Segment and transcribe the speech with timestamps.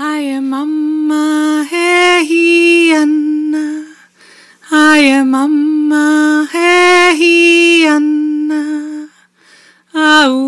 [0.00, 3.84] Haya mama he anna.
[4.72, 9.10] Haya mama he anna.
[9.92, 10.40] Au,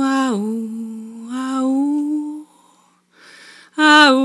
[0.00, 0.40] au,
[1.28, 2.46] au.
[3.76, 4.24] Au,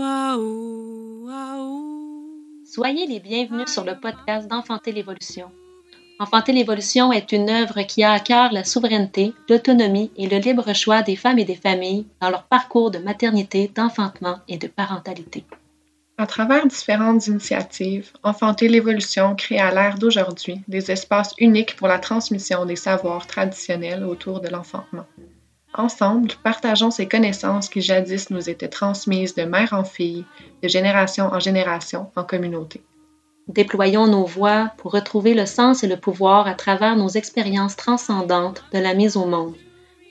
[0.00, 2.64] au, au.
[2.64, 5.52] Soyez les bienvenus sur le podcast d'Enfanter l'évolution.
[6.20, 10.72] Enfanter l'évolution est une œuvre qui a à cœur la souveraineté, l'autonomie et le libre
[10.72, 15.44] choix des femmes et des familles dans leur parcours de maternité, d'enfantement et de parentalité.
[16.16, 22.00] À travers différentes initiatives, Enfanter l'évolution crée à l'ère d'aujourd'hui des espaces uniques pour la
[22.00, 25.06] transmission des savoirs traditionnels autour de l'enfantement.
[25.72, 30.24] Ensemble, partageons ces connaissances qui jadis nous étaient transmises de mère en fille,
[30.64, 32.82] de génération en génération en communauté.
[33.48, 38.62] Déployons nos voix pour retrouver le sens et le pouvoir à travers nos expériences transcendantes
[38.72, 39.54] de la mise au monde.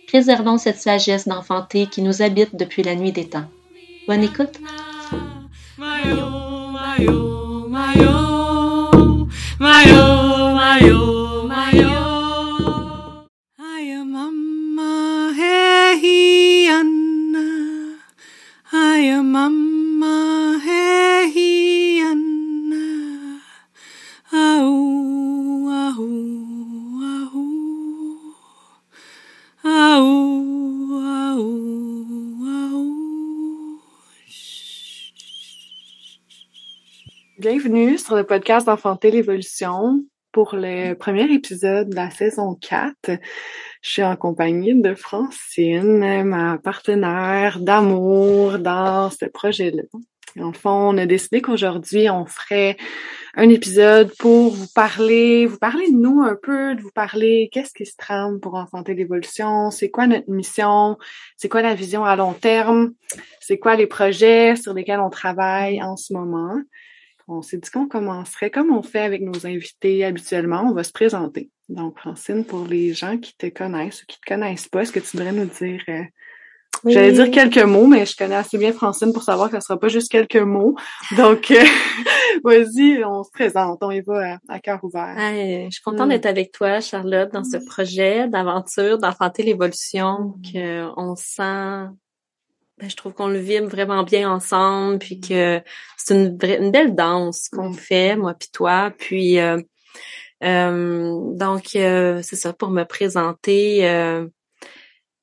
[0.08, 3.46] Préservons cette sagesse d'enfanter qui nous habite depuis la nuit des temps.
[4.08, 4.60] Bonne écoute!
[37.50, 40.04] Bienvenue sur le podcast d'Enfanter l'évolution
[40.34, 42.94] pour le premier épisode de la saison 4.
[43.08, 49.84] Je suis en compagnie de Francine, ma partenaire d'amour dans ce projet-là.
[50.42, 52.76] En fond, on a décidé qu'aujourd'hui, on ferait
[53.36, 57.74] un épisode pour vous parler, vous parler de nous un peu, de vous parler qu'est-ce
[57.74, 60.98] qui se trame pour enfanter l'évolution, c'est quoi notre mission,
[61.38, 62.92] c'est quoi la vision à long terme,
[63.40, 66.58] c'est quoi les projets sur lesquels on travaille en ce moment.
[67.28, 70.92] On s'est dit qu'on commencerait comme on fait avec nos invités habituellement, on va se
[70.94, 71.50] présenter.
[71.70, 75.00] Donc, Francine, pour les gens qui te connaissent ou qui te connaissent pas, est-ce que
[75.02, 76.04] tu voudrais nous dire euh,
[76.86, 76.94] Oui.
[76.94, 79.78] J'allais dire quelques mots, mais je connais assez bien Francine pour savoir que ce sera
[79.78, 80.76] pas juste quelques mots.
[81.18, 81.62] Donc, euh,
[82.46, 85.18] vas-y, on se présente, on y va à, à cœur ouvert.
[85.20, 86.12] Hey, je suis contente Mm.
[86.12, 90.42] d'être avec toi, Charlotte, dans ce projet d'aventure, d'enfanter l'évolution, Mm.
[90.54, 91.90] que on sent,
[92.80, 95.62] ben, je trouve qu'on le vibre vraiment bien ensemble, puis que
[95.98, 97.76] c'est une, une belle danse qu'on Mm.
[97.76, 99.60] fait, moi puis toi, puis euh,
[100.44, 103.88] euh, donc euh, c'est ça pour me présenter.
[103.90, 104.28] euh,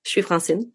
[0.04, 0.68] je suis Francine.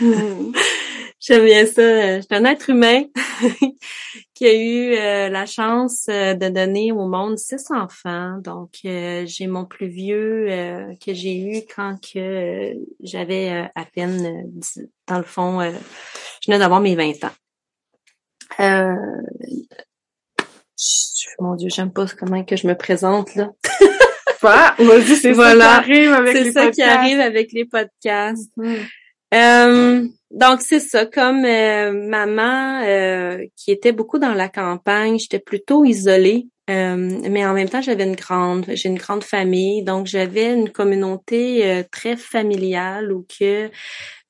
[0.00, 0.52] Mm.
[1.20, 2.16] J'aime bien ça.
[2.18, 3.02] Je suis un être humain
[4.34, 8.38] qui a eu euh, la chance euh, de donner au monde six enfants.
[8.38, 13.64] Donc, euh, j'ai mon plus vieux euh, que j'ai eu quand que euh, j'avais euh,
[13.74, 15.72] à peine, dix- dans le fond, euh,
[16.40, 17.30] je venais d'avoir mes 20 ans.
[18.60, 18.94] Euh,
[21.40, 23.50] mon Dieu, j'aime pas comment que je me présente là.
[24.42, 25.64] Ah, vas-y, c'est Voilà.
[25.78, 26.96] ça qui arrive avec C'est les ça qui podcasts.
[26.96, 28.52] arrive avec les podcasts.
[29.34, 35.38] Euh, donc c'est ça, comme euh, maman euh, qui était beaucoup dans la campagne, j'étais
[35.38, 40.06] plutôt isolée, euh, mais en même temps j'avais une grande, j'ai une grande famille, donc
[40.06, 43.70] j'avais une communauté euh, très familiale où que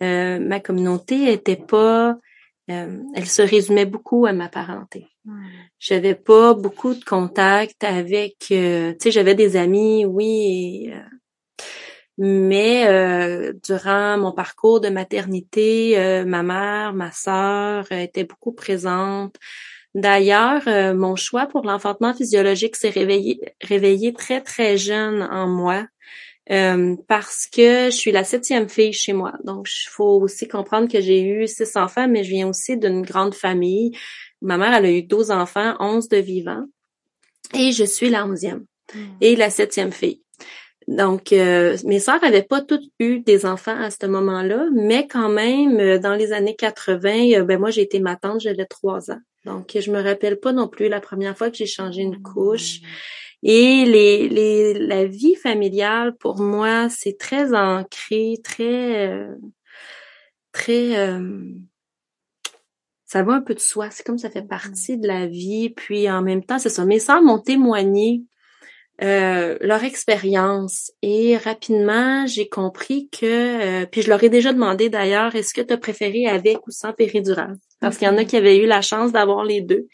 [0.03, 2.17] euh, ma communauté était pas,
[2.71, 5.07] euh, elle se résumait beaucoup à ma parenté.
[5.81, 11.01] J'avais pas beaucoup de contact avec, euh, tu sais, j'avais des amis, oui, et, euh,
[12.19, 18.53] mais euh, durant mon parcours de maternité, euh, ma mère, ma sœur euh, étaient beaucoup
[18.53, 19.37] présentes.
[19.95, 25.87] D'ailleurs, euh, mon choix pour l'enfantement physiologique s'est réveillé, réveillé très très jeune en moi.
[26.51, 29.35] euh, parce que je suis la septième fille chez moi.
[29.45, 33.03] Donc, il faut aussi comprendre que j'ai eu six enfants, mais je viens aussi d'une
[33.03, 33.93] grande famille.
[34.41, 36.65] Ma mère, elle a eu 12 enfants, 11 de vivants.
[37.55, 38.65] Et je suis la onzième
[39.21, 40.23] et la septième fille.
[40.89, 45.29] Donc, euh, mes sœurs n'avaient pas toutes eu des enfants à ce moment-là, mais quand
[45.29, 49.11] même, euh, dans les années 80, euh, ben moi, j'ai été ma tante, j'avais trois
[49.11, 49.21] ans.
[49.45, 52.81] Donc, je me rappelle pas non plus la première fois que j'ai changé une couche.
[53.43, 59.35] Et les, les, la vie familiale, pour moi, c'est très ancré, très, euh,
[60.53, 61.53] très, euh,
[63.05, 63.91] ça va un peu de soi.
[63.91, 65.69] C'est comme ça fait partie de la vie.
[65.69, 66.87] Puis en même temps, c'est ça.
[66.87, 68.23] Mes sœurs m'ont témoigné
[69.03, 70.93] euh, leur expérience.
[71.03, 75.61] Et rapidement j'ai compris que euh, puis je leur ai déjà demandé d'ailleurs est-ce que
[75.61, 77.57] tu as préféré avec ou sans péridurale?
[77.81, 79.87] Parce qu'il y en a qui avaient eu la chance d'avoir les deux.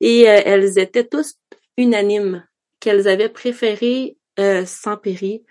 [0.00, 1.34] Et euh, elles étaient tous
[1.76, 2.44] unanimes
[2.80, 5.44] qu'elles avaient préféré euh, sans péri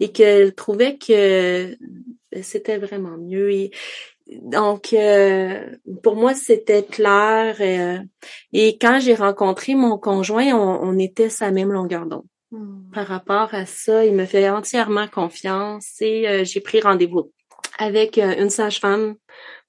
[0.00, 1.76] et qu'elles trouvaient que
[2.42, 3.50] c'était vraiment mieux.
[3.50, 3.70] Et
[4.26, 5.66] donc, euh,
[6.02, 7.56] pour moi, c'était clair.
[7.60, 7.98] euh,
[8.52, 12.24] et quand j'ai rencontré mon conjoint, on, on était sa même longueur d'onde.
[12.54, 12.90] Hmm.
[12.92, 17.32] Par rapport à ça, il me fait entièrement confiance et euh, j'ai pris rendez-vous
[17.78, 19.16] avec euh, une sage-femme.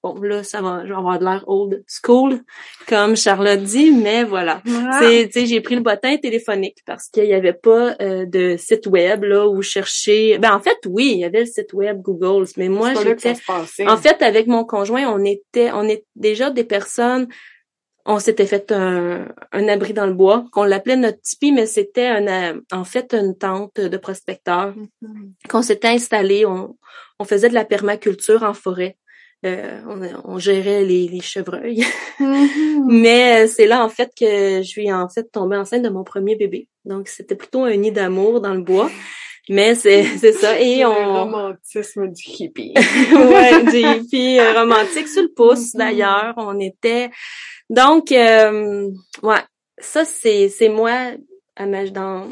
[0.04, 2.42] Bon, là, ça va, je vais avoir de l'air old school,
[2.86, 4.62] comme Charlotte dit, mais voilà.
[4.68, 5.00] Ah.
[5.00, 8.86] Tu sais, j'ai pris le bottin téléphonique parce qu'il n'y avait pas euh, de site
[8.86, 10.38] web là où chercher.
[10.38, 13.34] Ben en fait, oui, il y avait le site web Google, mais moi j'étais.
[13.88, 17.26] En fait, avec mon conjoint, on était, on est déjà des personnes.
[18.08, 22.06] On s'était fait un, un abri dans le bois, qu'on l'appelait notre tipi, mais c'était
[22.06, 25.32] un, en fait une tente de prospecteurs Mhm.
[25.48, 26.46] qu'on s'était installé.
[26.46, 26.76] On,
[27.18, 28.96] on faisait de la permaculture en forêt.
[29.44, 30.00] Euh, on,
[30.34, 31.84] on gérait les, les chevreuils.
[32.20, 32.86] Mhm.
[33.02, 36.36] Mais c'est là en fait que je suis en fait tombée enceinte de mon premier
[36.36, 36.68] bébé.
[36.84, 38.88] Donc c'était plutôt un nid d'amour dans le bois.
[39.48, 42.74] Mais c'est c'est ça et Le on romantisme du hippie.
[43.12, 45.78] ouais, des filles euh, romantiques sur le pouce Mhm.
[45.78, 47.10] d'ailleurs, on était
[47.70, 48.88] donc euh,
[49.22, 49.42] ouais,
[49.78, 51.12] ça c'est c'est moi
[51.92, 52.28] dans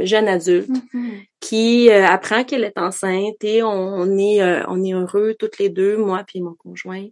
[0.00, 1.22] jeune adulte Mhm.
[1.40, 5.58] qui euh, apprend qu'elle est enceinte et on, on est euh, on est heureux toutes
[5.58, 7.06] les deux, moi puis mon conjoint.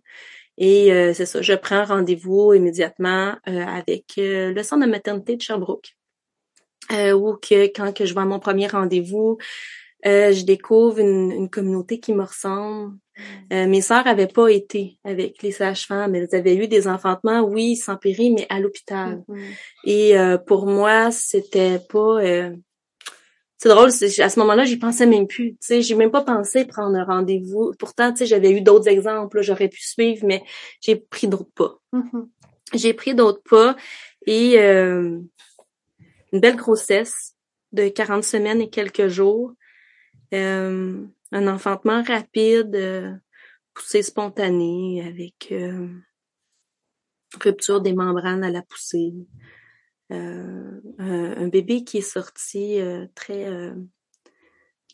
[0.59, 5.41] Et euh, c'est ça, je prends rendez-vous immédiatement euh, avec le centre de maternité de
[5.41, 5.97] Sherbrooke.
[6.93, 9.39] Euh, où que quand que je vais à mon premier rendez-vous,
[10.07, 12.97] euh, je découvre une, une communauté qui me ressemble.
[13.53, 17.77] Euh, mes sœurs avaient pas été avec les sages-femmes, elles avaient eu des enfantements, oui,
[17.77, 19.23] sans péri, mais à l'hôpital.
[19.29, 19.39] Mhm.
[19.85, 22.23] Et euh, pour moi, c'était pas.
[22.23, 22.51] euh,
[23.59, 25.51] C'est drôle, à ce moment-là, j'y pensais même plus.
[25.53, 27.73] Tu sais, j'ai même pas pensé prendre un rendez-vous.
[27.79, 30.43] Pourtant, tu sais, j'avais eu d'autres exemples, j'aurais pu suivre, mais
[30.81, 31.79] j'ai pris d'autres pas.
[32.73, 33.77] J'ai pris d'autres pas
[34.27, 35.19] et euh,
[36.33, 37.35] une belle grossesse
[37.73, 39.53] de 40 semaines et quelques jours.
[40.35, 43.13] Euh, un enfantement rapide, euh,
[43.75, 45.89] poussée spontanée avec euh,
[47.41, 49.13] rupture des membranes à la poussée.
[50.13, 53.75] Euh, un, un bébé qui est sorti euh, très euh,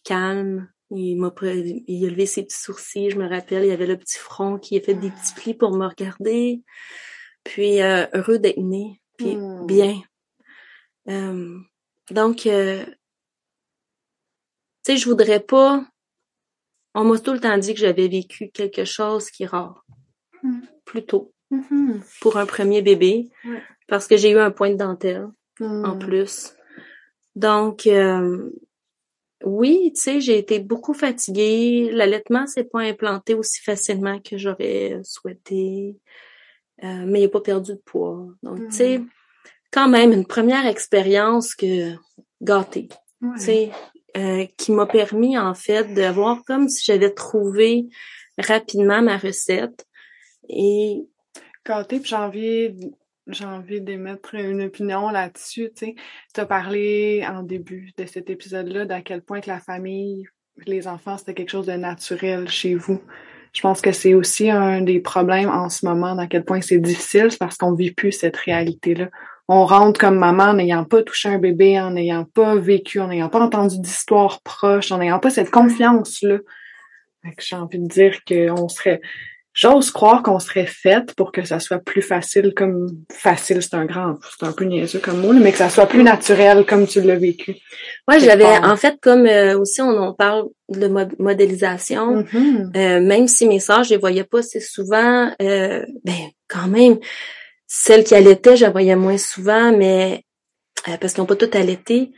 [0.05, 0.71] calme.
[0.91, 3.97] Il m'a il a levé ses petits sourcils, je me rappelle, il y avait le
[3.99, 6.63] petit front qui a fait des petits plis pour me regarder.
[7.43, 9.67] Puis euh, heureux d'être né, puis Hmm.
[9.67, 10.01] bien.
[11.09, 11.59] Euh,
[12.11, 12.85] donc, euh,
[14.85, 15.85] tu sais, je voudrais pas.
[16.95, 19.85] On m'a tout le temps dit que j'avais vécu quelque chose qui est rare.
[20.43, 20.61] Hmm.
[20.85, 22.01] Plutôt Mhm.
[22.21, 23.63] pour un premier bébé, Ouais.
[23.89, 25.29] parce que j'ai eu un point de dentelle
[25.61, 25.99] en Mhm.
[25.99, 26.55] plus.
[27.35, 28.51] Donc, euh,
[29.45, 31.91] oui, tu sais, j'ai été beaucoup fatiguée.
[31.93, 35.97] L'allaitement s'est pas implanté aussi facilement que j'aurais souhaité,
[36.83, 38.27] euh, mais il n'a pas perdu de poids.
[38.43, 39.03] Donc, tu sais,
[39.77, 41.93] quand même une première expérience que
[42.41, 42.89] gâtée,
[43.21, 43.37] Ouais.
[43.37, 43.71] tu sais,
[44.17, 47.87] euh, qui m'a permis en fait de voir comme si j'avais trouvé
[48.39, 49.85] rapidement ma recette
[50.49, 51.05] et
[51.67, 52.95] Gâté, puis j'ai envie,
[53.27, 55.95] j'ai envie d'émettre une opinion là-dessus, tu sais.
[56.33, 60.27] Tu as parlé en début de cet épisode-là d'à quel point que la famille,
[60.65, 63.03] les enfants, c'était quelque chose de naturel chez vous.
[63.53, 66.79] Je pense que c'est aussi un des problèmes en ce moment, d'à quel point c'est
[66.79, 69.11] difficile, parce qu'on vit plus cette réalité-là.
[69.49, 73.09] On rentre comme maman en n'ayant pas touché un bébé, en n'ayant pas vécu, en
[73.09, 76.39] n'ayant pas entendu d'histoire proche, en n'ayant pas cette confiance-là.
[77.39, 79.01] J'ai envie de dire qu'on serait,
[79.53, 83.87] J'ose croire qu'on serait faite pour que ça soit plus facile, comme facile, c'est un
[83.87, 87.01] grand, c'est un peu niaiseux comme mot, mais que ça soit plus naturel comme tu
[87.01, 87.57] l'as vécu.
[88.07, 92.73] Moi, j'avais, en fait, comme euh, aussi on, on parle de mo- modélisation, Mhm.
[92.77, 96.15] euh, même si mes sœurs, je les voyais pas assez souvent, euh, ben
[96.49, 96.99] quand même,
[97.67, 100.23] celles qui allaitaient, je les voyais moins souvent, mais
[100.89, 102.13] euh, parce qu'ils n'ont pas toutes allaité,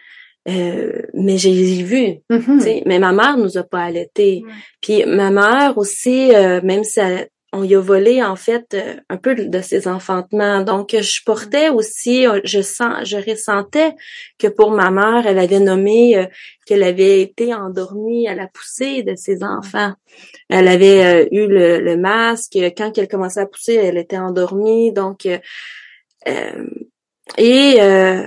[0.49, 4.43] euh, mais j'ai vu, tu sais, mais ma mère nous a pas allaités.
[4.81, 8.97] Puis ma mère aussi, euh, même si elle- on y a volé en fait euh,
[9.09, 10.63] un peu de ses enfantements.
[10.63, 13.95] Donc je portais aussi, euh, je sens, je ressentais
[14.39, 16.27] que pour ma mère, elle avait nommé euh,
[16.67, 19.95] qu'elle avait été endormie à la poussée de ses enfants.
[20.51, 24.93] Elle avait euh, eu le, le masque quand elle commençait à pousser, elle était endormie.
[24.93, 26.65] Donc euh,
[27.37, 28.23] et euh,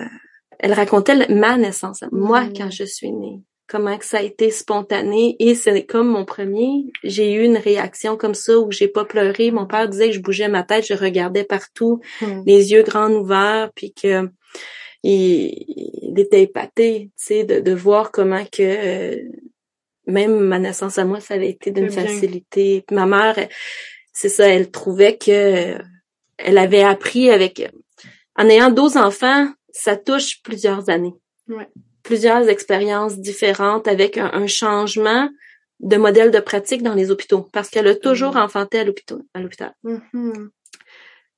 [0.60, 2.54] elle racontait ma naissance, moi Mm.
[2.58, 6.92] quand je suis née comment que ça a été spontané et c'est comme mon premier,
[7.06, 9.50] j'ai eu une réaction comme ça où j'ai pas pleuré.
[9.52, 12.44] Mon père disait que je bougeais ma tête, je regardais partout, Mhm.
[12.46, 14.28] les yeux grands ouverts, puis que
[15.04, 15.54] il,
[16.12, 19.16] il était épaté, tu sais, de, de voir comment que euh,
[20.06, 22.84] même ma naissance à moi, ça avait été d'une facilité.
[22.86, 23.48] Puis ma mère,
[24.12, 25.78] c'est ça, elle trouvait que
[26.38, 27.72] elle avait appris avec
[28.36, 31.14] en ayant 12 enfants, ça touche plusieurs années
[31.48, 31.68] Ouais.
[32.04, 35.30] Plusieurs expériences différentes avec un, un changement
[35.80, 38.42] de modèle de pratique dans les hôpitaux parce qu'elle a toujours Mhm.
[38.44, 39.20] enfanté à l'hôpital.
[39.34, 39.74] À l'hôpital.
[39.84, 40.50] Mhm.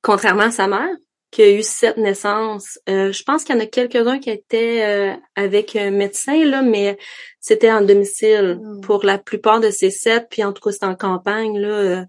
[0.01, 0.89] Contrairement à sa mère,
[1.32, 2.77] qui a eu sept naissances.
[2.89, 6.62] Euh, je pense qu'il y en a quelques-uns qui étaient euh, avec un médecin, là,
[6.62, 6.98] mais
[7.39, 8.82] c'était en domicile Mhm.
[8.82, 12.03] pour la plupart de ces sept, puis en tout cas, c'était en campagne, là, euh,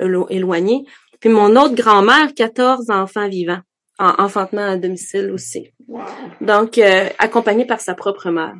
[0.00, 0.84] élo- éloigné.
[1.18, 3.60] Puis mon autre grand-mère, 14 enfants vivants,
[4.00, 5.70] en enfantement à domicile aussi.
[5.86, 6.00] Wow.
[6.40, 8.54] Donc, euh, accompagnée par sa propre mère.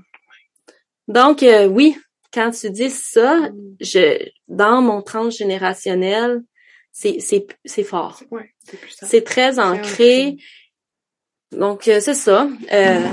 [1.09, 1.97] Donc, euh, oui,
[2.33, 3.77] quand tu dis ça, Mhm.
[3.81, 6.43] je, dans mon transgénérationnel,
[6.93, 8.23] c'est, c'est, c'est fort.
[8.31, 8.51] Ouais,
[9.03, 10.37] c'est très ancré.
[11.53, 12.49] Donc, euh, c'est ça.
[12.73, 13.07] Euh,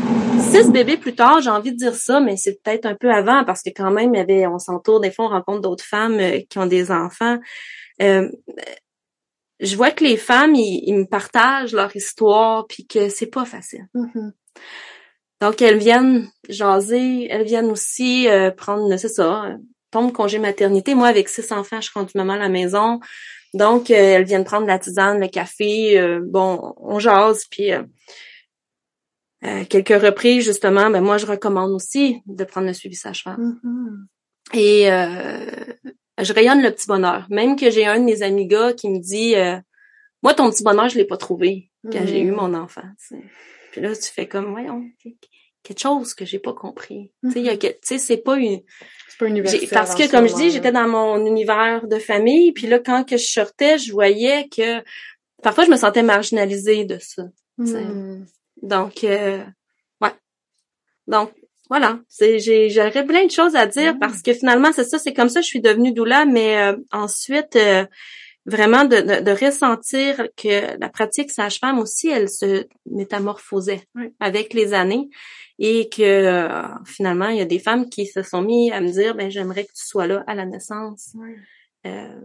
[0.51, 3.43] six bébés plus tard, j'ai envie de dire ça, mais c'est peut-être un peu avant
[3.45, 6.19] parce que quand même, il y avait, on s'entoure, des fois, on rencontre d'autres femmes
[6.19, 7.39] euh, qui ont des enfants.
[9.61, 13.27] Euh, je vois que les femmes, ils, ils me partagent leur histoire, puis que c'est
[13.27, 13.87] pas facile.
[13.93, 14.33] Mhm.
[15.41, 19.57] Donc, elles viennent jaser, elles viennent aussi euh, prendre, c'est ça, euh,
[19.91, 20.95] tombe congé maternité.
[20.95, 22.99] Moi, avec six enfants, je suis rendue maman à la maison.
[23.53, 25.99] Donc, euh, elles viennent prendre la tisane, le café.
[25.99, 27.83] euh, bon, on jase, puis euh,
[29.43, 33.59] euh, quelques reprises, justement, ben moi, je recommande aussi de prendre le suivi sage-femme.
[33.63, 34.07] Mhm.
[34.53, 35.45] Et euh,
[36.19, 37.25] je rayonne le petit bonheur.
[37.29, 39.57] Même que j'ai un de mes amis gars qui me dit euh,
[40.23, 42.35] Moi, ton petit bonheur, je l'ai pas trouvé quand j'ai eu Mhm.
[42.35, 42.81] mon enfant.
[43.71, 44.83] Puis là, tu fais comme voyons,
[45.63, 47.11] quelque chose que j'ai pas compris.
[47.23, 48.61] Tu sais, tu sais, c'est pas une.
[49.09, 49.67] C'est pas universel.
[49.71, 53.17] Parce que, comme je dis, j'étais dans mon univers de famille, puis là, quand que
[53.17, 54.83] je sortais, je voyais que
[55.43, 57.23] parfois je me sentais marginalisée de ça.
[57.57, 58.25] Mhm.
[58.61, 59.43] Donc, euh,
[60.01, 60.11] ouais.
[61.07, 61.31] Donc,
[61.69, 61.99] voilà.
[62.07, 63.99] C'est, j'ai, j'aurais plein de choses à dire Mm.
[63.99, 66.77] parce que finalement, c'est ça, c'est comme ça que je suis devenue doula, mais euh,
[66.91, 67.85] ensuite, euh,
[68.45, 74.13] vraiment de, de, de ressentir que la pratique sage-femme aussi, elle se métamorphosait Oui.
[74.19, 75.09] avec les années
[75.59, 78.89] et que euh, finalement, il y a des femmes qui se sont mis à me
[78.89, 81.13] dire, ben j'aimerais que tu sois là à la naissance
[81.85, 82.21] euh,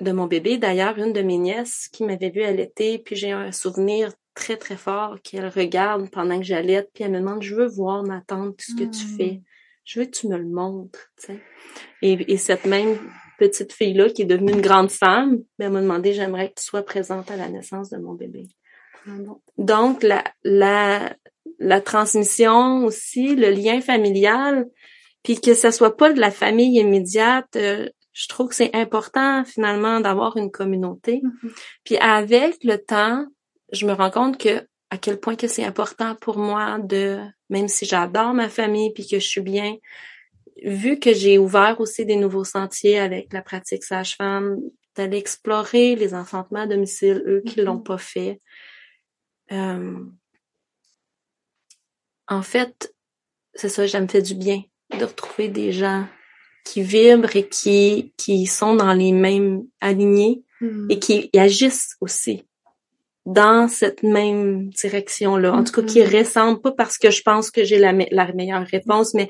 [0.00, 0.58] de mon bébé.
[0.58, 4.76] D'ailleurs, une de mes nièces qui m'avait vue allaiter, puis j'ai un souvenir très, très
[4.76, 8.60] fort qu'elle regarde pendant que j'allaite, puis elle me demande, je veux voir ma tante,
[8.60, 9.16] ce que tu Mm.
[9.16, 9.42] fais.
[9.84, 11.40] Je veux que tu me le montres, tu sais.
[12.02, 12.96] Et, et cette même
[13.38, 16.64] petite fille-là, qui est devenue une grande femme, ben, elle m'a demandé, j'aimerais que tu
[16.64, 18.48] sois présente à la naissance de mon bébé.
[19.06, 19.10] Ah.
[19.58, 21.14] Donc, la, la,
[21.58, 24.66] la transmission aussi, le lien familial,
[25.22, 29.44] puis que ça soit pas de la famille immédiate, euh, je trouve que c'est important
[29.44, 31.20] finalement d'avoir une communauté.
[31.22, 31.50] Mhm.
[31.84, 33.26] Puis avec le temps,
[33.74, 37.18] je me rends compte que à quel point que c'est important pour moi de,
[37.50, 39.76] même si j'adore ma famille puis que je suis bien,
[40.64, 44.58] vu que j'ai ouvert aussi des nouveaux sentiers avec la pratique sage-femme,
[44.94, 47.66] d'aller explorer les enfantements à domicile, eux qui Mhm.
[47.66, 48.38] l'ont pas fait.
[49.52, 49.98] Euh,
[52.28, 52.94] en fait,
[53.54, 54.62] c'est ça, ça me fait du bien
[54.98, 56.06] de retrouver des gens
[56.64, 60.86] qui vibrent et qui, qui sont dans les mêmes alignés Mhm.
[60.90, 62.46] et qui agissent aussi
[63.26, 65.52] dans cette même direction-là.
[65.54, 66.14] En tout cas, qui Mhm.
[66.18, 69.28] ressemblent, pas parce que je pense que j'ai la, me- la meilleure réponse, mais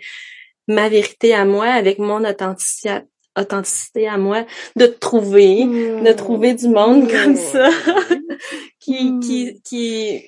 [0.66, 2.98] ma vérité à moi, avec mon authenticité,
[3.38, 4.46] authenticité à moi,
[4.76, 7.68] de trouver, de trouver du monde comme ça,
[8.80, 9.20] qui, Mm.
[9.20, 10.22] qui, qui,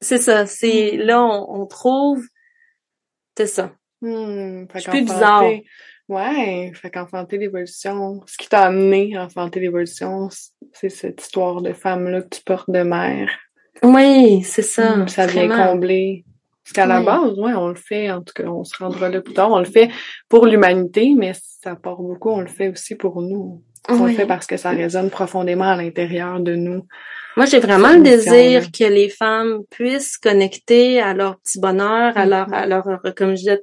[0.00, 2.22] c'est ça, c'est, là, on, on trouve,
[3.36, 3.72] c'est ça.
[4.02, 5.42] Je suis plus bizarre.
[6.08, 10.28] Ouais, fait qu'enfanter l'évolution, ce qui t'a amené à enfanter l'évolution,
[10.72, 13.30] c'est cette histoire de femme-là que tu portes de mère.
[13.82, 14.96] Oui, c'est ça.
[14.96, 16.24] Hmm, ça vient combler.
[16.62, 19.20] Parce qu'à la base, ouais, on le fait, en tout cas, on se rendra là
[19.20, 19.90] plus tard, on le fait
[20.28, 21.32] pour l'humanité, mais
[21.62, 23.62] ça part beaucoup, on le fait aussi pour nous.
[23.90, 24.12] On Oui.
[24.12, 26.86] le fait parce que ça résonne profondément à l'intérieur de nous.
[27.36, 32.24] Moi, j'ai vraiment le désir que les femmes puissent connecter à leur petit bonheur, à
[32.24, 32.54] leur, Mhm.
[32.54, 32.84] à leur,
[33.14, 33.60] comme je disais,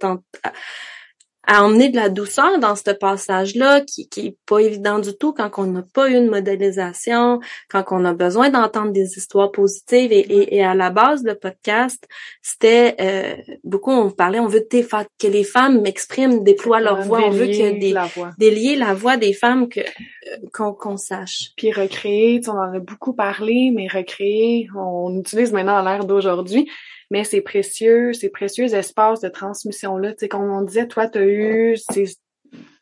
[1.47, 5.33] à, emmener de la douceur dans ce passage-là, qui, qui est pas évident du tout
[5.33, 10.11] quand on n'a pas eu une modélisation, quand on a besoin d'entendre des histoires positives.
[10.11, 12.07] Et, et, et à la base, le podcast,
[12.41, 17.29] c'était euh, beaucoup, on parlait, on veut que les femmes m'expriment, déploient leur voix, on
[17.29, 18.31] veut Délier des, la voix.
[18.37, 21.51] délier la voix des femmes que euh, qu'on sache.
[21.57, 26.69] Puis recréer, on en a beaucoup parlé, mais recréer, on utilise maintenant à l'ère d'aujourd'hui,
[27.11, 31.25] mais ces précieux, ces précieux espaces de transmission-là, tu sais, comme on disait, toi, t'as
[31.25, 32.05] eu, c'est,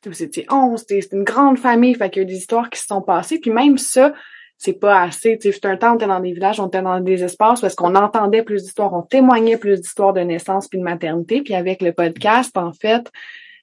[0.06, 2.70] vous étiez 11, c'était c'était une grande famille, fait qu'il y a eu des histoires
[2.70, 4.14] qui se sont passées, puis même ça,
[4.60, 7.00] c'est pas assez, tu sais, un temps, on était dans des villages, on était dans
[7.00, 10.84] des espaces parce qu'on entendait plus d'histoires, on témoignait plus d'histoires de naissance puis de
[10.84, 13.10] maternité, puis avec le podcast, en fait,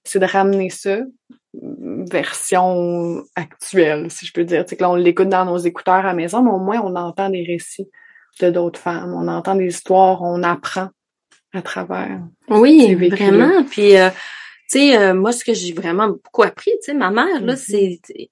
[0.02, 0.98] c'est de ramener ça,
[2.10, 4.64] version actuelle, si je peux dire.
[4.64, 6.96] Tu sais, que là, on l'écoute dans nos écouteurs à maison, mais au moins, on
[6.96, 7.88] entend des récits
[8.40, 9.14] de d'autres femmes.
[9.14, 10.88] On entend des histoires, on apprend
[11.54, 12.20] à travers.
[12.48, 13.64] Oui, vraiment.
[13.64, 14.10] Puis, euh,
[14.68, 17.56] sais, euh, moi, ce que j'ai vraiment beaucoup appris, tu sais, ma mère, là, Mhm.
[17.56, 18.28] c'est, tu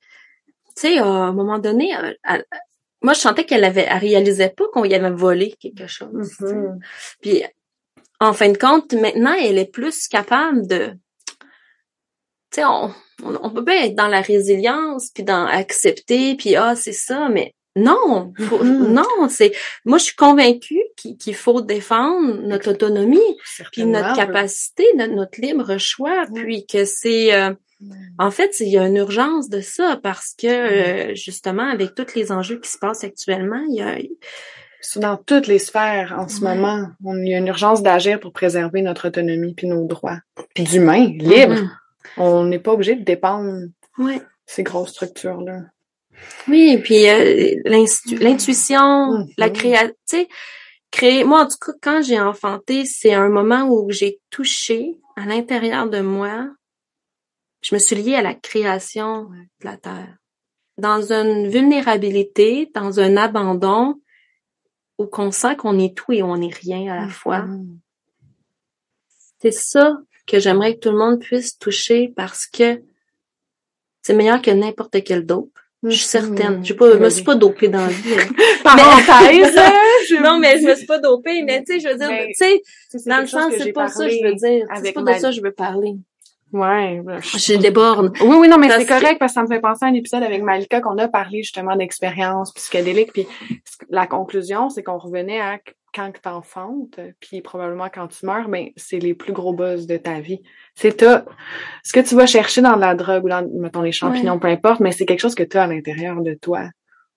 [0.77, 2.45] sais, à un moment donné, elle- elle-
[3.03, 6.35] moi, je sentais qu'elle avait, elle réalisait pas qu'on y avait volé quelque chose.
[6.39, 6.45] tu.
[6.45, 6.79] Mhm.
[7.23, 7.43] Puis,
[8.21, 10.93] en fin de compte, maintenant, elle est plus capable de,
[12.51, 12.93] tu sais, on,
[13.25, 17.29] on, on peut bien être dans la résilience, puis dans accepter, puis ah, c'est ça,
[17.29, 18.93] mais non, faut- Mhm.
[18.93, 19.53] non, c'est,
[19.85, 23.19] moi, je suis convaincue qu'il faut défendre notre autonomie,
[23.73, 27.53] puis notre capacité, notre, notre libre choix, puis que c'est, euh,
[28.19, 32.15] en fait, il y a une urgence de ça parce que euh, justement, avec tous
[32.15, 33.97] les enjeux qui se passent actuellement, il y a,
[34.81, 36.87] C'est dans toutes les sphères en ce moment.
[37.05, 40.19] On, il y a une urgence d'agir pour préserver notre autonomie puis nos droits.
[40.57, 41.71] D'humains libres.
[42.19, 43.71] On n'est pas obligé de dépendre de
[44.47, 45.61] ces grosses structures-là.
[46.49, 49.27] Oui, puis euh, l'instu- l'intuition, Mhm.
[49.39, 50.29] la créa, tu sais,
[50.91, 51.25] créer.
[51.25, 55.89] Moi, en tout cas, quand j'ai enfanté, c'est un moment où j'ai touché à l'intérieur
[55.89, 56.49] de moi.
[57.63, 60.17] Je me suis liée à la création de la terre,
[60.77, 64.01] dans une vulnérabilité, dans un abandon,
[64.99, 67.41] où qu'on sent qu'on est tout et on n'est rien à la fois.
[67.43, 67.81] Mhm.
[69.41, 72.83] C'est ça que j'aimerais que tout le monde puisse toucher parce que
[74.03, 75.59] c'est meilleur que n'importe quel dope.
[75.85, 76.65] Je suis certaine.
[76.65, 78.15] Je pas, me suis pas dopée dans la vie.
[78.19, 78.27] hein.
[78.63, 79.55] Parenthèse!
[80.09, 82.29] je- non, mais je me suis pas dopée, mais tu sais, je veux dire, Mais
[82.29, 82.63] tu sais,
[83.07, 84.67] dans le sens, c'est pas ça que je veux dire.
[84.83, 85.95] C'est pas de ma- ça que je veux parler.
[86.53, 87.01] Ouais.
[87.05, 88.17] ben, je- déborde.
[88.21, 90.23] Oui, oui, non, mais c'est correct parce que ça me fait penser à un épisode
[90.23, 93.13] avec Malika qu'on a parlé justement d'expérience psychédélique.
[93.13, 93.27] Puis
[93.91, 95.59] la conclusion, c'est qu'on revenait à
[95.95, 99.97] quand que t'enfantes, puis probablement quand tu meurs, ben c'est les plus gros buzz de
[99.97, 100.41] ta vie.
[100.75, 101.25] C'est toi.
[101.85, 104.81] Ce que tu vas chercher dans la drogue ou dans, mettons, les champignons, peu importe,
[104.81, 106.69] mais c'est quelque chose que tu as à l'intérieur de toi.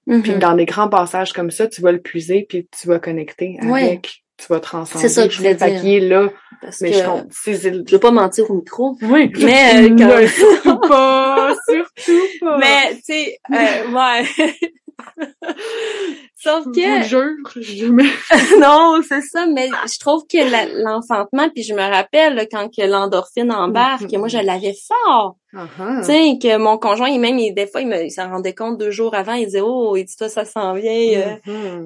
[0.08, 0.40] Puis Mhm.
[0.40, 3.84] dans des grands passages comme ça, tu vas le puiser puis tu vas connecter Ouais.
[3.84, 4.24] avec.
[4.38, 5.02] Tu vas transcender.
[5.08, 5.82] C'est ça que je voulais dire.
[5.82, 6.30] qu'il est là.
[6.62, 7.52] Parce Mais que je
[7.88, 8.96] je veux pas mentir au micro.
[9.02, 9.32] Oui.
[9.40, 11.56] Mais, euh, quand- surtout pas.
[11.68, 12.58] Surtout pas.
[12.60, 14.24] Mais, tu sais, euh, ouais.
[16.36, 20.38] Sauf Je que, vous jure, je me- non, c'est ça, mais je trouve que
[20.84, 24.20] l'enfantement, puis je me rappelle là, quand que l'endorphine embarque, Mhm.
[24.20, 25.36] moi je l'avais fort.
[25.54, 26.00] Uh-huh.
[26.02, 28.54] Tu sais, que mon conjoint, il même, il, des fois, il, me, il s'en rendait
[28.54, 31.40] compte deux jours avant, il disait, oh, il dit, toi, ça s'en vient.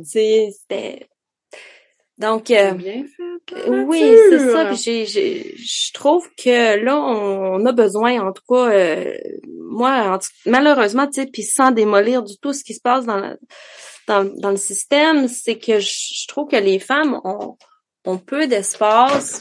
[0.03, 1.07] sais, c'était...
[2.21, 3.67] Donc, euh, bien fait.
[3.67, 4.65] la oui, c'est ça.
[4.65, 9.13] Puis j'ai, j'ai, je trouve que là, on, a besoin, en tout cas, euh,
[9.69, 13.05] moi, en tout- malheureusement, tu sais, puis sans démolir du tout ce qui se passe
[13.05, 13.37] dans, la-
[14.07, 17.57] dans, dans le système, c'est que je, je trouve que les femmes ont,
[18.05, 19.39] ont peu d'espace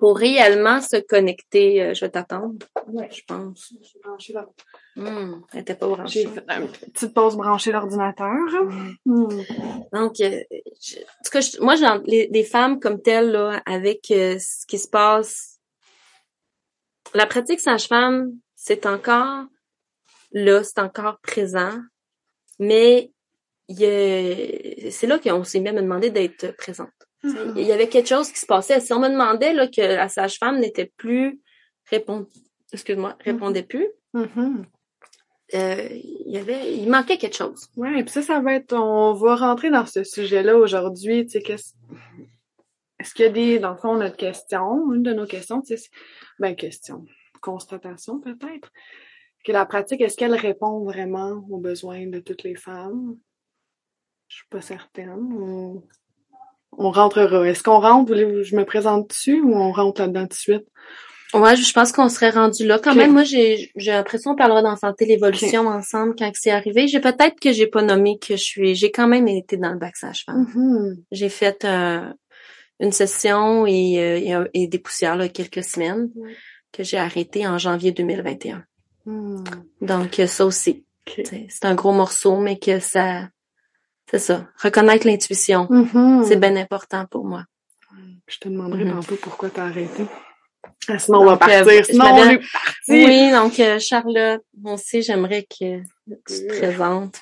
[0.00, 1.82] pour réellement se connecter.
[1.82, 2.56] Euh, Je vais t'attendre,
[3.10, 3.72] je pense.
[3.80, 4.52] J'ai branché l'or-
[4.96, 6.22] Hum, elle était pas branchée.
[6.22, 8.34] J'ai fait une petite pause brancher l'ordinateur.
[9.06, 9.28] Hmm.
[9.92, 10.40] Donc, euh,
[10.82, 14.36] je- en tout cas, je- moi, j'ai les, les femmes comme telles, là, avec euh,
[14.40, 15.60] ce qui se passe,
[17.14, 19.44] la pratique sage-femme, c'est encore
[20.32, 21.78] là, c'est encore présent,
[22.58, 23.12] mais
[23.68, 26.90] il y a- c'est là qu'on s'est même demandé d'être présente.
[27.24, 27.52] Mm-hmm.
[27.56, 28.80] Il y avait quelque chose qui se passait.
[28.80, 31.40] Si on me demandait là, que la sage-femme n'était plus
[31.90, 32.26] répond,
[32.72, 34.64] excuse-moi, répondait plus, Mhm.
[35.54, 37.68] euh, il y avait, il manquait quelque chose.
[37.76, 41.42] Ouais, puis ça, ça va être, on va rentrer dans ce sujet-là aujourd'hui, tu sais,
[41.42, 41.74] qu'est-ce,
[42.98, 45.90] est-ce qu'il y a des, dans le fond, notre question, une de nos questions, c'est-
[46.38, 47.04] ben, question,
[47.40, 48.70] constatation peut-être,
[49.44, 53.16] que la pratique, est-ce qu'elle répond vraiment aux besoins de toutes les femmes?
[54.28, 55.80] Je suis pas certaine.
[56.80, 57.46] On rentrera.
[57.48, 60.64] Est-ce qu'on rentre, voulez-vous- je me présente dessus ou on rentre là-dedans tout de suite?
[61.32, 62.80] Ouais, je pense qu'on serait rendu là.
[62.82, 66.88] Quand même, moi, j'ai j'ai l'impression qu'on parlera d'en santé l'évolution ensemble quand c'est arrivé.
[66.88, 68.74] J'ai peut-être que j'ai pas nommé que je suis.
[68.74, 70.46] J'ai quand même été dans le bac sage-femme.
[70.54, 70.96] Mhm.
[71.12, 72.00] J'ai fait euh,
[72.80, 76.10] une session et, euh, et, un- et des poussières là, quelques semaines
[76.72, 78.64] que j'ai arrêté en janvier 2021.
[79.06, 79.44] Hmm.
[79.80, 83.28] Donc euh, ça aussi, c'est un gros morceau, mais que ça,
[84.10, 84.46] c'est ça.
[84.62, 86.24] Reconnaître l'intuition, Mhm.
[86.26, 87.44] c'est bien important pour moi.
[88.26, 88.92] Je te demanderai Mhm.
[89.00, 90.04] tantôt pourquoi t'as arrêté.
[90.88, 91.84] Ah, sinon, on va euh, partir.
[91.86, 92.74] Sinon, on est parti.
[92.88, 95.86] Oui, donc euh, Charlotte, moi aussi, j'aimerais que tu
[96.26, 97.20] te présentes.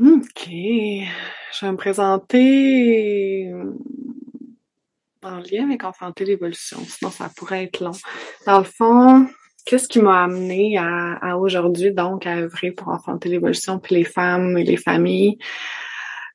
[0.00, 0.46] OK.
[0.46, 3.72] Je vais me présenter euh,
[5.22, 6.78] en lien avec Enfanter l'évolution.
[6.86, 7.92] Sinon, ça pourrait être long.
[8.46, 9.26] Dans le fond,
[9.68, 14.56] qu'est-ce qui m'a amené à, aujourd'hui, donc, à œuvrer pour Enfanter l'évolution, puis les femmes
[14.56, 15.36] et les familles?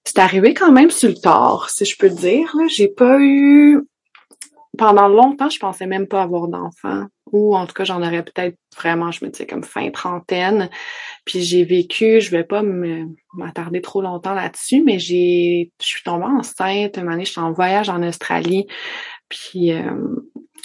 [0.06, 2.54] C'est arrivé quand même sur le tard, si je peux dire.
[2.70, 3.82] J'ai pas eu...
[4.78, 7.06] Pendant longtemps, je pensais même pas avoir d'enfants.
[7.32, 10.70] Ou en tout cas, j'en aurais peut-être vraiment, je me disais, comme fin trentaine.
[11.26, 12.64] Puis j'ai vécu, je vais pas
[13.34, 16.98] m'attarder trop longtemps là-dessus, mais j'ai, je suis tombée enceinte.
[16.98, 18.68] Une année, j'étais en voyage en Australie.
[19.30, 19.92] Puis euh,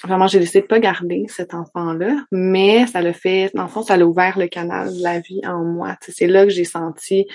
[0.04, 3.82] vraiment, j'ai décidé de pas garder cet enfant-là, mais ça l'a fait, dans le fond,
[3.82, 5.96] ça l'a ouvert le canal de la vie en moi.
[6.00, 7.26] C'est là que j'ai senti,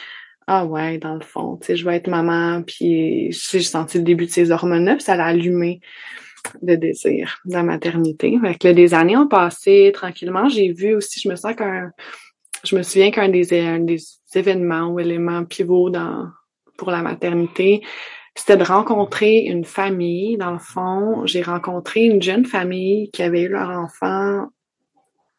[0.48, 4.04] ah ouais, dans le fond, tu sais, je vais être maman, puis j'ai senti le
[4.04, 5.82] début de ces hormones-là, puis ça l'a allumé
[6.62, 8.38] le désir de la maternité.
[8.42, 10.50] Fait que des années ont passé tranquillement.
[10.50, 11.92] J'ai vu aussi, je me sens qu'un,
[12.64, 13.46] je me souviens qu'un des,
[13.80, 13.98] des
[14.36, 16.28] événements ou éléments pivots dans,
[16.78, 17.82] pour la maternité,
[18.36, 20.38] c'était de rencontrer une famille.
[20.38, 24.48] Dans le fond, j'ai rencontré une jeune famille qui avait eu leur enfant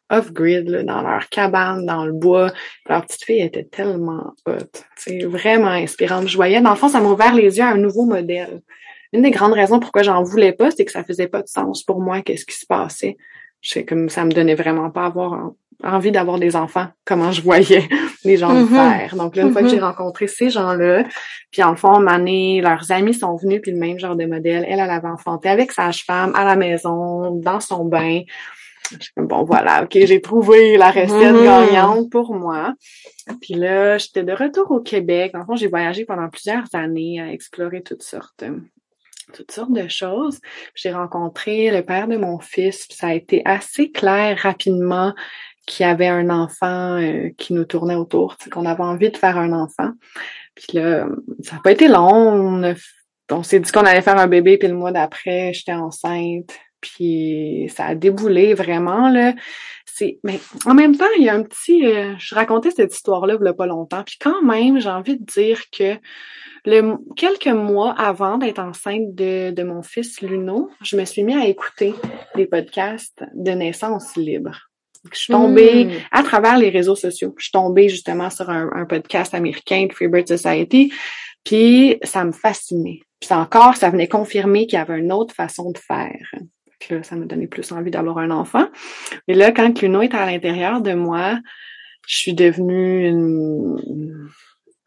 [0.09, 2.51] off-grid, dans leur cabane, dans le bois.
[2.87, 6.27] Leur petite fille était tellement hot, c'est vraiment inspirante.
[6.27, 8.61] Je voyais, dans le fond, ça m'a ouvert les yeux à un nouveau modèle.
[9.13, 11.83] Une des grandes raisons pourquoi j'en voulais pas, c'est que ça faisait pas de sens
[11.83, 13.17] pour moi, qu'est-ce qui se passait.
[13.61, 15.51] Je sais comme ça me donnait vraiment pas avoir
[15.83, 17.87] envie d'avoir des enfants, comment je voyais
[18.25, 18.67] les gens le Mhm.
[18.75, 19.15] faire.
[19.15, 21.03] Donc là, une fois que j'ai rencontré ces gens-là,
[21.51, 24.65] puis en le fond, Mané, leurs amis sont venus, puis le même genre de modèle.
[24.67, 28.21] Elle, elle avait enfanté avec sage-femme, à la maison, dans son bain.
[29.17, 31.43] Bon, voilà, OK, j'ai trouvé la recette Mhm.
[31.43, 32.73] gagnante pour moi.
[33.41, 35.31] Puis là, j'étais de retour au Québec.
[35.33, 38.43] Le fond, j'ai voyagé pendant plusieurs années à explorer toutes sortes
[39.33, 40.39] toutes sortes de choses.
[40.75, 45.13] J'ai rencontré le père de mon fils, puis ça a été assez clair rapidement
[45.65, 49.37] qu'il y avait un enfant euh, qui nous tournait autour, qu'on avait envie de faire
[49.37, 49.91] un enfant.
[50.55, 51.07] Puis là,
[51.41, 52.63] ça n'a pas été long.
[52.63, 52.75] On,
[53.31, 56.57] on s'est dit qu'on allait faire un bébé, puis le mois d'après, j'étais enceinte.
[56.81, 59.33] Puis ça a déboulé vraiment là.
[59.85, 61.85] C'est, mais en même temps, il y a un petit.
[61.85, 64.03] euh, je racontais cette histoire-là il y a pas longtemps.
[64.03, 65.95] Puis quand même, j'ai envie de dire que
[66.65, 71.35] le, quelques mois avant d'être enceinte de, de mon fils Luno, je me suis mis
[71.35, 71.95] à écouter
[72.35, 74.69] des podcasts de naissance libre.
[75.13, 75.91] Je suis tombée Mm.
[76.11, 77.33] à travers les réseaux sociaux.
[77.37, 80.91] Je suis tombée justement sur un, un podcast américain de Freebird Society,
[81.43, 82.99] puis ça me fascinait.
[83.19, 86.31] Puis encore, ça venait confirmer qu'il y avait une autre façon de faire.
[86.89, 88.67] Là, ça m'a donné plus envie d'avoir un enfant.
[89.27, 91.39] Et là, quand Luno est à l'intérieur de moi,
[92.07, 94.29] je suis devenue une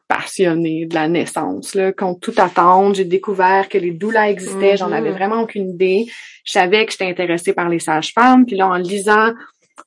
[0.06, 1.74] passionnée de la naissance.
[1.74, 1.92] Là.
[1.92, 5.16] Contre toute attente, j'ai découvert que les doulas existaient, j'en avais Mhm.
[5.16, 6.06] vraiment aucune idée.
[6.44, 9.32] Je savais que j'étais intéressée par les sages-femmes, puis là, en lisant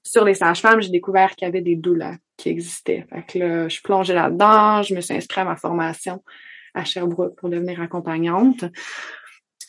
[0.04, 3.06] sur les sages-femmes, j'ai découvert qu'il y avait des doulas qui existaient.
[3.10, 6.24] Fait que là, je plongeais là-dedans, je me suis inscrite à ma formation
[6.74, 8.66] à Sherbrooke pour devenir accompagnante.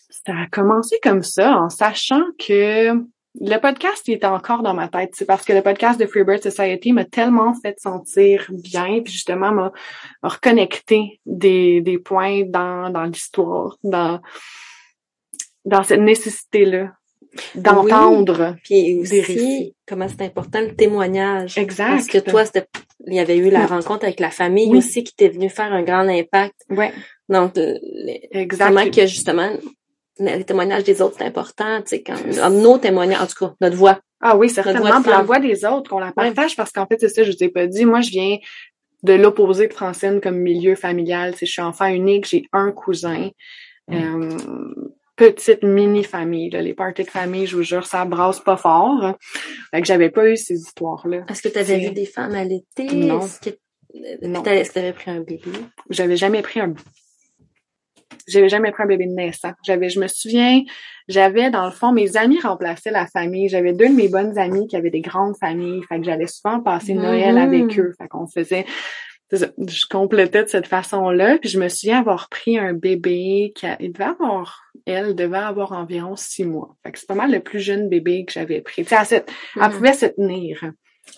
[0.09, 2.93] Ça a commencé comme ça, en sachant que
[3.41, 5.11] le podcast, il était encore dans ma tête.
[5.15, 9.53] C'est parce que le podcast de Freebird Society m'a tellement fait sentir bien, puis justement
[9.53, 9.73] m'a
[10.23, 14.21] reconnecté des, des points dans, dans l'histoire, dans,
[15.65, 16.93] dans cette nécessité-là
[17.55, 18.57] d'entendre.
[18.65, 21.57] Puis aussi, comment c'est important le témoignage.
[21.59, 21.89] Exact.
[21.91, 22.67] Parce que toi, c'était,
[23.07, 23.67] il y avait eu la Oui.
[23.67, 24.79] rencontre avec la famille Oui.
[24.79, 26.55] aussi qui t'est venue faire un grand impact.
[26.71, 26.93] Ouais,
[27.29, 28.69] Donc, le- le- exact.
[28.69, 29.51] comment que justement,
[30.19, 32.15] le témoignage des autres, c'est important, tu sais, quand,
[32.51, 33.99] nos témoignages, en tout cas, notre voix.
[34.21, 35.01] Ah oui, certainement.
[35.03, 37.43] Puis la voix des autres, qu'on la partage, parce qu'en fait, c'est ça, je vous
[37.43, 37.85] ai pas dit.
[37.85, 38.37] Moi, je viens
[39.03, 41.33] de l'opposé de Francine comme milieu familial.
[41.33, 43.31] Tu sais, je suis enfant unique, j'ai un cousin.
[43.91, 44.29] Euh,
[45.31, 46.51] petite mini-famille.
[46.51, 49.17] Les parties de famille, je vous jure, ça brasse pas fort.
[49.71, 51.25] Fait que j'avais pas eu ces histoires-là.
[51.29, 53.07] Est-ce que tu avais vu des femmes que, euh,
[54.23, 54.43] Non.
[54.45, 55.51] est-ce que tu avais pris un bébé?
[55.91, 56.75] J'avais jamais pris un
[58.29, 59.53] j'avais jamais pris un bébé de naissant.
[59.65, 60.63] J'avais, je me souviens,
[61.09, 63.49] j'avais, dans le fond, mes amis remplaçaient la famille.
[63.49, 65.81] J'avais deux de mes bonnes amies qui avaient des grandes familles.
[65.89, 67.43] Fait que j'allais souvent passer Noël Mhm.
[67.43, 67.93] avec eux.
[67.99, 68.65] Fait qu'on faisait,
[69.33, 71.39] je complétais de cette façon-là.
[71.39, 75.39] Puis je me souviens avoir pris un bébé qui a, il devait avoir, elle devait
[75.39, 76.77] avoir environ six mois.
[76.83, 78.85] Fait que c'est pas mal le plus jeune bébé que j'avais pris.
[78.85, 79.25] Tu sais,
[79.57, 79.71] elle, Mhm.
[79.73, 80.65] pouvait se tenir.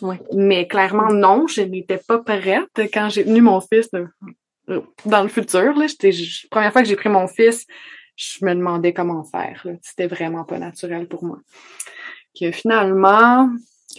[0.00, 0.20] Ouais.
[0.32, 4.06] Mais clairement, non, je n'étais pas prête quand j'ai tenu mon fils de-
[5.04, 5.74] dans le futur.
[5.76, 6.10] Là, j'étais,
[6.50, 7.66] première fois que j'ai pris mon fils,
[8.16, 9.66] je me demandais comment faire.
[9.82, 11.38] C'était vraiment pas naturel pour moi.
[12.38, 13.50] Que finalement,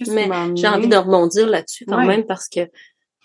[0.07, 0.27] Mais?
[0.55, 2.05] J'ai envie de rebondir là-dessus quand Ouais.
[2.07, 2.61] même parce que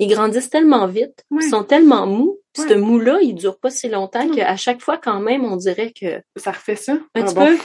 [0.00, 1.44] ils grandissent tellement vite, Ouais.
[1.44, 2.38] ils sont tellement mous.
[2.58, 2.66] Ouais.
[2.68, 6.20] Ce mou-là, il dure pas si longtemps qu'à chaque fois, quand même, on dirait que
[6.36, 6.94] Ça refait ça?
[6.94, 7.46] un Ah petit bon?
[7.46, 7.56] peu.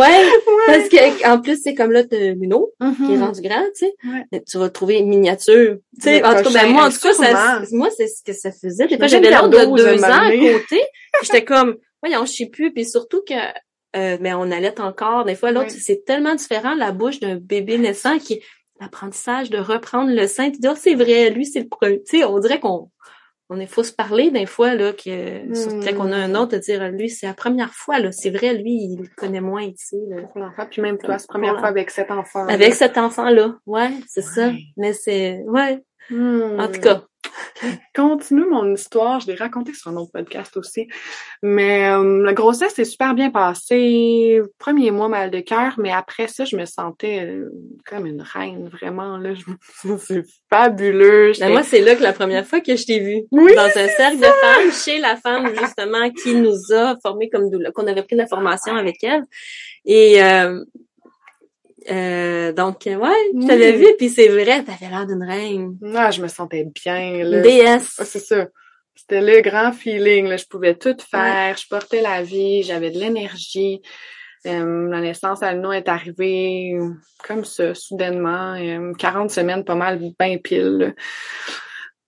[0.00, 0.24] Ouais,
[0.66, 2.70] parce que en plus, c'est comme là, t'as Luno
[3.04, 3.22] qui est Mhm.
[3.22, 3.94] rendu grand, tu sais.
[4.04, 4.22] Ouais.
[4.32, 5.76] Mais Tu vas trouver une miniature.
[5.96, 8.32] Tu sais, en tout cas, ben, moi, en tout cas, ça, moi, c'est ce que
[8.32, 8.86] ça faisait.
[8.86, 10.80] Des fois, j'avais l'autre de 12, deux ans à côté.
[11.22, 12.72] J'étais comme, voyons, je sais plus.
[12.72, 13.34] Puis surtout que,
[13.96, 15.24] euh, mais on allait encore.
[15.24, 15.80] Des fois, l'autre, Ouais.
[15.80, 18.40] c'est tellement différent, la bouche d'un bébé naissant qui
[18.80, 20.50] l'apprentissage de reprendre le sein.
[20.50, 22.02] Tu dis, oh, c'est vrai, lui, c'est le premier.
[22.02, 22.90] Tu sais, on dirait qu'on,
[23.50, 25.54] on est faut se parler des fois, là, que, Hmm.
[25.54, 28.10] surtout qu'on a un autre, de dire, lui, c'est la première fois, là.
[28.10, 30.22] C'est vrai, lui, il connaît moins, là.
[30.22, 32.46] Pour l'enfant, puis même toi, c'est la première fois avec cet enfant.
[32.48, 33.56] Avec cet enfant-là.
[33.66, 34.50] Ouais, c'est ça.
[34.76, 35.80] Mais c'est, ouais.
[36.10, 36.58] Hmm.
[36.58, 37.04] En tout cas,
[37.94, 39.20] continue mon histoire.
[39.20, 40.88] Je l'ai raconté sur un autre podcast aussi.
[41.42, 44.40] Mais euh, la grossesse s'est super bien passée.
[44.58, 47.50] Premier mois, mal de cœur, mais après ça, je me sentais euh,
[47.86, 49.16] comme une reine, vraiment.
[49.18, 49.34] là.
[49.34, 49.44] Je-
[49.98, 51.32] C'est fabuleux.
[51.38, 53.22] Ben, moi, c'est là que la première fois que je t'ai vue.
[53.30, 57.50] Oui, dans un cercle de femmes, chez la femme, justement, qui nous a formés comme
[57.50, 59.22] doula, qu'on avait pris de la formation avec elle.
[59.84, 60.62] Et euh,
[61.90, 65.76] euh, donc, ouais, je t'avais vu, puis c'est vrai, t'avais l'air d'une reine.
[65.94, 67.24] Ah, je me sentais bien.
[67.24, 67.40] Là.
[67.40, 67.96] déesse.
[67.98, 68.46] Ah, c'est ça.
[68.94, 70.26] C'était le grand feeling.
[70.26, 70.36] Là.
[70.36, 71.56] Je pouvais tout faire.
[71.56, 72.62] Je portais la vie.
[72.62, 73.82] J'avais de l'énergie.
[74.46, 76.76] Euh, la naissance à Luna est arrivée
[77.26, 78.54] comme ça, soudainement.
[78.54, 80.78] Euh, 40 semaines, pas mal, bien pile.
[80.78, 80.90] là.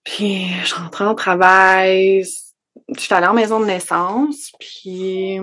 [0.03, 2.23] Puis je rentrais en travail.
[2.95, 4.51] Je suis allée en maison de naissance.
[4.59, 5.39] Puis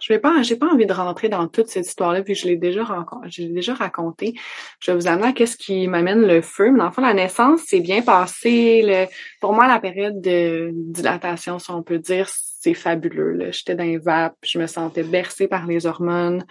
[0.00, 2.56] je vais pas, j'ai pas envie de rentrer dans toute cette histoire-là, puis je l'ai
[2.56, 2.84] déjà
[3.28, 4.34] je l'ai déjà raconté.
[4.80, 6.70] Je vais vous amener à qu'est-ce qui m'amène le feu.
[6.70, 9.08] Mais fond, la naissance, c'est bien passé.
[9.40, 12.28] Pour moi, la période de dilatation, si on peut dire,
[12.64, 13.50] c'est fabuleux.
[13.52, 16.44] J'étais dans les vapes, je me sentais bercée par les hormones.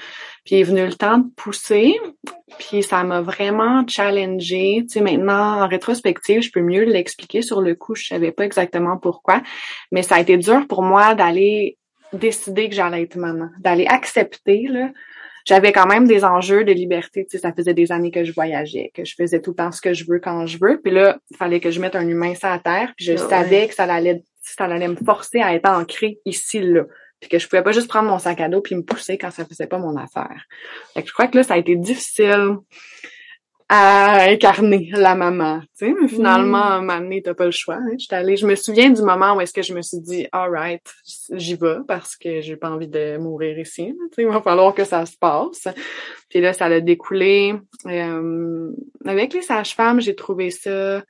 [0.46, 2.00] Puis est venu le temps de pousser,
[2.60, 4.84] puis ça m'a vraiment challengée.
[4.84, 7.41] Tu sais, maintenant, en rétrospective, je peux mieux l'expliquer.
[7.41, 9.41] Sur le coup, je savais pas exactement pourquoi,
[9.91, 11.78] mais ça a été dur pour moi d'aller
[12.13, 14.91] décider que j'allais être maman, d'aller accepter là.
[15.45, 18.32] J'avais quand même des enjeux de liberté, tu sais, ça faisait des années que je
[18.32, 20.93] voyageais, que je faisais tout le temps ce que je veux quand je veux, puis
[20.93, 23.62] là, il fallait que je mette un humain sur la terre, puis je Ah savais
[23.62, 23.67] ouais.
[23.67, 26.84] que ça allait ça allait me forcer à être ancrée ici là,
[27.19, 29.32] puis que je pouvais pas juste prendre mon sac à dos puis me pousser quand
[29.32, 30.45] ça faisait pas mon affaire.
[30.93, 32.58] Fait que je crois que là ça a été difficile
[33.76, 37.52] à incarner la maman, tu sais, mais finalement, à un moment donné, t'as pas le
[37.52, 37.78] choix.
[37.78, 37.96] Hein.
[37.98, 40.84] J'étais allée, je me souviens du moment où est-ce que je me suis dit, alright,
[41.32, 43.96] j'y vais parce que j'ai pas envie de mourir ici.
[43.98, 45.68] Tu sais, il va falloir que ça se passe.
[46.30, 47.56] Puis là, ça a découlé.
[47.88, 48.70] Euh,
[49.06, 51.02] avec les sages-femmes, j'ai trouvé ça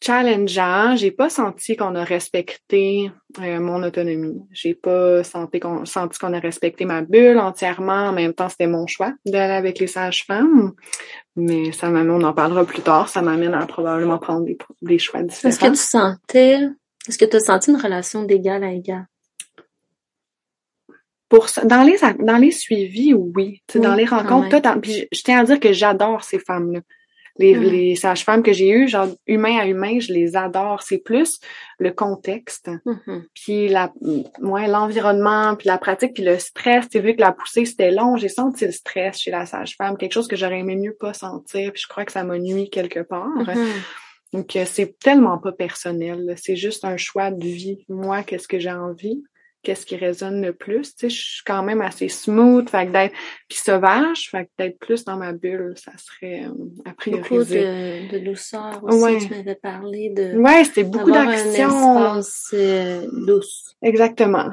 [0.00, 0.96] challengeant.
[0.96, 4.40] J'ai pas senti qu'on a respecté euh, mon autonomie.
[4.52, 8.08] J'ai pas senti qu'on senti qu'on a respecté ma bulle entièrement.
[8.08, 10.72] En même temps, c'était mon choix d'aller avec les sages-femmes.
[11.36, 14.98] Mais ça m'amène, on en parlera plus tard, ça m'amène à probablement prendre des, des
[14.98, 15.72] choix Est-ce que différents.
[15.72, 16.58] tu sentais,
[17.08, 19.06] est-ce que tu as senti une relation d'égal à égal?
[21.28, 23.62] Pour ça, dans les dans les suivis, oui.
[23.74, 26.80] Dans les rencontres, je, je tiens à dire que j'adore ces femmes-là.
[27.36, 27.62] Les, Mm.
[27.64, 30.82] les sages-femmes que j'ai eues, genre humain à humain, je les adore.
[30.82, 31.40] C'est plus
[31.80, 33.24] le contexte, Mhm.
[33.34, 33.92] puis la,
[34.40, 36.88] ouais, l'environnement, puis la pratique, puis le stress.
[36.88, 40.12] Tu vu que la poussée c'était long, j'ai senti le stress chez la sage-femme, quelque
[40.12, 41.72] chose que j'aurais aimé mieux pas sentir.
[41.72, 43.26] Puis je crois que ça m'a nuit quelque part.
[43.28, 43.56] Mhm.
[44.32, 46.34] Donc euh, c'est tellement pas personnel.
[46.36, 47.84] C'est juste un choix de vie.
[47.88, 49.22] Moi, qu'est-ce que j'ai envie?
[49.64, 50.94] Qu'est-ce qui résonne le plus?
[50.94, 53.14] Tu sais, je suis quand même assez smooth, fait que d'être
[53.48, 56.50] puis sauvage, fait que d'être plus dans ma bulle, ça serait euh,
[56.84, 58.08] à Beaucoup prioriser.
[58.12, 59.02] de, de douceur aussi.
[59.02, 59.18] Ouais.
[59.18, 61.68] Tu m'avais parlé de Ouais, c'était beaucoup d'avoir un d'action.
[62.18, 63.74] espace euh, douce.
[63.82, 64.50] Exactement.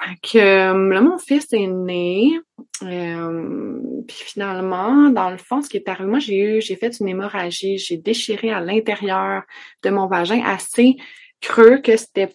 [0.00, 2.38] Fait que euh, là, mon fils est né.
[2.82, 6.98] euh, puis finalement, dans le fond, ce qui est arrivé, moi, j'ai eu, j'ai fait
[7.00, 9.42] une hémorragie, j'ai déchiré à l'intérieur
[9.82, 10.96] de mon vagin assez
[11.40, 12.30] creux que c'était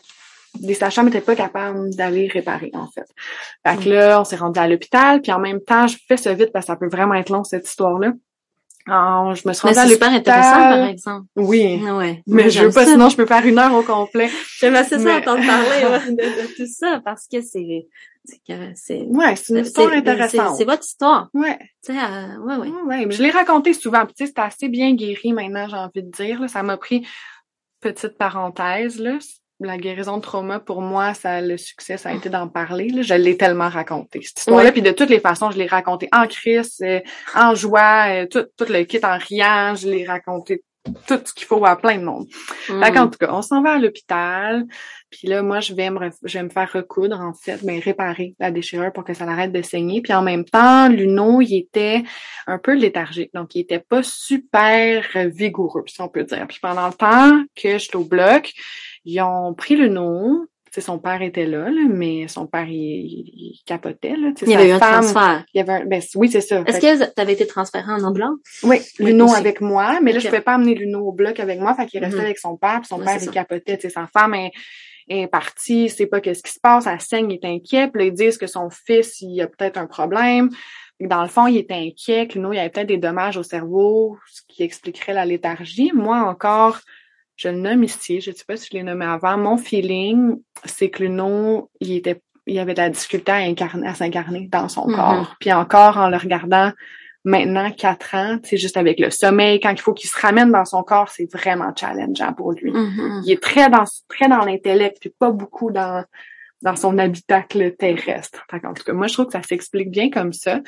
[0.61, 3.07] les sages-femmes n'étaient pas capables d'aller réparer, en fait.
[3.65, 6.33] Fait que là, on s'est rendu à l'hôpital, puis en même temps, je fais ça
[6.33, 8.13] vite parce que ça peut vraiment être long, cette histoire-là.
[8.85, 10.35] Alors, je me suis rendue à c'est super l'hôpital.
[10.35, 11.27] intéressant, par exemple.
[11.37, 11.81] Oui.
[11.81, 12.21] Ouais.
[12.27, 12.91] Mais je veux pas, ça.
[12.91, 14.29] sinon je peux faire une heure au complet.
[14.59, 17.87] J'aime assez ça entendre parler de, de tout ça parce que c'est
[18.75, 20.57] c'est Ouais, c'est une histoire intéressante.
[20.57, 21.29] C'est votre histoire.
[21.33, 21.57] Ouais.
[21.85, 22.67] Tu sais, euh, ouais, ouais.
[22.69, 23.11] Ouais, ouais.
[23.11, 24.05] Je l'ai raconté souvent.
[24.05, 26.41] Puis, tu sais, c'est assez bien guéri maintenant, j'ai envie de dire.
[26.41, 26.47] là.
[26.47, 27.05] Ça m'a pris,
[27.81, 29.17] petite parenthèse, là,
[29.65, 32.89] la guérison de trauma, pour moi, ça, le succès, ça a été d'en parler.
[32.89, 33.02] Là.
[33.02, 34.71] Je l'ai tellement raconté, cette histoire-là.
[34.71, 36.99] Puis de toutes les façons, je l'ai raconté en crise, euh,
[37.36, 39.76] en joie, euh, tout, tout le kit en riant.
[39.76, 40.63] Je l'ai raconté
[41.08, 42.28] tout ce qu'il faut à plein de monde.
[42.30, 42.93] Fait Mm.
[42.93, 44.65] qu'en tout cas, on s'en va à l'hôpital.
[45.10, 48.36] Puis là, moi, je vais me, je vais me faire recoudre, en fait, mais réparer
[48.39, 50.02] la déchirure pour que ça arrête de saigner.
[50.02, 52.04] Puis en même temps, Luno, il était
[52.47, 53.30] un peu léthargique.
[53.34, 56.45] Donc, il était pas super vigoureux, si on peut dire.
[56.49, 58.52] Puis pendant le temps que j'étais au bloc,
[59.05, 60.45] ils ont pris Luno.
[60.71, 64.15] Tu sais, son père était là, là, mais son père, il, il- il capotait.
[64.17, 65.45] Là, Il y avait eu un transfert.
[65.53, 66.63] Il y avait un- ben, oui, c'est ça.
[66.65, 68.39] Est-ce Fait que tu avais été transféré en ambulance?
[68.63, 71.59] oui, Oui, Luno avec moi, mais là, je pouvais pas amener Luno au bloc avec
[71.59, 72.25] moi, fait qu'il restait Mhm.
[72.25, 73.31] avec son père, puis son père, il ça.
[73.31, 74.51] capotait, tu sais, sa femme est,
[75.09, 78.01] est partie, il sait pas qu'est-ce qui se passe, elle saigne, il est inquiet, puis
[78.01, 80.49] là, ils disent que son fils, il a peut-être un problème.
[80.99, 83.43] Que Dans le fond, il était inquiet, que Luno, il avait peut-être des dommages au
[83.43, 85.91] cerveau, ce qui expliquerait la léthargie.
[85.93, 86.79] Moi, encore,
[87.35, 90.89] je le nomme ici, je sais pas si je l'ai nommé avant, mon feeling, c'est
[90.89, 94.87] que Luno, il était, il avait de la difficulté à incarner, à s'incarner dans son
[94.87, 94.95] Mhm.
[94.95, 95.35] corps.
[95.39, 96.71] Puis encore, en le regardant,
[97.25, 100.65] Maintenant, quatre ans, c'est juste avec le sommeil, quand il faut qu'il se ramène dans
[100.65, 102.69] son corps, c'est vraiment challengeant pour lui.
[102.73, 103.21] Mhm.
[103.25, 106.03] Il est très dans très dans l'intellect, puis pas beaucoup dans
[106.63, 108.45] dans son habitacle terrestre.
[108.51, 110.59] En tout cas, moi, je trouve que ça s'explique bien comme ça.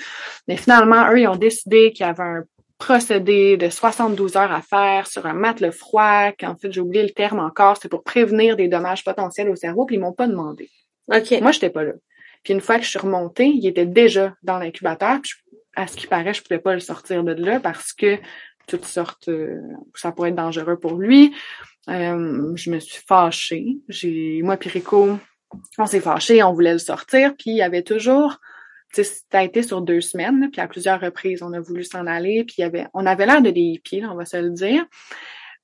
[0.47, 2.43] Mais finalement, eux, ils ont décidé qu'il y avait un
[2.77, 7.11] procédé de 72 heures à faire sur un matelas froid, qu'en fait, j'ai oublié le
[7.11, 10.69] terme encore, c'est pour prévenir des dommages potentiels au cerveau, puis ils m'ont pas demandé.
[11.13, 11.31] OK.
[11.41, 11.93] Moi, j'étais pas là.
[12.43, 15.19] Puis une fois que je suis remontée, il était déjà dans l'incubateur.
[15.21, 18.17] Puis je- à ce qui paraît, je pouvais pas le sortir de là parce que
[18.67, 19.59] toutes sortes, euh,
[19.93, 21.33] ça pourrait être dangereux pour lui.
[21.89, 23.77] Euh, je me suis fâchée.
[23.89, 25.17] J'ai, moi, puis Rico,
[25.77, 28.37] on s'est fâchés, on voulait le sortir, puis il y avait toujours,
[29.03, 32.07] ça a été sur deux semaines, là, puis à plusieurs reprises, on a voulu s'en
[32.07, 34.37] aller, puis il y avait, on avait l'air de des hippies, là, on va se
[34.37, 34.85] le dire,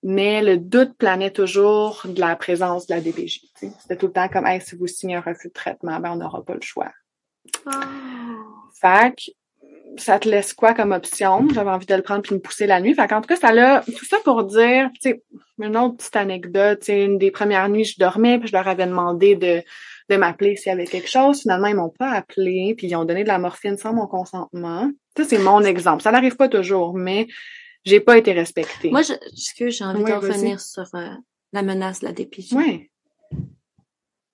[0.04, 3.42] mais le doute planait toujours de la présence de la sais.
[3.80, 6.16] C'était tout le temps comme, hey, si vous signez un refus de traitement, ben on
[6.16, 6.92] n'aura pas le choix.
[8.82, 9.32] Fait que,
[9.98, 11.48] ça te laisse quoi comme option?
[11.54, 12.96] J'avais envie de le prendre puis me pousser la nuit.
[12.96, 15.24] Fait qu'en tout cas, ça l'a, tout ça pour dire, tu sais,
[15.60, 18.68] une autre petite anecdote, tu sais, une des premières nuits, je dormais puis je leur
[18.68, 19.62] avais demandé de,
[20.12, 21.42] de m'appeler s'il y avait quelque chose.
[21.42, 24.92] Finalement, ils m'ont pas appelé puis ils ont donné de la morphine sans mon consentement.
[25.18, 26.04] Ça, c'est mon exemple.
[26.04, 27.28] Ça n'arrive pas toujours, mais
[27.84, 28.92] j'ai pas été respectée.
[28.92, 31.10] Moi, je, excuse, j'ai envie Ouais, de revenir sur euh,
[31.54, 32.54] la menace de la DPJ.
[32.54, 32.92] ouais,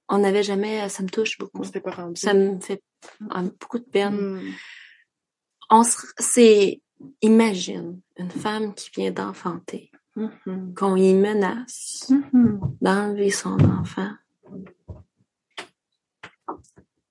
[0.09, 1.61] On n'avait jamais, ça me touche beaucoup.
[1.61, 2.19] pas rendu.
[2.19, 2.81] Ça me fait
[3.29, 4.15] ah, beaucoup de peine.
[4.15, 4.51] Hmm.
[5.69, 6.81] On se, c'est,
[7.21, 10.73] imagine une femme qui vient d'enfanter, Mhm.
[10.75, 12.59] qu'on y menace Mhm.
[12.81, 14.11] d'enlever son enfant.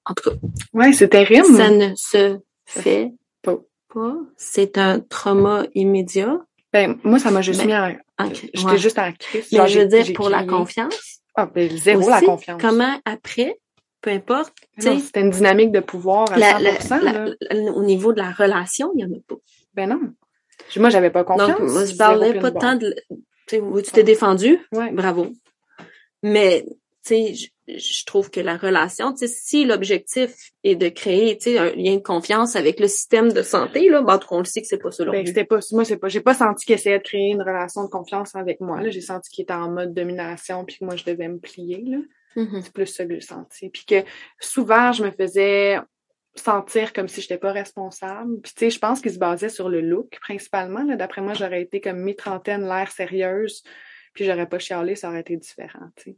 [0.09, 0.37] En tout cas,
[0.73, 1.45] Ouais, c'est terrible.
[1.57, 3.59] ça ne se fait pas.
[3.93, 4.15] pas.
[4.37, 6.39] C'est un trauma immédiat.
[6.73, 8.79] Ben, moi, ça m'a juste Mais- mis en, j'étais ouais.
[8.79, 9.49] juste en crise.
[9.53, 11.21] Mais Genre, je veux dire, pour la confiance.
[11.35, 12.61] Ah, ben, zéro la confiance.
[12.63, 13.59] Comment après,
[14.01, 17.01] peu importe, C'était une dynamique de pouvoir à la- la- 100%.
[17.03, 17.35] la- là.
[17.51, 19.37] la- au niveau de la relation, il y en a pas.
[19.75, 20.01] Ben non.
[20.77, 21.59] Moi, j'avais pas confiance.
[21.59, 22.95] Donc, moi, je parlais pas tant de,
[23.47, 23.61] tu
[23.93, 24.91] t'es défendu, Ouais.
[24.93, 25.29] bravo.
[26.23, 26.65] Mais,
[27.05, 27.35] tu sais,
[27.69, 31.71] je, trouve que la relation, tu sais, si l'objectif est de créer, tu sais, un
[31.75, 34.45] lien de confiance avec le système de santé, là, ben, en tout cas, on le
[34.45, 35.05] sait que c'est pas ça.
[35.05, 37.85] Ben, c'était pas, moi, c'est pas, j'ai pas senti qu'il essayait de créer une relation
[37.85, 38.91] de confiance avec moi, là.
[38.91, 41.99] J'ai senti qu'il était en mode domination puis que moi, je devais me plier, là.
[42.37, 42.61] Mhm.
[42.63, 43.71] C'est plus ça que j'ai senti.
[43.71, 44.05] Puis que
[44.41, 45.79] souvent, je me faisais
[46.35, 48.41] sentir comme si j'étais pas responsable.
[48.43, 50.85] Puis tu sais, je pense qu'il se basait sur le look principalement.
[50.85, 50.97] Là.
[50.97, 53.63] D'après moi, j'aurais été comme mi-trentaine, l'air sérieuse,
[54.13, 56.17] puis j'aurais pas chialé, ça aurait été différent, tu sais.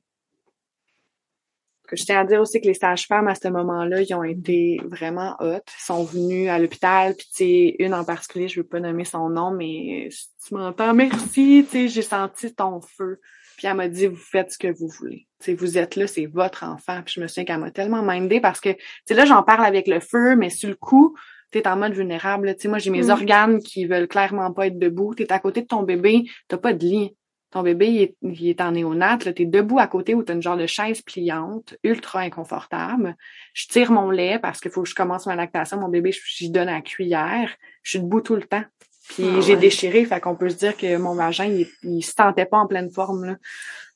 [1.89, 4.79] Que je tiens à dire aussi que les sages-femmes à ce moment-là, ils ont été
[4.85, 5.61] vraiment hot.
[5.67, 9.05] Ils sont venus à l'hôpital, puis tu sais, une en particulier, je veux pas nommer
[9.05, 13.21] son nom, mais si tu m'entends, merci, tu sais, j'ai senti ton feu.
[13.57, 15.27] Puis elle m'a dit, vous faites ce que vous voulez.
[15.41, 17.01] Sais, vous êtes là, c'est votre enfant.
[17.05, 19.65] Puis je me souviens qu'elle m'a tellement mindé parce que, tu sais, là, j'en parle
[19.65, 21.17] avec le feu, mais sur le coup,
[21.51, 22.55] t'es en mode vulnérable.
[22.55, 23.11] Tu sais, moi, j'ai mes Mm.
[23.11, 25.15] organes qui veulent clairement pas être debout.
[25.15, 27.17] T'es à côté de ton bébé, t'as pas de lit.
[27.51, 29.33] Ton bébé, il est, il est en néonate, là.
[29.33, 33.17] T'es debout à côté où t'as une genre de chaise pliante, ultra inconfortable.
[33.55, 35.79] Je tire mon lait parce qu'il faut que je commence ma lactation.
[35.79, 37.51] Mon bébé, j'y donne à la cuillère.
[37.83, 38.65] Je suis debout tout le temps.
[39.09, 42.15] Puis Ah j'ai déchiré, fait qu'on peut se dire que mon vagin, il, il se
[42.15, 43.37] tentait pas en pleine forme, là.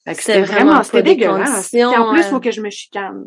[0.04, 1.68] Fait que C'était vraiment c'était dégueulasse.
[1.68, 3.26] Puis en plus, euh, faut que je me chicane.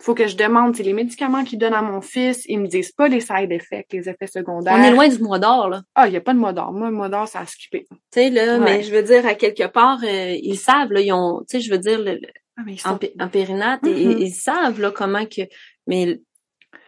[0.00, 2.92] Faut que je demande, c'est les médicaments qu'ils donnent à mon fils, ils me disent
[2.92, 4.76] pas les side effects, les effets secondaires.
[4.78, 5.82] On est loin du mois d'or, là.
[5.96, 6.72] Ah, il y a pas de mot d'or.
[6.72, 7.86] Moi, le mot d'or, ça a skippé.
[7.90, 8.64] Tu sais, là, Ouais.
[8.64, 11.60] mais je veux dire, à quelque part, euh, ils savent, là, ils ont, tu sais,
[11.60, 12.20] je veux dire, le, le-
[12.56, 12.98] Ah, mais ils en, sont...
[12.98, 13.92] pé- en périnate, Mhm.
[13.96, 15.42] ils, ils savent, là, comment que,
[15.88, 16.20] mais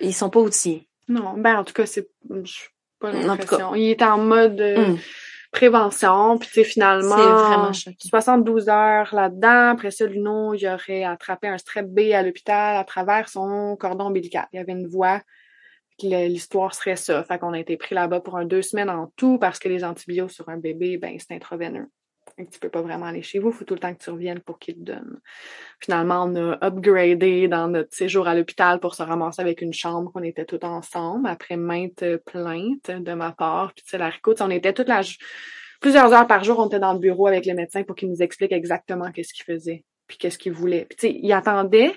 [0.00, 0.88] ils sont pas outillés.
[1.08, 2.08] Non, ben, en tout cas, c'est,
[3.00, 3.74] pas En tout l'impression.
[3.74, 4.98] Il est en mode euh, Mm.
[5.50, 7.16] Prévention, puis tu sais, finalement.
[7.16, 7.96] Vraiment choquant.
[7.98, 9.70] 72 heures là-dedans.
[9.70, 14.06] Après ça, Luno, il aurait attrapé un strep B à l'hôpital à travers son cordon
[14.06, 14.46] ombilical.
[14.52, 14.88] Il y avait une
[16.02, 17.22] le- l'histoire serait ça.
[17.24, 19.84] Fait qu'on a été pris là-bas pour un deux semaines en tout parce que les
[19.84, 21.88] antibiotiques sur un bébé, ben, c'est intraveineux.
[22.50, 23.50] Tu peux pas vraiment aller chez vous.
[23.52, 25.20] Faut tout le temps que tu reviennes pour qu'il te donne.
[25.80, 30.12] Finalement, on a upgradé dans notre séjour à l'hôpital pour se ramasser avec une chambre
[30.12, 33.72] qu'on était tous ensemble après maintes plaintes de ma part.
[33.74, 35.02] Puis tu sais, la on était toute la,
[35.80, 38.22] plusieurs heures par jour, on était dans le bureau avec le médecin pour qu'il nous
[38.22, 40.86] explique exactement qu'est-ce qu'il faisait, puis qu'est-ce qu'il voulait.
[40.88, 41.92] Puis tu sais, il attendait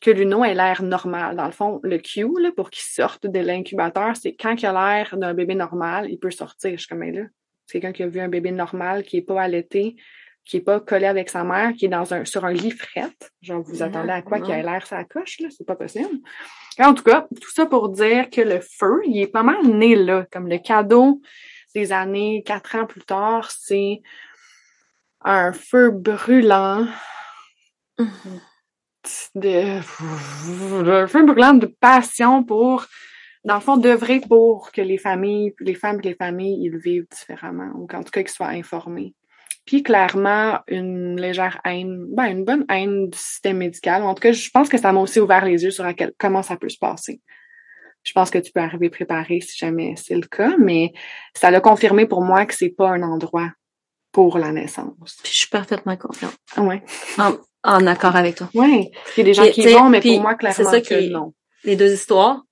[0.00, 1.36] que Luno ait l'air normal.
[1.36, 4.72] Dans le fond, le Q, là, pour qu'il sorte de l'incubateur, c'est quand il a
[4.72, 6.72] l'air d'un bébé normal, il peut sortir.
[6.72, 7.22] Je suis comme, là,
[7.72, 9.96] quelqu'un qui a vu un bébé normal, qui est pas allaité,
[10.44, 13.10] qui est pas collé avec sa mère, qui est dans un, sur un lit fret.
[13.42, 15.48] Genre, vous Non, attendez à quoi qu'il ait l'air sa coche, là?
[15.50, 16.18] C'est pas possible.
[16.78, 19.96] En tout cas, tout ça pour dire que le feu, il est pas mal né
[19.96, 21.20] là, comme le cadeau
[21.74, 24.00] des années, quatre ans plus tard, c'est
[25.22, 26.86] un feu brûlant
[29.34, 29.78] de,
[30.90, 32.86] un feu brûlant de passion pour
[33.46, 37.06] dans le fond, d'œuvrer pour que les familles, les femmes et les familles, ils vivent
[37.10, 39.14] différemment, ou qu'en tout cas qu'ils soient informés.
[39.64, 44.02] Puis clairement, une légère haine, ben une bonne haine du système médical.
[44.02, 46.12] En tout cas, je pense que ça m'a aussi ouvert les yeux sur à quel-
[46.18, 47.20] comment ça peut se passer.
[48.04, 50.92] Je pense que tu peux arriver préparé si jamais c'est le cas, mais
[51.34, 53.50] ça l'a confirmé pour moi que c'est pas un endroit
[54.12, 55.18] pour la naissance.
[55.22, 56.36] Puis je suis parfaitement confiante.
[56.56, 56.82] Ouais.
[57.18, 57.32] En,
[57.64, 58.48] en accord avec toi.
[58.54, 58.90] Ouais.
[59.16, 61.10] Il y a des gens qui vont, mais pour moi, c'est clairement ça que qui
[61.10, 61.34] non.
[61.64, 62.42] Les deux histoires.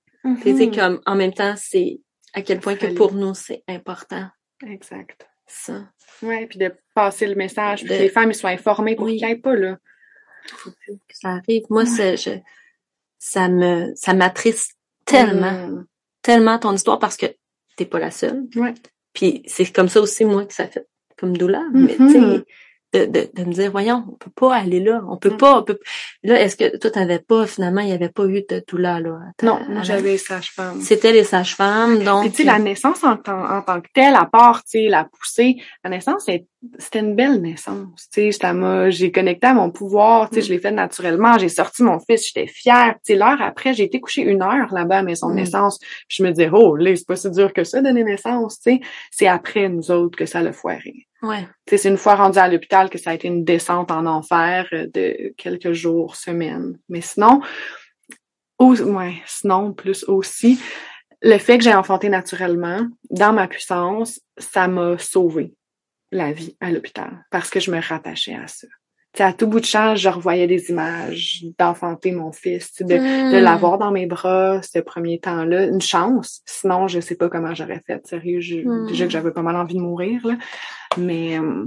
[0.41, 0.75] Tu sais, Mhm.
[0.75, 1.99] comme en même temps, c'est
[2.33, 4.27] à quel point que pour nous, c'est important.
[4.65, 5.27] Exact.
[5.47, 5.87] Ça.
[6.23, 9.23] Ouais, puis de passer le message, puis De- que les femmes soient informées pour Oui.
[9.23, 9.77] aillent pas là.
[10.47, 11.63] Faut plus que ça arrive.
[11.69, 12.31] Moi, c'est, je,
[13.19, 14.73] ça me, ça m'attriste
[15.05, 15.87] tellement, Mm.
[16.21, 17.27] tellement ton histoire parce que
[17.77, 18.45] t'es pas la seule.
[18.55, 18.73] Ouais.
[19.13, 21.63] Puis c'est comme ça aussi, moi, que ça fait comme douleur.
[21.73, 22.43] Mais tu sais,
[22.99, 25.01] de, de, de me dire, voyons, on peut pas aller là.
[25.09, 25.37] On peut Non.
[25.37, 25.79] pas, on peut,
[26.23, 29.09] là, est-ce que toi, t'avais pas, finalement, il y avait pas eu de douleur, là?
[29.29, 30.81] à ta- Non, moi j'avais les sages-femmes.
[30.81, 32.21] C'était les sages-femmes, donc.
[32.23, 34.87] Puis tu sais, la naissance en, tant- en tant que telle, à part, tu sais,
[34.87, 36.45] la poussée, la naissance, c'est-
[36.79, 38.07] c'était une belle naissance.
[38.11, 41.83] Tu sais, j'ai connecté à mon pouvoir, tu sais, je l'ai fait naturellement, j'ai sorti
[41.83, 42.95] mon fils, j'étais fière.
[43.05, 45.37] Tu sais, l'heure après, j'ai été coucher une heure là-bas à maison de Mm.
[45.37, 45.79] naissance.
[45.79, 48.71] Puis je me disais, oh, là, c'est pas si dur que ça, donner naissance, tu
[48.73, 48.79] sais.
[49.11, 51.07] C'est après nous autres que ça l'a foiré.
[51.21, 51.47] Ouais.
[51.67, 54.87] C'est une fois rendu à l'hôpital que ça a été une descente en enfer euh,
[54.93, 56.77] de quelques jours, semaines.
[56.89, 57.41] Mais sinon,
[58.59, 60.59] ou, ouais, sinon, plus aussi,
[61.21, 65.53] le fait que j'ai enfanté naturellement, dans ma puissance, ça m'a sauvé
[66.11, 68.67] la vie à l'hôpital parce que je me rattachais à ça.
[69.15, 72.97] Tu sais, à tout bout de champ, je revoyais des images d'enfanter mon fils, de,
[72.97, 73.41] Hmm.
[73.41, 75.67] l'avoir dans mes bras ce premier temps-là.
[75.67, 76.41] Une chance.
[76.45, 78.05] Sinon, je sais pas comment j'aurais fait.
[78.05, 78.87] Sérieux, je- Hmm.
[78.87, 80.35] déjà que j'avais pas mal envie de mourir, là.
[80.97, 81.65] Mais, euh,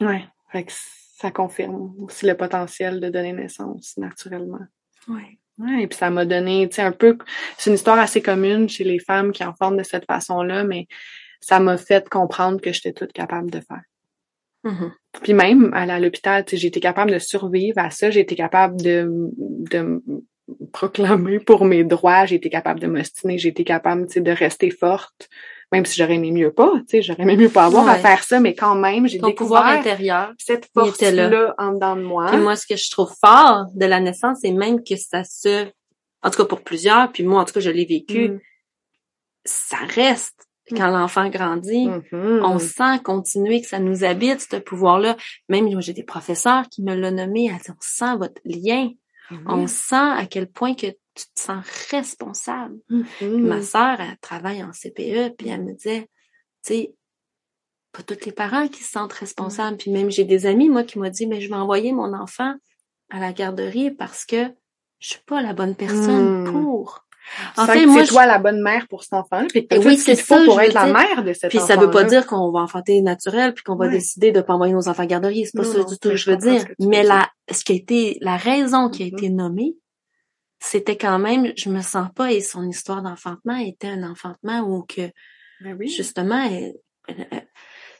[0.00, 0.24] ouais.
[0.52, 4.60] Fait que ça confirme aussi le potentiel de donner naissance naturellement.
[5.08, 5.36] Ouais.
[5.58, 7.18] Ouais, et puis ça m'a donné, tu sais, un peu,
[7.56, 10.86] c'est une histoire assez commune chez les femmes qui en forment de cette façon-là, mais
[11.40, 13.82] ça m'a fait comprendre que j'étais toute capable de faire.
[14.64, 14.92] Mhm.
[15.22, 18.20] Puis même, aller à l'hôpital, tu sais, j'ai été capable de survivre à ça, j'ai
[18.20, 19.06] été capable de,
[19.70, 20.02] de me
[20.72, 24.30] proclamer pour mes droits, j'ai été capable de m'ostiner, j'ai été capable, tu sais, de
[24.32, 25.28] rester forte,
[25.70, 28.22] même si j'aurais aimé mieux pas, tu sais, j'aurais aimé mieux pas avoir à faire
[28.24, 30.32] ça, mais quand même, j'ai Ton pouvoir découvert intérieur.
[30.38, 30.84] cette là.
[30.84, 32.26] force-là en dedans de moi.
[32.30, 35.66] Puis moi, ce que je trouve fort de la naissance, c'est même que ça se,
[36.22, 38.40] en tout cas pour plusieurs, puis moi, en tout cas, je l'ai vécu, Mm.
[39.44, 41.86] ça reste quand l'enfant grandit.
[41.88, 42.42] Mhm.
[42.44, 45.16] On sent continuer que ça nous habite, ce pouvoir-là.
[45.48, 48.90] Même moi, j'ai des professeurs qui me l'ont nommé, on sent votre lien.
[49.46, 52.76] On sent à quel point que tu te sens responsable.
[53.20, 56.08] Ma sœur, elle travaille en CPE, puis elle me disait,
[56.64, 56.94] tu sais,
[57.92, 59.76] pas tous les parents qui se sentent responsables.
[59.76, 62.54] Puis même j'ai des amis, moi, qui m'ont dit, mais je vais envoyer mon enfant
[63.10, 64.44] à la garderie parce que
[65.00, 66.52] je suis pas la bonne personne Mm.
[66.52, 67.04] pour.
[67.56, 69.96] En fait, c'est je- toi la bonne mère pour cet enfant, puis que t'as oui,
[69.96, 70.94] tout ce c'est faut pour être la dire.
[70.94, 71.66] mère de cet Puis enfant.
[71.68, 74.72] ça veut pas dire qu'on va enfanter naturel puis qu'on va décider de pas envoyer
[74.72, 75.44] nos enfants à garderie.
[75.46, 76.64] C'est pas Non, ça du tout que je veux dire.
[76.80, 79.12] Mais la, ce qui a été, la raison qui a Mhm.
[79.14, 79.76] été nommée,
[80.60, 84.82] c'était quand même, je me sens pas, et son histoire d'enfantement était un enfantement où
[84.82, 85.02] que,
[85.60, 85.88] Ben oui.
[85.88, 86.74] justement, elle-
[87.08, 87.48] elle- elle-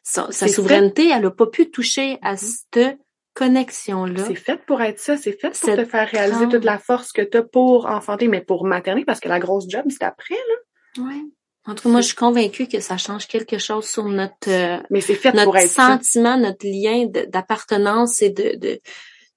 [0.03, 2.99] sa, sa C'est souveraineté, elle a pas pu toucher à cette
[3.39, 4.25] connexion-là.
[4.27, 7.13] C'est fait pour être ça, c'est fait pour te faire réaliser grande- toute la force
[7.13, 11.05] que t'as pour enfanter, mais pour materner, parce que la grosse job, c'est après, là.
[11.05, 11.23] Ouais.
[11.67, 14.79] En tout cas, moi, je suis convaincue que ça change quelque chose sur notre, euh,
[14.91, 15.01] Mais
[15.45, 15.87] pour ça.
[15.89, 18.81] sentiment, notre lien d'appartenance et de, de,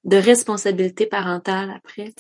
[0.06, 2.14] de responsabilité parentale après.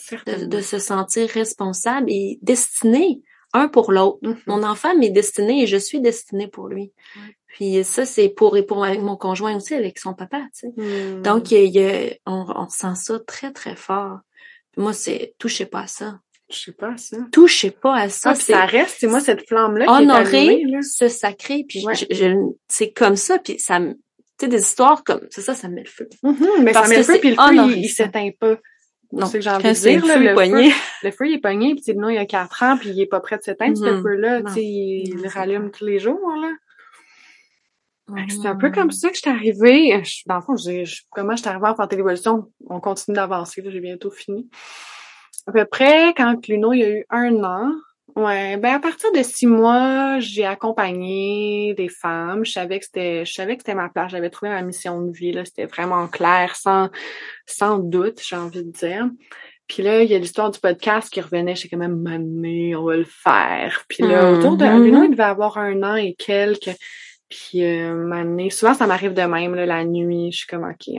[0.47, 3.21] De, se sentir responsable et destiné
[3.53, 4.19] un pour l'autre.
[4.21, 4.37] Mhm.
[4.47, 6.91] Mon enfant m'est destiné et je suis destinée pour lui.
[7.15, 7.37] Ouais.
[7.53, 10.73] Puis ça, c'est pour et pour avec mon conjoint aussi, avec son papa, tu sais.
[10.77, 11.21] Hmm.
[11.21, 14.19] Donc, il y a- on, on sent ça très, très fort.
[14.71, 16.19] Puis moi, c'est touchez pas à ça.
[16.49, 17.17] sais pas, ça.
[17.31, 18.31] Touchez pas à ça.
[18.31, 20.79] Ah, puis ça reste, c'est moi, cette flamme-là qui est honorer allumée, là.
[20.81, 21.65] ce sacré.
[21.67, 21.95] Puis Ouais.
[21.95, 23.37] je- je- c'est comme ça.
[23.39, 23.93] Puis ça me...
[23.93, 23.99] Tu
[24.39, 25.21] sais, des histoires comme...
[25.29, 26.07] C'est ça, ça me met le feu.
[26.23, 28.57] Mhm, mais Parce ça met le feu, puis le feu, il, il s'éteint pas.
[29.13, 30.71] Non, C'est ce que j'ai envie de dire, le feu le poigné.
[31.03, 33.05] Le feu, il est pogné, puis non, il y a quatre ans, puis il est
[33.07, 34.03] pas prêt de s'éteindre, ce Mhm.
[34.03, 34.41] feu-là.
[34.43, 36.49] Tu sais, il c'est rallume tous les jours, là.
[38.29, 38.59] C'est un Mhm.
[38.59, 40.03] peu comme ça que je suis arrivée.
[40.03, 42.51] Je- dans le fond, j'ai- je- comment je suis arrivée à faire l'évolution?
[42.69, 44.49] On continue d'avancer, là, j'ai bientôt fini.
[45.47, 47.71] À peu près, quand Luno, il y a eu un an,
[48.15, 52.45] ouais, ben, à partir de six mois, j'ai accompagné des femmes.
[52.45, 54.11] Je savais que c'était, je savais que c'était ma place.
[54.11, 55.45] J'avais trouvé ma mission de vie, là.
[55.45, 56.89] C'était vraiment clair, sans,
[57.45, 59.09] sans doute, j'ai envie de dire.
[59.67, 61.55] Puis là, il y a l'histoire du podcast qui revenait.
[61.55, 63.85] J'étais quand même mané, on va le faire.
[63.87, 66.75] Puis là, autour de Luno, il devait avoir un an et quelques.
[67.31, 70.93] Puis euh, m'amener, souvent ça m'arrive de même là, la nuit, je suis comme ok,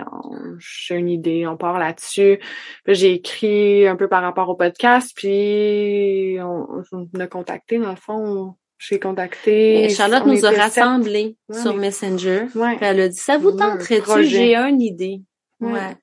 [0.58, 2.40] j'ai une idée, on part là-dessus.
[2.84, 7.90] Puis j'ai écrit un peu par rapport au podcast, puis on, on a contacté dans
[7.90, 9.84] le fond, j'ai contacté.
[9.84, 12.46] Et Charlotte nous a rassemblés Ouais, sur Messenger.
[12.54, 12.76] Ouais.
[12.76, 14.24] Puis elle a dit, ça vous tenterait-tu?
[14.24, 15.20] J'ai une idée.
[15.60, 15.72] Ouais.
[15.72, 15.96] Ouais.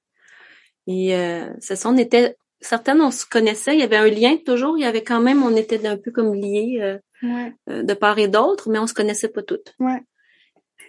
[0.88, 4.38] Et euh, c'est ça, on était, certaines, on se connaissait, il y avait un lien
[4.46, 7.52] toujours, il y avait quand même, on était un peu comme liés euh, Ouais.
[7.70, 9.74] euh, de part et d'autre, mais on se connaissait pas toutes.
[9.80, 10.02] Ouais.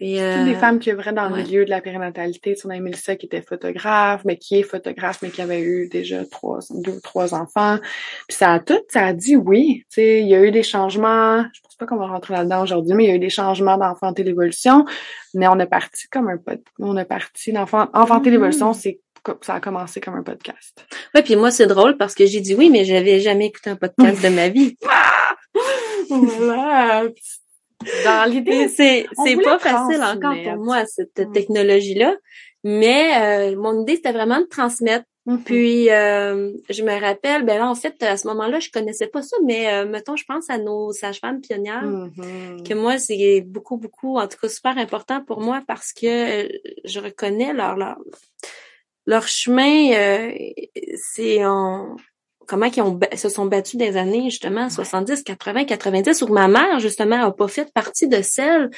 [0.01, 1.42] Puis, Toutes euh, des femmes qui œuvraient dans ouais.
[1.42, 2.55] le milieu de la périnatalité.
[2.55, 5.61] Tu sais, on a Mélissa qui était photographe, mais qui est photographe, mais qui avait
[5.61, 7.76] eu déjà trois, deux ou trois enfants.
[8.26, 9.84] Puis ça a tout, ça a dit oui.
[9.90, 11.42] Tu sais, il y a eu des changements.
[11.53, 13.76] Je pense pas qu'on va rentrer là-dedans aujourd'hui, mais il y a eu des changements
[13.76, 14.86] d'enfanter l'évolution.
[15.34, 17.86] Mais on est parti comme un pod, on est parti d'enfant,
[18.30, 20.82] l'évolution, c'est, co- ça a commencé comme un podcast.
[21.14, 23.76] ouais, puis moi, c'est drôle parce que j'ai dit oui, mais j'avais jamais écouté un
[23.76, 24.76] podcast de ma vie.
[26.09, 27.05] voilà.
[28.05, 31.33] Dans l'idée, c'est On c'est pas facile encore pour moi, cette Mm.
[31.33, 32.16] technologie-là.
[32.62, 35.45] Mais euh, mon idée, c'était vraiment de transmettre Mhm.
[35.45, 39.20] Puis euh, je me rappelle, ben là en fait à ce moment-là, je connaissais pas
[39.20, 42.62] ça, mais euh, mettons, je pense à nos sages-femmes pionnières, Mhm.
[42.66, 46.07] que moi c'est beaucoup beaucoup, en tout cas super important pour moi parce que
[46.47, 46.49] euh,
[46.85, 47.99] je reconnais leur leur
[49.07, 50.33] leur chemin, euh,
[50.97, 51.97] c'est en
[52.51, 56.80] comment ils ont se sont battus des années justement 70, 80, 90 où ma mère
[56.80, 58.68] justement a pas fait partie de celles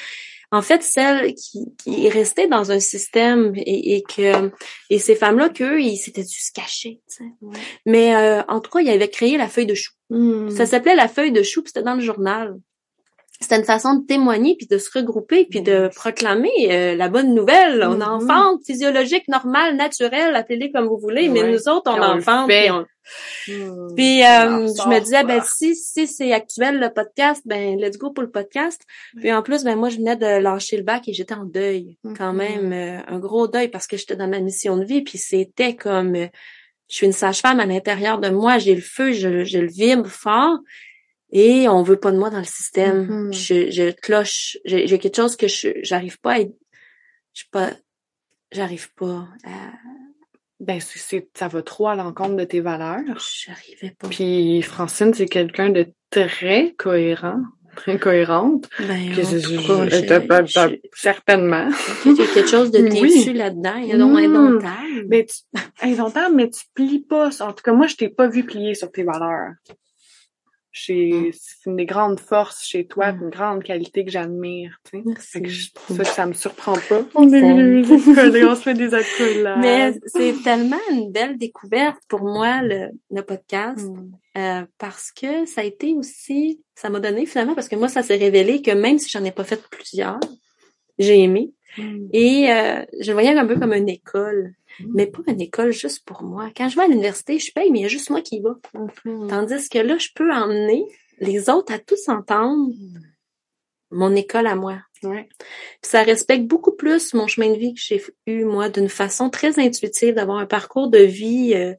[0.51, 4.51] en fait celle qui, qui est restée dans un système et, et que
[4.91, 7.23] et ces femmes-là qu'eux ils s'étaient dû se cacher tu sais.
[7.41, 7.57] Ouais.
[7.87, 10.51] mais euh, en tout cas ils avaient créé la feuille de chou Mhm.
[10.51, 12.55] ça s'appelait la feuille de chou puis c'était dans le journal
[13.43, 17.35] c'était une façon de témoigner puis de se regrouper puis de proclamer euh, la bonne
[17.35, 18.01] nouvelle on Mhm.
[18.01, 22.71] enfante physiologique normale naturelle appelez comme vous voulez mais nous autres on on enfante puis
[22.71, 22.85] on-
[23.95, 27.97] puis On euh, je me disais, ben si si c'est actuel le podcast, ben let's
[27.97, 28.81] go pour le podcast.
[29.19, 31.97] Puis en plus, ben moi je venais de lâcher le bac et j'étais en deuil,
[32.17, 32.37] quand Mhm.
[32.37, 35.01] même euh, un gros deuil parce que j'étais dans ma mission de vie.
[35.01, 36.27] Puis c'était comme, euh,
[36.89, 40.07] je suis une sage-femme à l'intérieur de moi, j'ai le feu, je, je le vibre
[40.07, 40.59] fort.
[41.35, 43.07] Et on veut pas de moi dans le système.
[43.07, 43.33] Mhm.
[43.33, 44.57] Je, je cloche.
[44.65, 46.53] J'ai quelque chose que je j'arrive pas à être.
[47.33, 47.71] Je suis pas.
[48.51, 49.71] J'arrive pas à.
[50.59, 53.01] Ben, c'est, ça va trop à l'encontre de tes valeurs.
[53.45, 54.07] J'arrivais pas.
[54.09, 57.41] Puis Francine, c'est quelqu'un de très cohérent,
[57.75, 58.69] très cohérente.
[58.79, 61.67] Ben, en je- je- je- certainement.
[62.05, 63.01] Il y a quelque chose de Oui.
[63.01, 63.75] déçu là-dedans.
[63.77, 65.05] Il y a donc indomptable.
[65.09, 65.35] Mais tu,
[65.81, 67.29] indomptable, mais tu plies pas.
[67.41, 69.53] En tout cas, moi, je t'ai pas vu plier sur tes valeurs.
[70.75, 73.21] Chez, c'est une des grandes forces chez toi, Mm.
[73.21, 75.03] une grande qualité que j'admire, tu sais.
[75.05, 75.27] Merci.
[75.31, 77.05] Fait que je trouve ça que ça me surprend pas.
[77.13, 79.59] On, est accolades, on se fait des accolades.
[79.61, 84.11] Mais c'est tellement une belle découverte pour moi, le, le podcast, Mm.
[84.39, 88.01] euh, parce que ça a été aussi, ça m'a donné finalement, parce que moi, ça
[88.01, 90.19] s'est révélé que même si j'en ai pas fait plusieurs,
[90.97, 91.51] j'ai aimé.
[91.77, 92.07] Mm.
[92.13, 94.62] Et euh, je le voyais un peu comme une école, Mm.
[94.79, 96.49] Mais pas une école juste pour moi.
[96.55, 98.41] Quand je vais à l'université, je paye, mais il y a juste moi qui y
[98.41, 98.57] va.
[99.05, 99.27] Mhm.
[99.27, 100.85] Tandis que là, je peux emmener
[101.19, 102.73] les autres à tous entendre
[103.91, 104.79] mon école à moi.
[105.03, 105.27] Ouais.
[105.37, 109.29] Puis ça respecte beaucoup plus mon chemin de vie que j'ai eu, moi, d'une façon
[109.29, 111.53] très intuitive, d'avoir un parcours de vie.
[111.53, 111.73] Euh,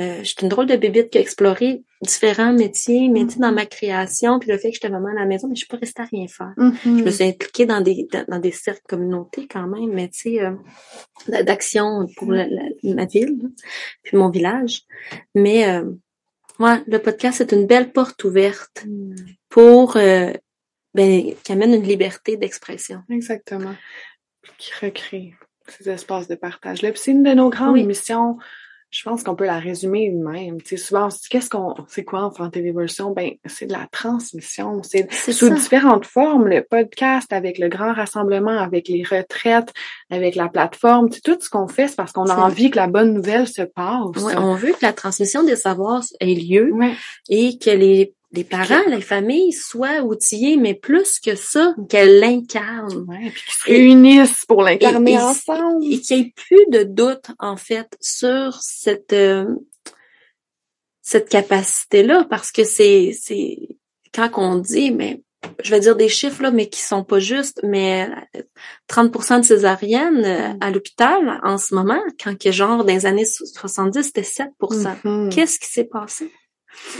[0.00, 3.38] euh, je suis une drôle de bébite qui a exploré différents métiers, mais tu sais,
[3.40, 5.68] dans ma création, puis le fait que j'étais maman à la maison, mais je suis
[5.68, 6.52] pas restée à rien faire.
[6.56, 6.74] Mhm.
[6.84, 10.18] Je me suis impliquée dans des dans, dans des cercles communautés quand même, mais tu
[10.36, 10.52] sais, euh,
[11.42, 13.48] d'action pour la- la- ma ville, là,
[14.02, 14.82] puis mon village.
[15.34, 15.84] Mais euh,
[16.58, 19.14] ouais, le podcast, c'est une belle porte ouverte Mm.
[19.48, 20.32] pour euh,
[20.94, 23.00] ben, qui amène une liberté d'expression.
[23.10, 23.74] Exactement.
[24.42, 25.34] Puis Qui recrée
[25.68, 26.90] ces espaces de partage-là.
[26.90, 27.86] Puis c'est une de nos grandes Oui.
[27.86, 28.36] missions.
[28.92, 30.60] Je pense qu'on peut la résumer même.
[30.60, 33.10] Tu sais, souvent, on se dit, qu'est-ce qu'on, c'est quoi enfanter l'évolution?
[33.12, 34.82] Ben, c'est de la transmission.
[34.82, 35.54] C'est sous ça.
[35.54, 36.46] différentes formes.
[36.46, 39.72] Le podcast avec le grand rassemblement, avec les retraites,
[40.10, 41.08] avec la plateforme.
[41.08, 43.48] Tu sais, tout ce qu'on fait, c'est parce qu'on a envie que la bonne nouvelle
[43.48, 44.22] se passe.
[44.22, 46.92] Ouais, on veut que la transmission des savoirs ait lieu Ouais.
[47.30, 53.04] et que les, les parents, les familles soient outillés, mais plus que ça, qu'elles l'incarnent.
[53.06, 55.84] Ouais, puis qu'ils se réunissent pour l'incarner ensemble.
[55.84, 59.44] Et qu'il n'y ait plus de doute, en fait, sur cette, euh,
[61.02, 63.58] cette capacité-là, parce que c'est, c'est,
[64.14, 65.22] quand on dit, mais,
[65.62, 68.42] je vais dire des chiffres, là, mais qui sont pas justes, mais euh,
[68.88, 73.26] 30% de césariennes euh, à l'hôpital, en ce moment, quand que genre, dans les années
[73.26, 74.96] 70, c'était 7%.
[75.04, 75.28] Mhm.
[75.28, 76.32] Qu'est-ce qui s'est passé?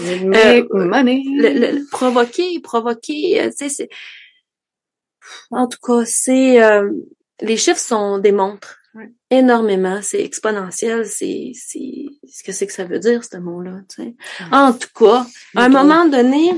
[0.01, 1.23] Make Euh, money.
[1.27, 3.89] le, provoquer, provoquer, euh, tu sais, c'est...
[5.51, 6.63] En tout cas, c'est...
[6.63, 6.91] euh,
[7.41, 9.11] les chiffres sont démontrent Ouais.
[9.31, 11.53] énormément, c'est exponentiel, c'est...
[11.55, 14.15] c'est ce que c'est que ça veut dire, ce mot-là, tu sais.
[14.51, 15.25] En tout cas,
[15.57, 16.51] à un moment donné,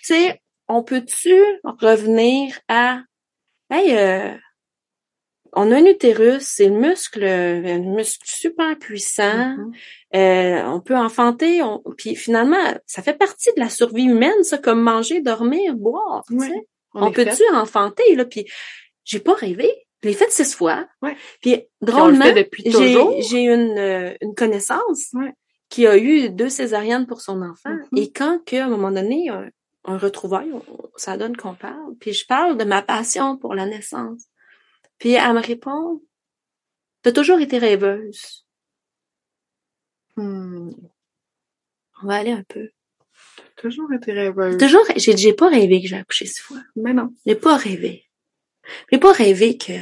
[0.00, 1.34] tu sais, on peut-tu
[1.64, 3.00] revenir à
[3.68, 4.32] hey, euh,
[5.54, 9.56] on a un utérus, c'est le muscle, un muscle super puissant.
[9.56, 9.72] Mhm.
[10.14, 14.58] Euh, on peut enfanter, on, puis finalement, ça fait partie de la survie humaine, ça,
[14.58, 16.24] comme manger, dormir, boire.
[16.28, 16.48] tu Ouais.
[16.48, 16.68] sais.
[16.94, 18.44] On peut-tu enfanter là Puis
[19.04, 19.70] j'ai pas rêvé.
[20.02, 20.86] Je l'ai fait six fois.
[21.00, 21.16] Ouais.
[21.40, 22.24] Puis drôlement,
[23.20, 25.32] j'ai une euh, une connaissance Ouais.
[25.70, 27.70] qui a eu deux césariennes pour son enfant.
[27.92, 27.98] Mhm.
[27.98, 29.48] Et quand que, à un moment donné, un,
[29.84, 30.62] un retrouvaille, on-
[30.96, 31.94] ça donne qu'on parle.
[32.00, 34.24] Puis je parle de ma passion pour la naissance.
[34.98, 36.02] Puis elle me répond,
[37.02, 38.41] t'as toujours été rêveuse.
[40.16, 40.70] Hmm.
[42.02, 42.68] On va aller un peu.
[43.56, 44.58] Toujours été rêveuse.
[44.58, 46.58] Toujours, j'ai j'ai pas rêvé que j'ai accouché six fois.
[46.76, 47.10] Mais non.
[47.26, 48.04] J'ai pas rêvé.
[48.90, 49.72] J'ai pas rêvé que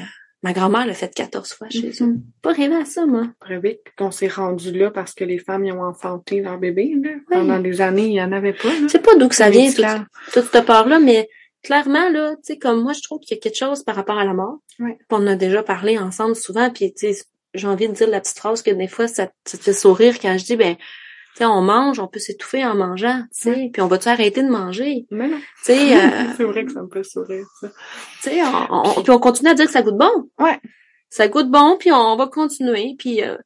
[0.42, 2.06] ma grand-mère l'a fait 14 fois chez eux.
[2.06, 2.22] Mhm.
[2.42, 3.28] Pas rêvé à ça, moi.
[3.40, 6.94] Rêver qu'on s'est rendu là parce que les femmes y ont enfanté leur bébé.
[7.02, 7.10] Là.
[7.30, 8.68] Pendant des années, il y en avait pas.
[8.68, 8.88] Là.
[8.88, 9.84] Sais pas d'où que ça vient, toute,
[10.32, 11.28] toute cette part-là, mais
[11.62, 14.18] clairement, là, tu sais, comme moi, je trouve qu'il y a quelque chose par rapport
[14.18, 14.58] à la mort.
[14.78, 17.22] Puis On a déjà parlé ensemble souvent, puis tu sais,
[17.54, 20.18] j'ai envie de dire la petite phrase que des fois, ça, ça te fait sourire
[20.20, 20.82] quand je dis, ben, tu
[21.36, 24.48] sais, on mange, on peut s'étouffer en mangeant, tu sais, puis on va-tu arrêter de
[24.50, 25.06] manger?
[25.10, 25.28] Mais.
[25.30, 27.68] Tu sais, euh, c'est vrai que ça me fait sourire, ça.
[28.22, 30.28] tu sais, on, on- puis on continue à dire que ça goûte bon.
[30.38, 30.58] Ouais.
[31.08, 33.22] Ça goûte bon, puis on va continuer, puis...
[33.22, 33.36] euh,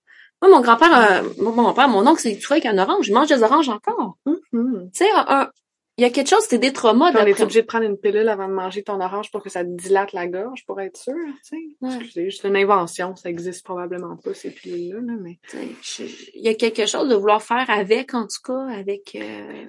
[0.42, 3.09] moi, mon grand-père, euh, mon mon père, mon oncle, c'est tout avec un orange.
[3.09, 4.18] Il mange des oranges encore.
[4.26, 4.90] Mhm.
[4.92, 5.48] Tu sais, un-
[5.97, 7.97] il y a quelque chose, c'est des traumas Puis on est obligé de prendre une
[7.97, 10.97] pilule avant de manger ton orange pour que ça te dilate la gorge, pour être
[10.97, 11.57] sûr, tu sais.
[11.80, 11.99] Ouais.
[12.12, 15.38] C'est juste une invention, ça existe probablement pas, ces pilules-là, là, mais...
[15.82, 16.03] Je-
[16.34, 19.14] Il y a quelque chose de vouloir faire avec, en tout cas, avec...
[19.14, 19.66] euh,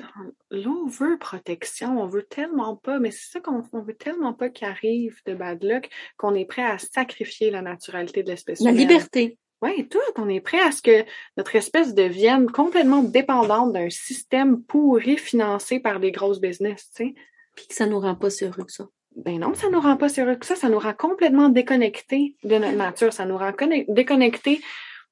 [0.51, 4.33] Là, on veut protection, on veut tellement pas, mais c'est ça qu'on on veut tellement
[4.33, 8.61] pas qu'il arrive de bad luck qu'on est prêt à sacrifier la naturalité de l'espèce
[8.61, 8.81] la humaine.
[8.87, 9.37] liberté.
[9.65, 9.99] Oui, tout.
[10.17, 11.05] On est prêt à ce que
[11.37, 17.15] notre espèce devienne complètement dépendante d'un système pourri financé par des grosses business, tu sais.
[17.55, 18.85] Puis que ça nous rend pas heureux que ça.
[19.15, 22.57] Ben non, ça nous rend pas sérieux que ça, ça nous rend complètement déconnectés de
[22.57, 24.61] notre nature, ça nous rend conne- déconnectés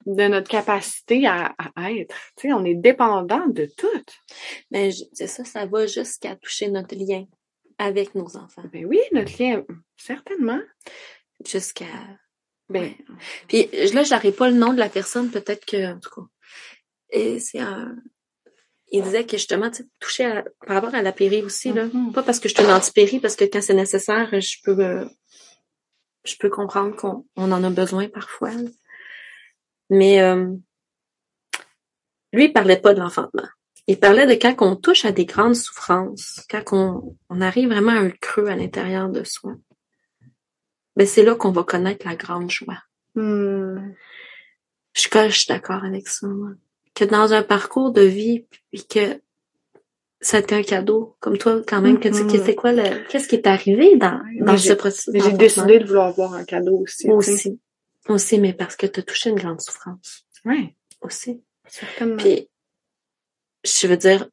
[0.06, 2.14] de notre capacité à, à être.
[2.36, 3.88] Tu sais, on est dépendant de tout.
[4.72, 7.26] Mais c'est ça, ça va jusqu'à toucher notre lien
[7.78, 8.64] avec nos enfants.
[8.72, 9.64] Ben oui, notre lien,
[9.96, 10.60] certainement.
[11.46, 11.86] Jusqu'à...
[12.70, 12.98] Ben, Ouais.
[13.48, 15.94] Puis là, j'arrive pas le nom de la personne, peut-être que...
[15.94, 16.28] En tout cas,
[17.10, 17.96] et c'est un...
[18.92, 21.86] Il disait que justement, tu sais, toucher à- par rapport à la péri aussi, là.
[21.86, 22.12] Mhm.
[22.14, 24.78] Pas parce que je suis une anti-péri, parce que quand c'est nécessaire, je peux...
[24.80, 25.06] euh,
[26.26, 28.52] je peux comprendre qu'on on en a besoin parfois.
[28.52, 28.70] là.
[29.90, 30.48] Mais euh,
[32.32, 33.48] lui, il parlait pas de l'enfantement.
[33.88, 37.92] Il parlait de quand on touche à des grandes souffrances, quand on, on arrive vraiment
[37.92, 39.54] à un creux à l'intérieur de soi.
[40.96, 42.78] Ben c'est là qu'on va connaître la grande joie.
[43.16, 43.94] hmm,
[44.94, 46.28] Je suis, je suis d'accord avec ça.
[46.28, 46.50] moi.
[46.96, 49.20] Que dans un parcours de vie, puis que
[50.22, 53.06] ça a été un cadeau, comme toi quand même, que tu que c'est quoi le,
[53.10, 56.78] qu'est-ce qui est arrivé dans, dans ce processus j'ai décidé de vouloir voir un cadeau
[56.84, 57.04] aussi.
[57.04, 57.10] Sais.
[57.12, 57.60] aussi.
[58.10, 60.26] Aussi, mais parce que tu as touché une grande souffrance.
[60.46, 61.42] Ouais, Aussi.
[61.68, 62.18] certainement.
[62.18, 62.50] Puis,
[63.66, 64.28] je veux dire,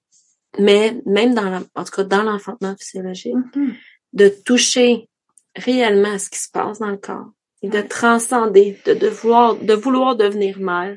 [0.59, 3.75] mais même dans la, en tout cas, dans l'enfantement physiologique, Mhm.
[4.13, 5.09] de toucher
[5.57, 7.31] réellement à ce qui se passe dans le corps
[7.63, 10.97] et de transcender, de, de vouloir, de vouloir devenir mère,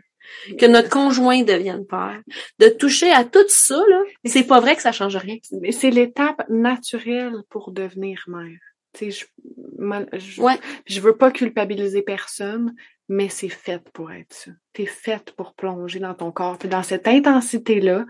[0.58, 2.22] que notre conjoint devienne père,
[2.60, 5.38] de toucher à tout ça, là, c'est pas vrai que ça change rien.
[5.62, 8.58] Mais c'est l'étape naturelle pour devenir mère.
[8.94, 10.58] Tu sais, je, je, Ouais.
[10.86, 12.74] je veux pas culpabiliser personne,
[13.10, 14.52] mais c'est fait pour être ça.
[14.72, 16.58] T'es faite pour plonger dans ton corps.
[16.58, 18.06] Puis dans cette intensité-là,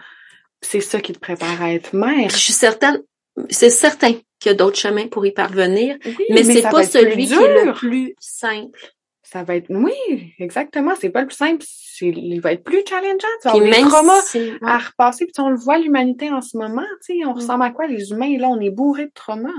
[0.62, 2.30] c'est ça qui te prépare à être mère.
[2.30, 3.02] Je suis certaine,
[3.50, 4.14] c'est certain
[4.44, 7.66] qu'il y a d'autres chemins pour y parvenir, Oui, mais, c'est pas celui qui est
[7.66, 8.80] le plus simple.
[9.24, 10.94] Ça va être, oui, exactement.
[11.00, 11.66] C'est pas le plus simple.
[12.02, 13.28] Il va être plus challengeant.
[13.42, 15.26] Tu vas même traumas si, à repasser.
[15.26, 17.36] Puis on le voit, l'humanité en ce moment, tu sais, on Mm.
[17.38, 18.38] ressemble à quoi, les humains?
[18.38, 19.50] Là, on est bourré de traumas.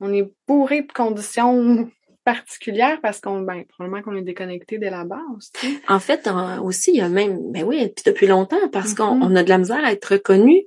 [0.00, 1.90] On est bourré de conditions
[2.24, 5.80] particulières parce qu'on, ben, probablement qu'on est déconnecté dès la base, tu sais.
[5.88, 6.28] En fait,
[6.62, 9.22] aussi, il y a même, ben oui, puis depuis longtemps, parce qu'on Mhm.
[9.22, 10.64] on a de la misère à être reconnu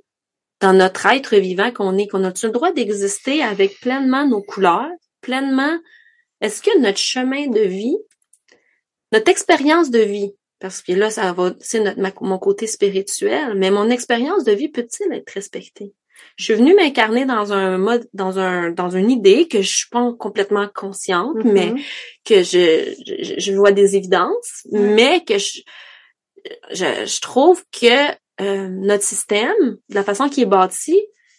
[0.60, 4.90] dans notre être vivant qu'on est, qu'on a le droit d'exister avec pleinement nos couleurs,
[5.20, 5.78] pleinement.
[6.40, 7.96] Est-ce que notre chemin de vie,
[9.12, 13.54] notre expérience de vie, parce que là, ça va, c'est notre, ma- mon côté spirituel,
[13.56, 15.92] mais mon expérience de vie peut-il être respectée?
[16.36, 19.88] Je suis venue m'incarner dans un mode, dans un, dans une idée que je suis
[19.90, 21.80] pas complètement consciente, mais Mhm.
[22.24, 25.60] que je, je, je vois des évidences, mais que je,
[26.70, 29.54] je, je trouve que euh, notre système,
[29.88, 30.94] de la façon qu'il est bâti,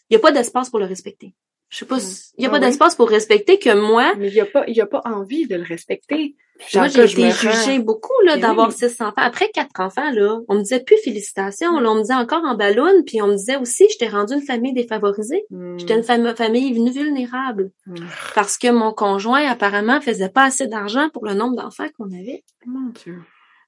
[0.10, 1.34] il n'y a pas d'espace pour le respecter.
[1.70, 2.00] Je sais pas, Mm.
[2.00, 2.66] si- il y a Ah pas oui.
[2.66, 5.48] d'espace pour respecter que moi, Mais il y a pas, il y a pas envie
[5.48, 6.36] de le respecter.
[6.76, 8.76] moi, j'ai été jugée rends- beaucoup, là, d'avoir oui.
[8.78, 9.14] six enfants.
[9.18, 12.56] Après quatre enfants, là, on me disait plus félicitations, là, on me disait encore en
[12.56, 15.44] ballon, puis on me disait aussi, je t'ai rendu une famille défavorisée.
[15.50, 15.78] Hmm.
[15.80, 17.72] J'étais une fam- famille vulnérable.
[17.88, 17.96] Hmm.
[18.36, 22.44] Parce que mon conjoint, apparemment, faisait pas assez d'argent pour le nombre d'enfants qu'on avait.
[22.66, 23.18] Mon Dieu.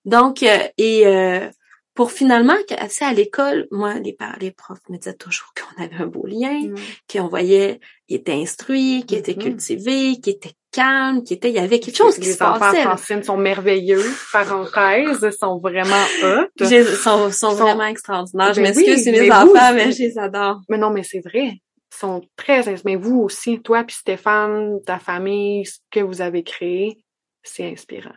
[0.06, 1.50] Donc, euh, et euh,
[1.98, 2.54] pour finalement,
[2.90, 6.62] sais, à l'école, moi, les, les profs me disaient toujours qu'on avait un beau lien,
[6.70, 6.76] Hmm.
[7.12, 9.42] qu'on voyait qu'il était instruit, qu'il était Mhm.
[9.42, 12.60] cultivé, qu'il était calme, qu'il était, il y avait quelque chose qui les se enfants
[12.60, 12.78] passait.
[12.84, 12.96] là.
[12.96, 16.66] Francine sont merveilleux, parenthèse, sont vraiment hot.
[17.04, 18.54] Sont, sont Sont- vraiment extraordinaires.
[18.54, 20.62] Je Ben m'excuse, c'est mes enfants, vous, mais je les adore.
[20.70, 21.46] Mais non, mais c'est vrai.
[21.54, 26.44] Ils sont très Mais vous aussi, toi puis Stéphane, ta famille, ce que vous avez
[26.44, 26.98] créé,
[27.44, 28.14] c'est inspirant.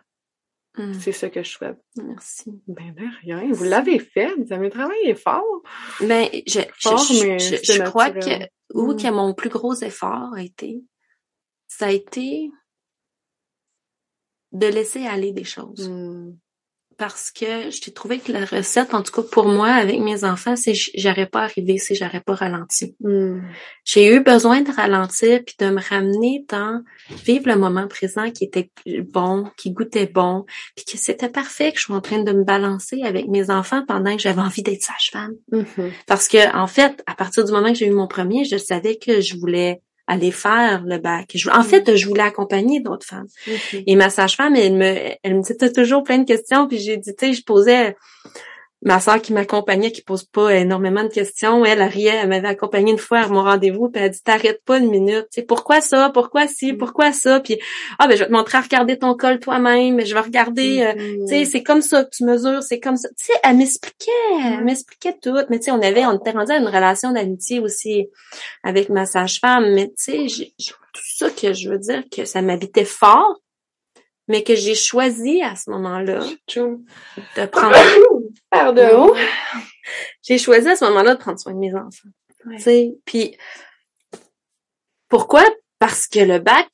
[0.76, 0.94] Mm.
[0.94, 1.78] C'est ce que je souhaite.
[1.96, 2.52] Merci.
[2.68, 3.50] Ben de rien.
[3.52, 4.32] Vous l'avez fait.
[4.36, 5.62] Vous avez travaillé fort.
[6.00, 8.96] Mais je, Fort, je, mais je, je crois que où Mm.
[8.96, 10.84] que mon plus gros effort a été,
[11.66, 12.50] ça a été
[14.52, 15.88] de laisser aller des choses.
[15.88, 16.36] Hmm.
[17.00, 20.54] Parce que j'ai trouvé que la recette, en tout cas pour moi, avec mes enfants,
[20.54, 22.94] c'est j'aurais pas arrivé si j'aurais pas ralenti.
[23.00, 23.40] Hmm.
[23.86, 26.82] J'ai eu besoin de ralentir puis de me ramener dans
[27.24, 28.70] vivre le moment présent qui était
[29.14, 30.44] bon, qui goûtait bon,
[30.76, 33.82] puis que c'était parfait que je sois en train de me balancer avec mes enfants
[33.88, 35.36] pendant que j'avais envie d'être sage-femme.
[35.52, 35.92] Mhm.
[36.06, 38.98] Parce que en fait, à partir du moment que j'ai eu mon premier, je savais
[38.98, 39.80] que je voulais
[40.10, 41.30] aller faire le bac.
[41.34, 43.28] Je- en fait, je voulais accompagner d'autres femmes.
[43.46, 43.82] Mhm.
[43.86, 46.66] Et ma sage-femme, elle me, elle me disait T'as toujours plein de questions.
[46.66, 47.96] Puis j'ai dit, tu sais, je posais
[48.82, 51.64] ma soeur qui m'accompagnait, qui pose pas énormément de questions.
[51.66, 54.22] Elle, elle riait, elle m'avait accompagnée une fois à mon rendez-vous, puis elle a dit
[54.22, 55.26] T'arrêtes pas une minute.
[55.32, 57.58] Tu sais, pourquoi ça Pourquoi ci Pourquoi ça Puis
[57.98, 60.04] ah ben je vais te montrer à regarder ton col toi-même.
[60.04, 60.80] Je vais regarder.
[60.82, 61.26] euh, Mhm.
[61.26, 63.08] tu sais, c'est comme ça que tu mesures, c'est comme ça.
[63.10, 64.10] Tu sais, elle m'expliquait,
[64.44, 64.64] elle Mm.
[64.64, 65.36] m'expliquait tout.
[65.50, 68.08] Mais tu sais, on avait, on était rendu à une relation d'amitié aussi
[68.64, 69.74] avec ma sage-femme.
[69.74, 70.52] Mais tu sais,
[70.92, 73.40] tout ça que je veux dire que ça m'habitait fort,
[74.30, 76.20] mais que j'ai choisi à ce moment-là
[76.54, 77.76] de prendre.
[78.50, 79.12] Pardon.
[80.22, 82.08] J'ai choisi à ce moment-là de prendre soin de mes enfants.
[82.46, 82.56] Ouais.
[82.56, 83.36] Tu sais, puis
[85.08, 85.42] pourquoi?
[85.80, 86.68] Parce que le bac,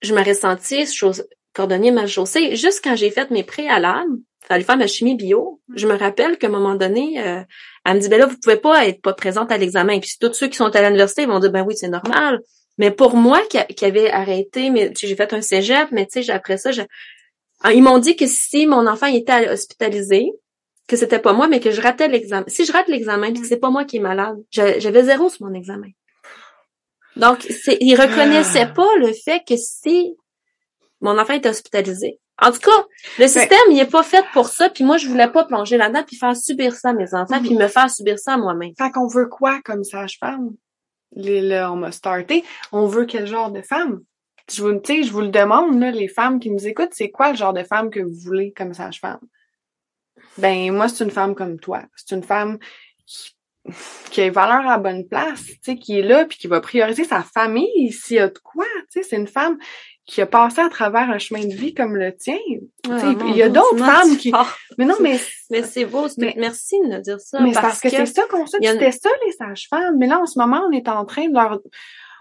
[0.00, 2.56] je m'aurais senti chose, cordonnier mal chaussé.
[2.56, 5.60] Juste quand j'ai fait mes préalables, fallait faire ma chimie bio.
[5.74, 7.42] Je me rappelle qu'à un moment donné, euh,
[7.84, 10.00] elle me dit ben là vous pouvez pas être pas présente à l'examen.
[10.00, 12.40] Puis tous ceux qui sont à l'université ils vont dire ben oui c'est normal.
[12.78, 16.22] Mais pour moi qui, qui avait arrêté, mais j'ai fait un cégep, mais tu sais
[16.22, 16.82] j'ai- après ça, je-
[17.66, 20.30] Ah, ils m'ont dit que si mon enfant était hospitalisé,
[20.86, 22.44] que c'était pas moi, mais que je ratais l'examen.
[22.46, 25.30] Si je rate l'examen, puis que c'est pas moi qui est malade, j'a- j'avais zéro
[25.30, 25.88] sur mon examen.
[27.16, 28.74] Donc, c'est, ils reconnaissaient Ah.
[28.74, 30.14] pas le fait que si
[31.00, 32.18] mon enfant était hospitalisé.
[32.42, 32.84] En tout cas,
[33.18, 36.02] le système, il est pas fait pour ça, puis moi, je voulais pas plonger là-dedans,
[36.04, 38.72] puis faire subir ça à mes enfants, puis me faire subir ça à moi-même.
[38.76, 40.50] Fait qu'on veut quoi comme sage-femme?
[41.14, 42.44] Là, on m'a starté.
[42.72, 44.00] On veut quel genre de femme?
[44.52, 47.36] Je vous, je vous le demande, là, les femmes qui nous écoutent, c'est quoi le
[47.36, 49.20] genre de femme que vous voulez comme sage-femme?
[50.36, 51.82] Ben, moi, c'est une femme comme toi.
[51.96, 52.58] C'est une femme
[54.10, 55.44] qui, a les valeurs à la bonne place,
[55.80, 58.66] qui est là, puis qui va prioriser sa famille s'il y a de quoi.
[58.90, 59.58] C'est une femme
[60.06, 62.36] qui a passé à travers un chemin de vie comme le tien.
[62.90, 64.30] Ah, il y a d'autres femmes qui...
[64.30, 64.52] fort.
[64.76, 65.18] Mais non, mais
[65.50, 67.40] Mais c'est beau, Mais- merci de me dire ça.
[67.40, 69.96] mais parce que, c'est ça qu'on a- C'était ça, les sages-femmes.
[69.98, 71.58] Mais là, en ce moment, on est en train de leur,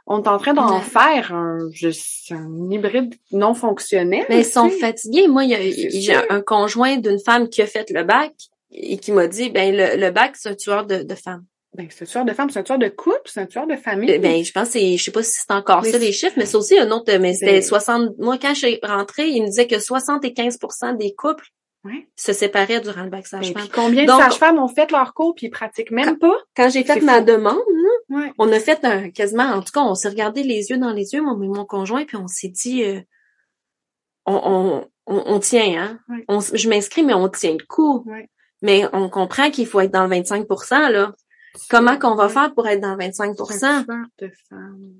[0.07, 0.81] on est en train d'en Ouais.
[0.81, 4.25] faire un, juste un hybride non fonctionnel.
[4.29, 5.27] Mais ils sont fatigués.
[5.27, 8.33] Moi, il y a- C'est j'ai un conjoint d'une femme qui a fait le bac
[8.71, 11.43] et qui m'a dit, ben le, le bac, c'est un tueur de, de femmes.
[11.75, 13.75] Ben, c'est un tueur de femme, c'est un tueur de couple, c'est un tueur de
[13.75, 14.07] famille.
[14.11, 16.11] Ben, ben, je pense que c'est, je sais pas si c'est encore Mais ça les
[16.11, 19.27] chiffres, mais c'est aussi un autre, mais c'était Ben- 60, moi, quand je suis rentrée,
[19.29, 21.45] il me disait que 75% des couples
[21.85, 22.07] Ouais.
[22.15, 23.67] se séparaient durant le bac Ben, sage-femme.
[23.73, 26.37] combien Donc- de sages-femmes ont fait leur cours puis ils pratiquent même pas?
[26.55, 27.25] Quand j'ai fait ma fou.
[27.25, 27.57] demande,
[28.09, 28.31] Ouais.
[28.37, 31.13] on a fait un, quasiment, en tout cas, on s'est regardé les yeux dans les
[31.13, 33.01] yeux, mon, mon conjoint, puis on s'est dit, euh,
[34.25, 35.99] on, on, on, on tient, hein.
[36.07, 36.23] Ouais.
[36.29, 38.05] On s- je m'inscris, mais on tient le coup.
[38.61, 41.13] Mais on comprend qu'il faut être dans le 25% là.
[41.69, 44.93] Comment qu'on va faire pour être dans le 25 C'est un tueur de femmes.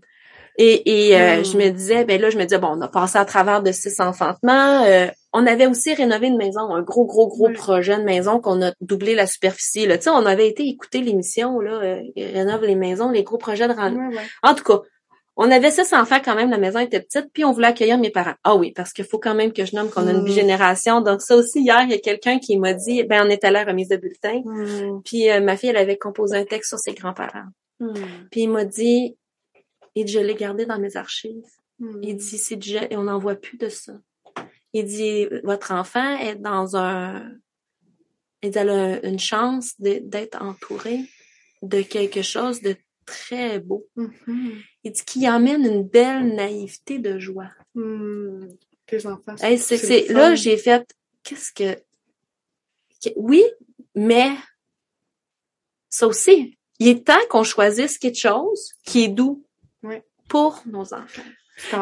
[0.60, 1.46] Et, et euh, Hmm.
[1.46, 3.72] je me disais, ben là, je me disais, bon, on a passé à travers de
[3.72, 4.84] six enfantements.
[4.84, 7.54] Euh, on avait aussi rénové une maison, un gros, gros, gros Oui.
[7.54, 9.88] projet de maison qu'on a doublé la superficie.
[9.88, 9.98] Là.
[9.98, 13.40] Tu sais, on avait été écouter l'émission, là, euh, ils rénovent les maisons, les gros
[13.40, 14.22] projets de ouais.
[14.44, 14.82] En tout cas,
[15.36, 18.12] on avait six enfants quand même, la maison était petite, puis on voulait accueillir mes
[18.12, 18.36] parents.
[18.44, 20.26] Ah oui, parce qu'il faut quand même que je nomme qu'on a une Hmm.
[20.26, 21.02] bigénération.
[21.02, 23.52] Donc ça aussi, hier, il y a quelqu'un qui m'a dit, ben on est à
[23.52, 25.02] la remise de bulletin, Hmm.
[25.04, 27.50] puis euh, ma fille, elle avait composé un texte sur ses grands-parents.
[27.80, 27.94] Hmm.
[28.32, 29.18] Puis il m'a dit,
[29.96, 31.44] et je l'ai gardé dans mes archives.
[32.02, 33.94] Il dit, c'est déjà, et on n'en voit plus de ça.
[34.72, 37.30] Il dit, votre enfant est dans un,
[38.42, 41.02] il dit, elle a une chance d'être entourée
[41.62, 42.76] de quelque chose de
[43.06, 43.88] très beau.
[43.96, 44.54] Mhm.
[44.84, 47.50] Il dit qu'il emmène une belle naïveté de joie.
[47.76, 48.48] Hmm.
[48.86, 49.36] Tes enfants.
[49.42, 50.86] Hey, c'est, c'est c'est, le là, j'ai fait,
[51.24, 51.76] qu'est-ce que,
[53.04, 53.44] que- oui,
[53.96, 54.32] mais,
[55.90, 59.44] ça aussi, il est temps qu'on choisisse quelque chose qui est doux
[59.84, 59.96] Oui.
[60.28, 61.22] pour nos enfants.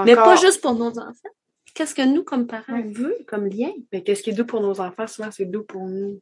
[0.05, 1.29] Mais pas juste pour nos enfants.
[1.73, 2.83] Qu'est-ce que nous, comme parents, Ouais.
[2.85, 3.71] on veut comme lien?
[3.91, 6.19] Mais qu'est-ce qui est doux pour nos enfants, souvent, c'est doux pour nous.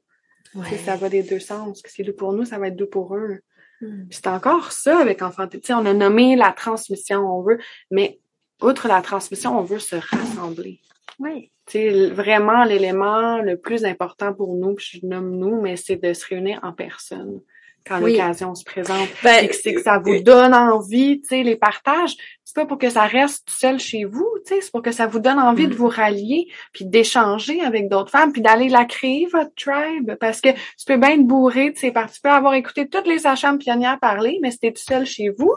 [0.86, 1.82] Ça va des deux sens.
[1.86, 3.40] Ce qui est doux pour nous, ça va être doux pour eux.
[3.82, 4.04] Hmm.
[4.10, 5.60] C'est encore ça avec enfanté.
[5.60, 7.60] Tu sais, on a nommé la transmission, on veut,
[7.92, 8.20] mais
[8.62, 10.82] outre la transmission, on veut se rassembler.
[11.20, 11.52] Oui.
[11.66, 15.76] Tu sais, l- vraiment, l'élément le plus important pour nous, puis je nomme nous, mais
[15.78, 17.42] c'est de se réunir en personne
[17.88, 18.12] quand Oui.
[18.14, 19.08] l'occasion se présente.
[19.24, 22.16] Ben, Et que c'est que ça vous donne envie, tu sais, les partages.
[22.44, 24.92] C'est pas pour que ça reste tout seul chez vous, tu sais, c'est pour que
[24.92, 25.70] ça vous donne envie Mm.
[25.70, 30.16] de vous rallier, puis d'échanger avec d'autres femmes, puis d'aller la créer, votre tribe.
[30.20, 32.16] Parce que tu peux bien te bourrer de ces parties.
[32.16, 35.30] Tu peux avoir écouté toutes les sages pionnières parler, mais si t'es tout seul chez
[35.30, 35.54] vous,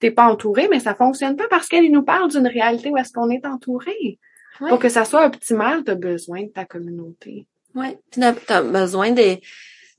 [0.00, 3.12] t'es pas entouré, mais ça fonctionne pas parce qu'elle nous parle d'une réalité où est-ce
[3.12, 4.18] qu'on est entouré.
[4.60, 4.68] Ouais.
[4.68, 7.46] Pour que ça soit optimal, t'as besoin de ta communauté.
[7.74, 7.98] Ouais.
[8.10, 9.40] Puis t'as, t'as besoin des,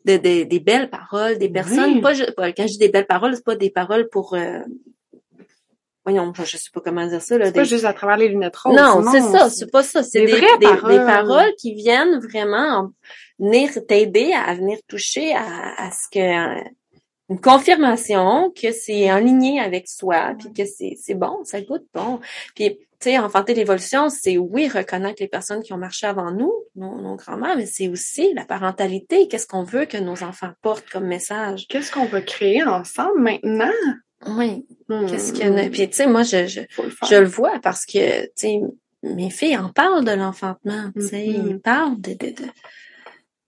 [0.06, 1.96] des, des, des belles paroles, des personnes.
[1.96, 2.02] Oui.
[2.02, 2.14] Pas,
[2.52, 4.60] quand je dis des belles paroles, c'est pas des paroles pour, euh,
[6.06, 7.52] voyons, je sais pas comment dire ça, là.
[7.52, 8.76] Pas juste à travers les lunettes roses.
[8.76, 10.04] non, c'est ça, c'est pas ça.
[10.04, 10.92] C'est des des, paroles.
[10.92, 12.92] des paroles qui viennent vraiment en-
[13.40, 15.44] venir t'aider à venir toucher à,
[15.78, 16.64] à ce que,
[17.30, 21.86] une confirmation que c'est en ligne avec soi, puis que c'est, c'est bon, ça goûte
[21.94, 22.20] bon.
[22.56, 27.00] Puis, sais, enfanter l'évolution, c'est oui, reconnaître les personnes qui ont marché avant nous, nos,
[27.02, 29.28] nos grands-mères, mais c'est aussi la parentalité.
[29.28, 31.66] Qu'est-ce qu'on veut que nos enfants portent comme message?
[31.70, 33.72] Qu'est-ce qu'on va créer ensemble maintenant?
[34.28, 34.66] Oui.
[34.90, 35.06] Hmm.
[35.08, 36.68] Qu'est-ce que, puis tu sais, moi, je, je, le
[37.10, 38.62] je le vois parce que, tu sais,
[39.04, 41.48] mes filles en parlent de l'enfantement, tu sais, Mhm.
[41.50, 42.50] ils parlent de, de, de-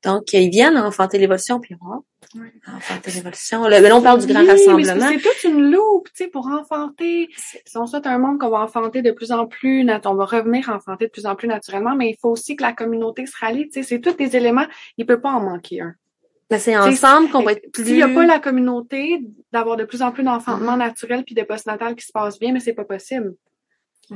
[0.06, 2.03] Donc, ils viennent enfanter l'évolution, puis on
[2.39, 2.51] Ouais.
[2.76, 3.64] enfanter l'évolution.
[3.68, 5.08] Là, là, on parle du grand Oui, rassemblement.
[5.10, 7.30] C'est toute une loupe, tu sais, pour enfanter.
[7.38, 10.70] Si on souhaite un monde qu'on va enfanter de plus en plus, on va revenir
[10.70, 13.68] enfanter de plus en plus naturellement, mais il faut aussi que la communauté se rallie,
[13.68, 14.66] tu sais, c'est tous des éléments,
[14.97, 15.93] il peut pas en manquer un.
[16.49, 17.86] Ben, c'est ensemble qu'on va être plus...
[17.86, 21.41] S'il y a pas la communauté, d'avoir de plus en plus d'enfantement naturel puis de
[21.41, 23.34] postnatal qui se passe bien, mais c'est pas possible.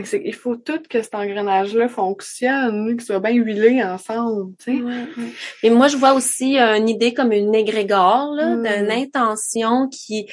[0.04, 4.84] C'est- il faut tout que cet engrenage-là fonctionne, qu'il soit bien huilé ensemble, tu sais.
[4.84, 5.32] Ouais, ouais.
[5.64, 8.64] Et moi, je vois aussi euh, une idée comme une égrégore, là, Mm.
[8.64, 10.28] d'une intention qui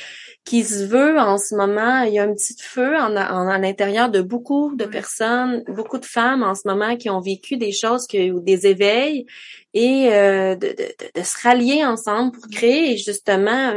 [0.45, 2.03] qui se veut en ce moment.
[2.03, 4.91] Il y a un petit feu en, en- à l'intérieur de beaucoup de Ouais.
[4.91, 8.65] personnes, beaucoup de femmes en ce moment qui ont vécu des choses que, ou des
[8.69, 9.27] éveils
[9.75, 13.73] et euh, de, de, de, de se rallier ensemble pour créer justement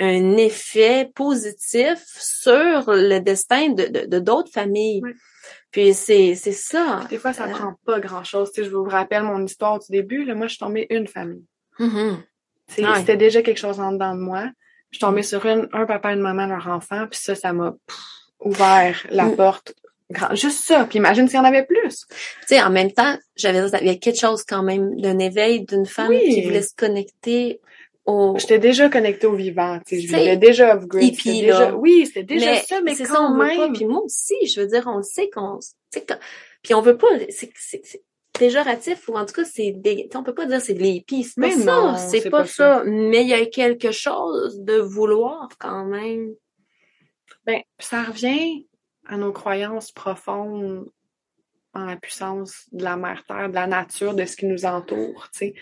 [0.00, 5.00] un, effet positif sur le destin de de- de d'autres familles.
[5.02, 5.14] Ouais.
[5.70, 7.00] Puis c'est c'est ça.
[7.10, 8.50] Des fois, ça Euh, prend pas grand-chose.
[8.52, 10.24] Tu sais, je vous rappelle mon histoire du début.
[10.24, 11.44] Là, moi, je suis tombée une famille.
[11.78, 12.98] sais, Ouais.
[12.98, 14.44] C'était déjà quelque chose en dedans de moi.
[14.90, 17.52] Je suis tombée sur une, un papa et une maman, leur enfant, puis ça, ça
[17.52, 17.74] m'a
[18.40, 19.36] ouvert la Mm.
[19.36, 19.74] porte.
[20.10, 20.84] Grand- Juste ça.
[20.84, 22.06] Puis imagine s'il y en avait plus.
[22.08, 22.16] tu
[22.46, 25.84] sais, en même temps, j'avais il y a quelque chose quand même d'un éveil d'une
[25.86, 26.20] femme Oui.
[26.32, 27.60] qui voulait se connecter
[28.06, 28.36] au.
[28.38, 29.78] J'étais déjà connectée au vivant.
[29.86, 31.04] Tu sais, je vivais déjà off-grid.
[31.04, 31.74] hippie, C'était déjà...
[31.74, 33.72] Oui, c'était déjà ça, mais c'est quand ça, on même.
[33.72, 35.58] Puis moi aussi, je veux dire, on sait qu'on,
[36.62, 37.08] puis on veut pas.
[37.30, 38.02] C'est c'est- c'est
[38.38, 41.40] péjoratif ou en tout cas c'est dé- on peut pas dire c'est de l'épi, c'est
[41.40, 42.82] pas Mais ça, c'est pas, pas ça.
[42.84, 46.34] Mais il y a quelque chose de vouloir quand même.
[47.46, 48.66] Ben, ça revient
[49.06, 50.86] à nos croyances profondes
[51.72, 55.28] en la puissance de la mère terre, de la nature, de ce qui nous entoure,
[55.32, 55.54] tu sais.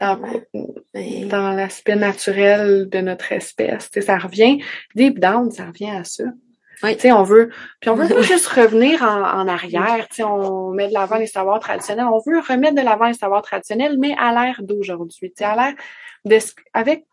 [0.00, 0.18] Dans,
[0.94, 3.90] Mais- dans l'aspect naturel de notre espèce.
[3.90, 4.62] Tu sais, ça revient,
[4.94, 6.24] deep down, ça revient à ça.
[6.82, 6.96] Oui.
[7.12, 11.16] On veut, puis on veut pas juste revenir en, en arrière, on met de l'avant
[11.16, 15.32] les savoirs traditionnels, on veut remettre de l'avant les savoirs traditionnels, mais à l'ère d'aujourd'hui,
[15.40, 15.74] à l'ère
[16.24, 17.04] de ce, avec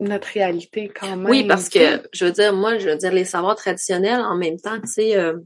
[0.00, 1.26] notre réalité quand même.
[1.26, 4.58] Oui, parce que, je veux dire, moi, je veux dire, les savoirs traditionnels, en même
[4.58, 5.38] temps, tu sais, euh,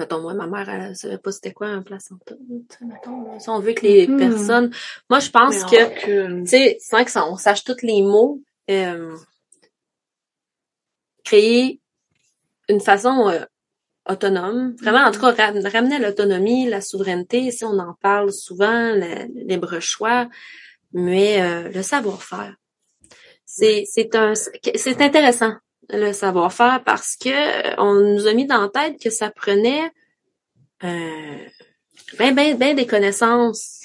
[0.00, 2.34] mettons, moi, ma mère, elle savait pas c'était quoi un placenta,
[2.82, 4.16] mettons, si on veut que les Mhm.
[4.18, 4.70] personnes,
[5.10, 9.16] moi, je pense que, tu sais, sans que ça, on sache tous les mots, euh,
[11.24, 11.80] créer
[12.68, 13.44] une façon euh,
[14.08, 18.92] autonome, vraiment, en tout cas, ra- ramener l'autonomie, la souveraineté, si on en parle souvent,
[18.94, 20.28] le le libre choix,
[20.92, 22.54] mais euh, le savoir-faire.
[23.46, 25.54] C'est c'est un c'est intéressant
[25.92, 29.90] le savoir-faire parce que euh, on nous a mis dans la tête que ça prenait
[30.84, 31.38] euh,
[32.18, 33.82] ben ben ben des connaissances.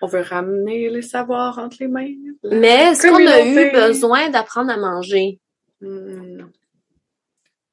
[0.00, 2.08] On veut ramener les savoirs entre les mains.
[2.44, 5.38] Mais est-ce qu'on a eu besoin d'apprendre à manger?
[5.80, 6.50] Hmm, non.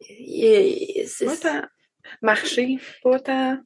[0.09, 1.61] Il- c'est- Pas tant.
[2.21, 3.57] Marcher, pas tant.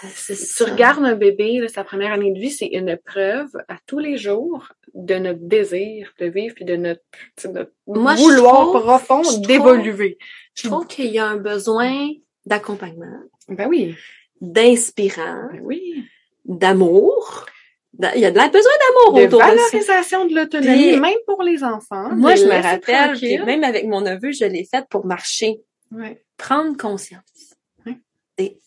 [0.00, 3.98] Tu regardes un bébé, là, sa première année de vie, c'est une preuve à tous
[3.98, 7.02] les jours de notre désir de vivre puis de notre,
[7.52, 10.18] notre Moi, vouloir trouve- profond d'évoluer.
[10.54, 12.08] Je trouve qu'il y a un besoin
[12.46, 13.94] d'accompagnement, Ben oui,
[14.40, 16.04] d'inspirant, ben oui.
[16.44, 17.46] d'amour.
[17.94, 19.54] D'a- Il y a de la besoin d'amour De autour de ça.
[19.54, 22.10] valorisation de l'autonomie, même pour les enfants.
[22.14, 23.44] Moi, de je me rappelle, tranquille.
[23.44, 25.60] même avec mon neveu, je l'ai fait pour marcher.
[25.90, 26.22] Ouais.
[26.36, 27.47] Prendre conscience.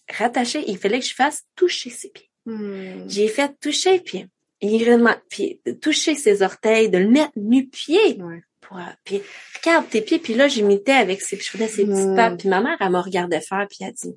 [0.09, 2.29] Rattacher, il fallait que je fasse toucher ses pieds.
[2.45, 3.07] Hmm.
[3.07, 4.27] J'ai fait toucher pieds.
[4.61, 8.21] Il vraiment, puis toucher ses orteils, de le mettre nu-pied.
[8.21, 8.43] Ouais.
[8.61, 9.21] Pour, puis
[9.63, 12.15] regarde tes pieds, puis là, j'imitais avec ses, je faisais ses petites Mm.
[12.15, 14.13] pattes, puis ma mère, elle me regardait faire, puis elle a dit,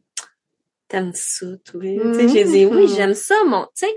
[0.89, 1.81] t'aimes ça, toi?
[1.81, 2.15] Tu Mm.
[2.15, 3.95] sais, j'ai dit, oui, j'aime ça, mon, tu sais.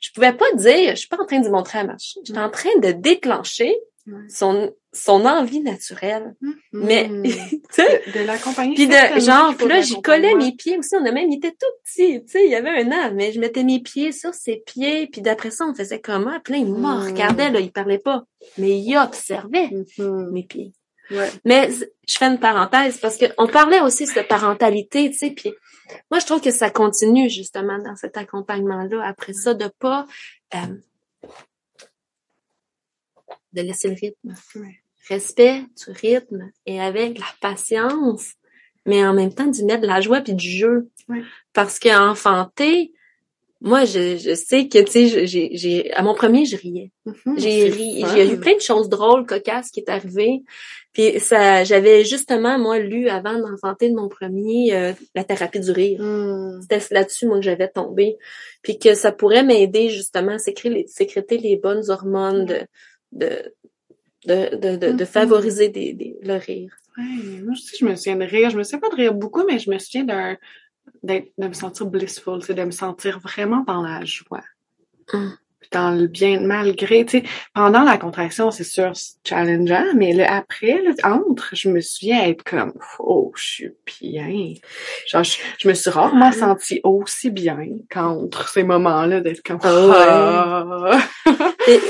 [0.00, 2.20] Je pouvais pas dire, je suis pas en train de lui montrer à marcher.
[2.24, 3.74] J'étais en train de déclencher
[4.28, 6.34] son, son envie naturelle.
[6.72, 7.22] Mais, Hmm.
[7.24, 8.74] tu sais, de, de l'accompagner.
[8.74, 10.94] puis de genre, puis là, j'y collais mes pieds aussi.
[10.96, 13.32] On a même, il était tout petit, tu sais, il y avait un an, mais
[13.32, 16.38] je mettais mes pieds sur ses pieds, puis d'après ça, on faisait comment?
[16.40, 17.06] Puis là, il me Mm.
[17.10, 18.24] regardait, là, il parlait pas,
[18.58, 20.30] mais il observait Mhm.
[20.30, 20.72] mes pieds.
[21.10, 21.30] Ouais.
[21.44, 21.68] Mais
[22.08, 25.52] je fais une parenthèse parce que on parlait aussi de parentalité, tu sais, puis
[26.10, 29.02] moi, je trouve que ça continue justement dans cet accompagnement-là.
[29.06, 30.06] Après ça, de pas
[30.54, 30.58] euh,
[33.52, 34.81] de laisser le rythme Ouais.
[35.08, 38.32] Respect du rythme et avec la patience,
[38.86, 40.88] mais en même temps d'y mettre de la joie puis du jeu.
[41.08, 41.22] Ouais.
[41.52, 42.92] Parce qu'enfanter,
[43.64, 46.90] moi, je, je sais que, tu sais, j'ai, j'ai, à mon premier, je riais.
[47.06, 47.38] Mhm.
[47.38, 50.42] J'ai ri, a eu plein de choses drôles, cocasses qui est arrivé.
[50.92, 55.70] Puis ça, j'avais justement, moi, lu avant d'enfanter de mon premier, euh, la thérapie du
[55.70, 56.02] rire.
[56.02, 56.60] Hmm.
[56.60, 58.16] C'était là-dessus, moi, que j'avais tombé.
[58.62, 62.60] Puis que ça pourrait m'aider, justement, à sécréter les, sécréter les bonnes hormones de,
[63.12, 63.54] de,
[64.26, 65.06] de, de, de, de Mhm.
[65.06, 66.74] favoriser des, des, le rire.
[66.98, 68.50] Ouais, moi aussi, je me souviens de rire.
[68.50, 70.36] Je me souviens pas de rire beaucoup, mais je me souviens d'un,
[71.02, 74.44] d'être, de me sentir blissful, c'est de me sentir vraiment dans la joie.
[75.12, 75.36] Hum.
[75.62, 80.12] Puis Dans le bien, malgré, tu sais, pendant la contraction, c'est sûr, c'est challengeant, mais
[80.12, 84.54] le après, le entre, je me souviens être comme, oh, je suis bien.
[85.08, 87.56] Genre, je, je me suis rarement sentie aussi bien
[87.90, 91.00] qu'entre ces moments-là d'être comme, Ah ah.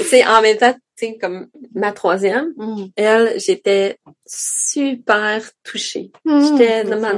[0.04, 2.88] Sais, en même temps, tu sais, comme ma troisième, Hum.
[2.96, 3.96] elle, j'étais
[4.26, 6.12] super touchée.
[6.26, 6.58] Hum.
[6.58, 7.14] J'étais dans ma,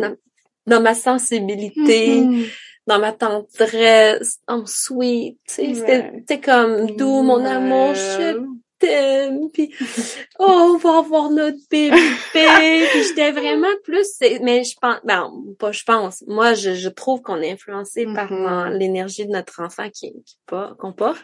[0.66, 2.44] dans, ma sensibilité, Hum.
[2.86, 6.12] Dans ma tendresse, en sweet, tu sais, c'était, Ouais.
[6.20, 8.38] c'était comme doux, mon amour, je
[8.78, 9.72] t'aime, puis
[10.38, 11.96] oh, on va avoir notre bébé,
[12.32, 14.06] puis j'étais vraiment plus,
[14.42, 18.30] mais je pense, ben, pas je pense, moi, je, je trouve qu'on est influencé par
[18.30, 18.46] Mhm.
[18.46, 20.36] euh, l'énergie de notre enfant qui, qui
[20.78, 21.22] qu'on porte,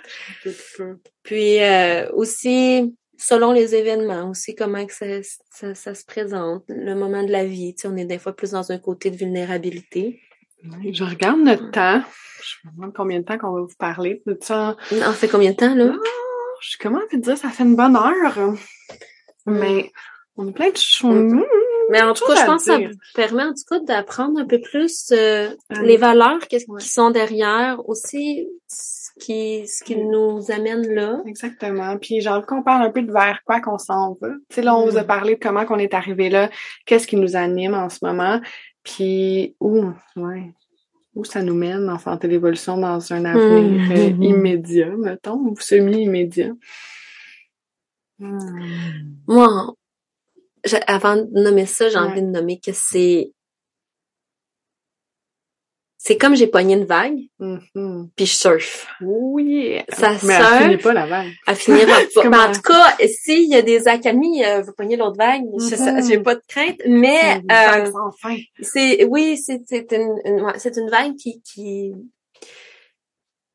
[1.23, 5.07] puis euh, aussi, selon les événements, aussi comment que ça,
[5.53, 8.33] ça, ça se présente, le moment de la vie, tu sais, on est des fois
[8.35, 10.21] plus dans un côté de vulnérabilité.
[10.93, 12.03] Je regarde notre temps.
[12.43, 14.77] Je me demande combien de temps qu'on va vous parler de ça.
[14.93, 15.93] On fait combien de temps, là?
[16.61, 18.55] Je comment envie de dire, ça fait une bonne heure.
[19.47, 19.91] Mais
[20.37, 21.33] on a plein de choses.
[21.33, 21.43] Mm.
[21.91, 22.79] Mais en tout cas, je à pense que ça
[23.15, 27.81] permet en tout cas d'apprendre un peu plus euh, Ah les valeurs qui sont derrière,
[27.89, 30.11] aussi ce qui ce qui Mm.
[30.11, 31.21] nous amène là.
[31.27, 31.97] Exactement.
[31.99, 34.29] Puis envie qu'on parle un peu de vers quoi qu'on s'en va.
[34.29, 36.49] Tu sais, là, on vous a parlé de comment qu'on est arrivé là,
[36.87, 38.41] qu'est-ce qui nous anime en ce moment,
[38.83, 39.85] puis où,
[40.17, 40.53] ouais,
[41.15, 46.53] où ça nous mène, enfanter l'évolution dans un avenir euh, immédiat, mettons, ou semi-immédiat.
[49.27, 49.75] Moi,
[50.65, 52.05] j'ai- avant de nommer ça, j'ai Ouais.
[52.05, 53.33] envie de nommer que c'est
[56.03, 58.09] c'est comme j'ai pogné une vague, Mhm.
[58.17, 58.87] puis je surfe.
[59.03, 59.79] Oui.
[59.91, 60.63] Ça Mais elle surfe.
[60.63, 61.29] finit pas la vague.
[61.47, 64.63] À finir en, C'est comme Ben, en tout cas, s'il y a des accalmies, euh,
[64.63, 66.09] vous pognez l'autre vague, je sais- Mhm.
[66.09, 68.37] j'ai pas de crainte, mais euh, sans fin.
[68.63, 71.93] C'est oui, c'est c'est une, une- ouais, c'est une vague qui qui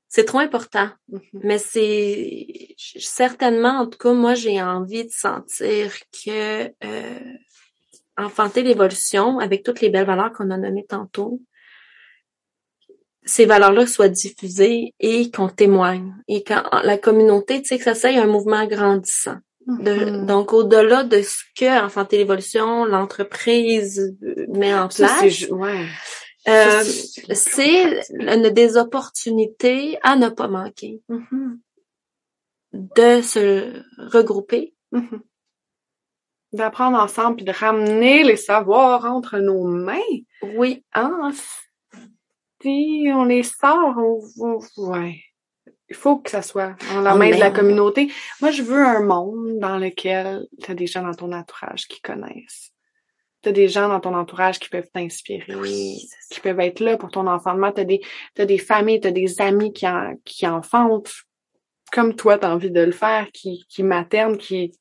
[0.08, 0.90] c'est trop important.
[1.10, 1.22] Mhm.
[1.44, 2.46] Mais c'est
[2.78, 5.92] certainement, en tout cas, moi j'ai envie de sentir
[6.24, 7.20] que euh,
[8.18, 11.42] enfanter l'évolution avec toutes les belles valeurs qu'on a nommées tantôt,
[13.26, 17.96] ces valeurs-là soient diffusées et qu'on témoigne et quand la communauté, tu sais, que ça
[17.96, 19.38] soit un mouvement grandissant.
[19.68, 20.26] De, Mhm.
[20.28, 24.16] Donc, au-delà de ce que Enfanter l'évolution, l'entreprise
[24.50, 25.86] met en Ça, place, c'est ouais.
[26.48, 31.60] euh, Ça, c'est- c'est une des opportunités à ne pas manquer Mhm.
[32.74, 34.76] de se regrouper.
[34.92, 35.22] Mhm.
[36.54, 39.98] D'apprendre ensemble puis de ramener les savoirs entre nos mains.
[40.56, 41.32] Oui, Hein?
[42.66, 45.22] On les sort, on, on- ouais.
[45.90, 47.78] Il faut que ça soit en la main de la merde.
[53.44, 55.46] T'as des gens dans ton entourage qui peuvent t'inspirer,
[56.32, 57.72] qui peuvent être là pour ton enfantement.
[57.72, 58.02] T'as des,
[58.34, 61.14] t'as des familles, t'as des amis qui, en, qui enfantent
[61.92, 64.72] comme toi, t'as envie de le faire, qui, qui maternent, qui,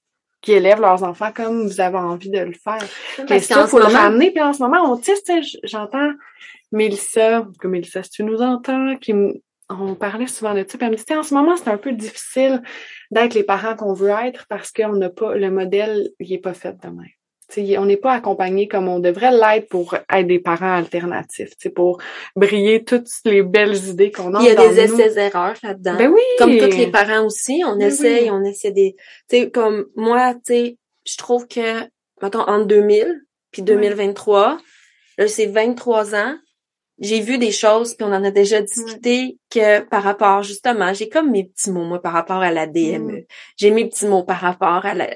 [0.41, 2.82] qui élèvent leurs enfants comme vous avez envie de le faire.
[3.28, 4.30] Mais ça, faut le ramener.
[4.30, 5.30] Puis en ce moment, on teste,
[5.64, 6.12] j'entends
[6.75, 9.14] Mélissa, comme Mélissa, si tu nous entends, qui
[9.70, 11.93] on parlait souvent de ça, puis elle me disait, en ce moment, c'est un peu
[11.93, 12.62] difficile
[13.11, 16.53] d'être les parents qu'on veut être parce qu'on n'a pas, le modèle, il est pas
[16.53, 17.09] fait de même
[17.79, 22.01] on n'est pas accompagné comme on devrait l'être pour être des parents alternatifs, pour
[22.37, 24.41] briller toutes les belles idées qu'on a.
[24.41, 25.97] Il y a des essais-erreurs là-dedans.
[25.97, 26.22] Ben oui.
[26.39, 28.97] Comme tous les parents aussi, on ben essaye, on essaie des...
[29.29, 31.83] Tu sais, comme moi, je trouve que,
[32.22, 34.59] mettons, entre 2000 puis 2023,
[35.18, 36.37] là, c'est 23 ans,
[36.99, 41.09] j'ai vu des choses, puis on en a déjà discuté, que par rapport, justement, j'ai
[41.09, 43.18] comme mes petits mots, moi, par rapport à la DME.
[43.18, 43.24] Mm.
[43.57, 45.11] J'ai mes petits mots par rapport à la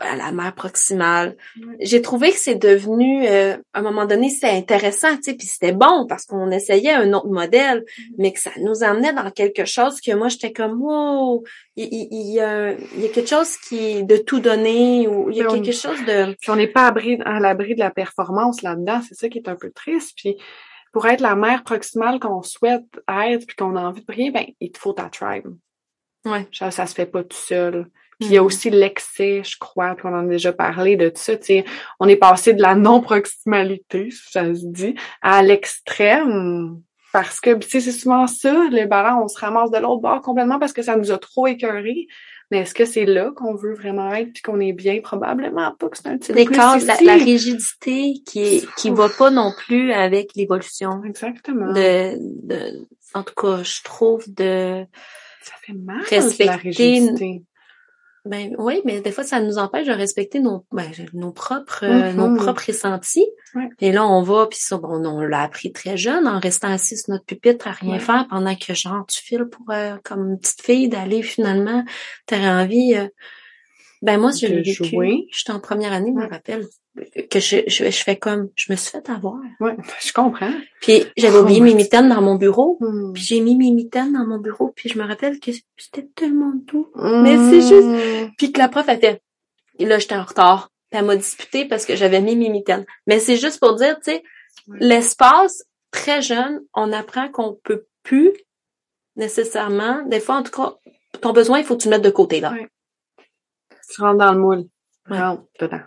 [0.00, 1.36] à la mère proximale.
[1.80, 5.46] J'ai trouvé que c'est devenu, euh, à un moment donné, c'est intéressant, tu sais, puis
[5.46, 8.14] c'était bon parce qu'on essayait un autre modèle, mm-hmm.
[8.18, 11.44] mais que ça nous amenait dans quelque chose que moi j'étais comme, wow,
[11.76, 15.36] il, il, y a, il y a quelque chose qui de tout donner ou il
[15.36, 16.34] y a quelque chose de.
[16.40, 16.92] Puis on n'est pas
[17.24, 20.14] à l'abri de la performance là-dedans, c'est ça qui est un peu triste.
[20.16, 20.36] Puis
[20.96, 24.46] pour être la mère proximale qu'on souhaite être puis qu'on a envie de prier, ben
[24.60, 25.48] il te faut ta tribe.
[26.24, 26.48] Ouais.
[26.54, 27.90] Ça, ça se fait pas tout seul.
[28.18, 28.44] Puis il y a mm-hmm.
[28.44, 31.36] aussi l'excès, je crois, puis on en a déjà parlé de ça.
[31.36, 31.64] Tu sais,
[32.00, 36.80] on est passé de la non-proximalité, ça se dit, à l'extrême.
[37.12, 40.22] Parce que, tu sais, c'est souvent ça, les parents, on se ramasse de l'autre bord
[40.22, 42.06] complètement parce que ça nous a trop écœurés.
[42.50, 45.00] Mais est-ce que c'est là qu'on veut vraiment être puis qu'on est bien?
[45.00, 49.08] Probablement pas que c'est un petit peu plus la, la, rigidité qui est, qui va
[49.08, 51.02] pas non plus avec l'évolution.
[51.04, 51.72] Exactement.
[51.72, 52.16] De,
[52.46, 54.84] de, en tout cas, je trouve de
[55.42, 57.42] ça fait mal respecter la rigidité.
[58.26, 62.12] Ben oui, mais des fois, ça nous empêche de respecter nos, ben, nos propres, euh,
[62.12, 62.36] nos mm-hmm.
[62.36, 63.26] propres ressentis.
[63.80, 66.96] Et là, on va, puis ça, bon, on l'a appris très jeune, en restant assis
[66.96, 70.38] sur notre pupitre à rien faire, pendant que genre tu files pour euh, comme une
[70.38, 71.84] petite fille d'aller finalement,
[72.26, 72.94] t'aurais envie.
[72.94, 73.08] Euh,
[74.02, 75.26] ben moi, je l'ai vécu.
[75.30, 76.66] J'étais en première année, je me rappelle
[77.30, 79.36] que je, je, je, fais comme je me suis fait avoir.
[79.60, 80.52] Ouais, je comprends.
[80.80, 82.78] Puis j'avais oublié mes mitaines dans mon bureau.
[82.80, 83.12] Hmm.
[83.12, 84.72] Puis j'ai mis mes mitaines dans mon bureau.
[84.74, 86.88] Puis je me rappelle que c'était tellement doux.
[86.94, 87.68] Mais c'est hmm.
[87.68, 88.32] juste.
[88.38, 89.22] Puis que la prof a fait.
[89.78, 90.70] Et là, j'étais en retard.
[90.90, 92.86] Puis elle m'a disputé parce que j'avais mis mes mitaines.
[93.06, 94.22] Mais c'est juste pour dire, tu sais,
[94.68, 98.32] l'espace très jeune, on apprend qu'on peut plus
[99.16, 100.02] nécessairement.
[100.06, 100.74] Des fois, en tout cas,
[101.20, 102.54] ton besoin, il faut que tu le mettes de côté là.
[103.88, 104.64] Tu rentres dans le moule.
[105.08, 105.20] Ouais.
[105.20, 105.80] Rentre dedans.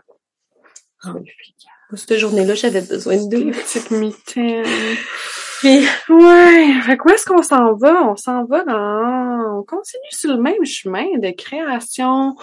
[1.06, 4.66] Oh, cette journée-là, j'avais besoin de deux petites mitaines.
[5.60, 6.74] Puis, ouais.
[6.84, 8.04] Fait où est-ce qu'on s'en va?
[8.04, 12.36] On s'en va dans, on continue sur le même chemin de création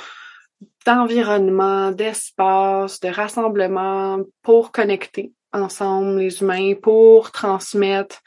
[0.84, 8.20] d'environnement, d'espace, de rassemblement pour connecter ensemble les humains, pour transmettre.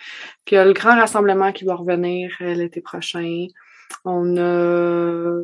[0.46, 3.48] Puis il y a le grand rassemblement qui va revenir euh, l'été prochain.
[4.06, 5.44] On a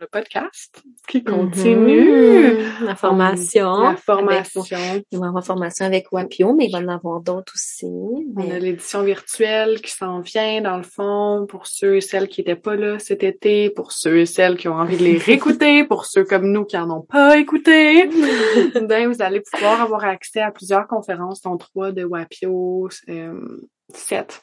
[0.00, 1.24] le podcast qui mm-hmm.
[1.24, 2.56] continue.
[2.82, 3.82] La formation.
[3.82, 4.62] La formation.
[5.10, 7.86] il va y avoir formation avec Wapio, mais il va y en avoir d'autres aussi.
[7.86, 12.40] On a l'édition virtuelle qui s'en vient, dans le fond, pour ceux et celles qui
[12.40, 15.84] n'étaient pas là cet été, pour ceux et celles qui ont envie de les réécouter,
[15.84, 18.08] pour ceux comme nous qui en ont pas écouté.
[18.80, 24.42] ben, vous allez pouvoir avoir accès à plusieurs conférences, dont trois de Wapio, euh, sept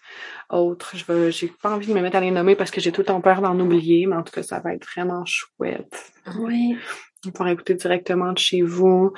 [0.49, 0.95] autres.
[0.95, 3.01] Je veux, j'ai pas envie de me mettre à les nommer parce que j'ai tout
[3.01, 6.11] le temps peur d'en oublier, mais en tout cas, ça va être vraiment chouette.
[6.37, 6.77] Oui.
[7.25, 9.13] On pourra écouter directement de chez vous.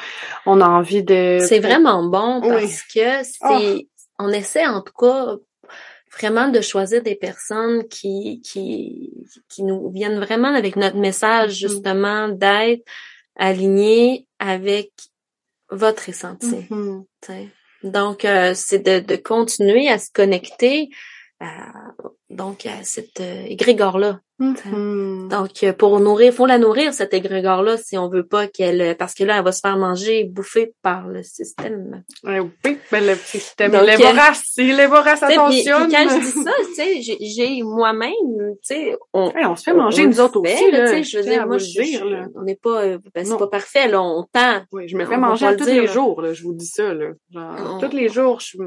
[0.45, 1.39] On a envie de...
[1.41, 3.81] C'est vraiment bon parce que c'est, oh.
[4.19, 5.35] on essaie en tout cas
[6.17, 9.11] vraiment de choisir des personnes qui, qui,
[9.47, 11.67] qui nous viennent vraiment avec notre message, mm-hmm.
[11.67, 12.83] justement, d'être
[13.35, 14.91] alignés avec
[15.69, 16.65] votre ressenti.
[16.69, 17.03] Mm
[17.83, 20.89] donc, euh, c'est de, de, continuer à se connecter
[22.29, 24.21] donc à cette euh, égrégore-là.
[24.39, 28.95] Donc, euh, pour nourrir, faut la nourrir, cette égrégore-là, si on veut pas qu'elle, euh,
[28.95, 32.03] parce que là, elle va se faire manger, bouffer par le système.
[32.23, 35.77] oui, ben le système, Donc, il est vorace, il est vorace, attention.
[35.83, 36.73] Puis, quand je dis ça, tu
[37.03, 40.95] sais, j'ai moi-même, tu sais, on, on se fait manger nous autres aussi, là, tu
[40.95, 41.57] sais, je veux dire, moi,
[42.35, 44.61] on n'est pas, ben, c'est pas parfait, là, on tend.
[44.71, 47.09] Oui, je me fais manger tous les jours, là, je vous dis ça, là.
[47.31, 48.57] Genre, tous les jours, je,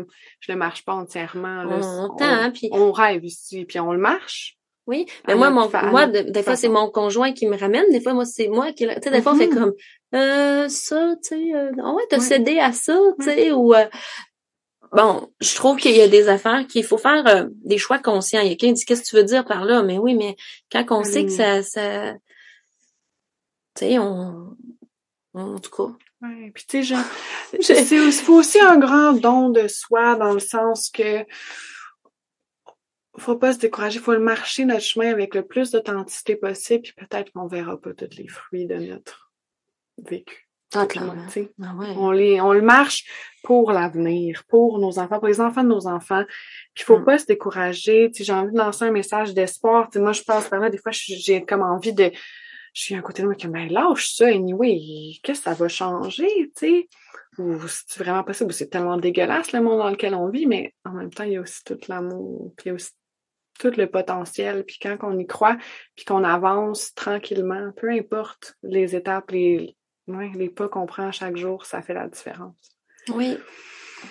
[0.40, 1.78] je ne marche pas entièrement, là.
[1.80, 2.68] On, on tend, hein, puis.
[2.72, 4.56] On rêve ici, puis on le marche.
[4.86, 7.84] Oui, mais moi, mon, moi, des fois, c'est mon conjoint qui me ramène.
[7.90, 9.54] Des fois, moi, c'est moi qui, tu sais, des fois, on fait mm-hmm.
[9.54, 9.72] comme,
[10.14, 13.86] euh, ça, tu sais, euh, oh ouais, t'as cédé à ça, tu sais, ou, euh,
[14.90, 18.40] bon, je trouve qu'il y a des affaires qu'il faut faire euh, des choix conscients.
[18.40, 19.84] Il y a quelqu'un qui dit, qu'est-ce que tu veux dire par là?
[19.84, 20.36] Mais oui, mais
[20.70, 22.14] quand on sait que ça, ça,
[23.76, 24.56] tu sais, on,
[25.34, 25.92] En tout cas.
[26.22, 27.04] Ouais, puis tu sais, genre,
[27.60, 31.24] c'est aussi un grand don de soi dans le sens que
[33.18, 36.94] faut pas se décourager, faut le marcher notre chemin avec le plus d'authenticité possible, puis
[36.94, 39.32] peut-être qu'on verra pas tous les fruits de notre
[40.02, 40.48] vécu.
[40.74, 40.86] Ah.
[41.62, 41.94] Ah ouais.
[41.98, 43.04] On les, on le marche
[43.42, 46.24] pour l'avenir, pour nos enfants, pour les enfants de nos enfants.
[46.74, 47.04] Puis faut Mm.
[47.04, 48.10] pas se décourager.
[48.14, 49.90] J'ai envie de lancer un message d'espoir.
[49.96, 52.10] Moi, je passe par là, des fois, j'ai comme envie de,
[52.72, 54.78] je suis à côté de moi qui me dit, Ben, lâche ça, anyway,
[55.22, 56.26] qu'est-ce que ça va changer,
[56.56, 56.88] tu sais?
[57.38, 60.74] Ou c'est vraiment possible, ou c'est tellement dégueulasse le monde dans lequel on vit, mais
[60.86, 62.92] en même temps, il y a aussi tout l'amour, puis il y a aussi
[63.58, 65.56] tout le potentiel, puis quand on y croit,
[65.94, 69.76] puis qu'on avance tranquillement, peu importe les étapes, les,
[70.08, 72.56] ouais, les pas qu'on prend chaque jour, ça fait la différence.
[73.08, 73.36] Oui.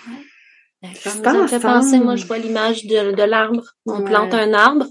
[0.08, 0.94] Ouais.
[0.94, 3.62] Ça me fait penser, moi, je vois l'image de, de l'arbre.
[3.86, 4.04] On Ouais.
[4.04, 4.86] plante un arbre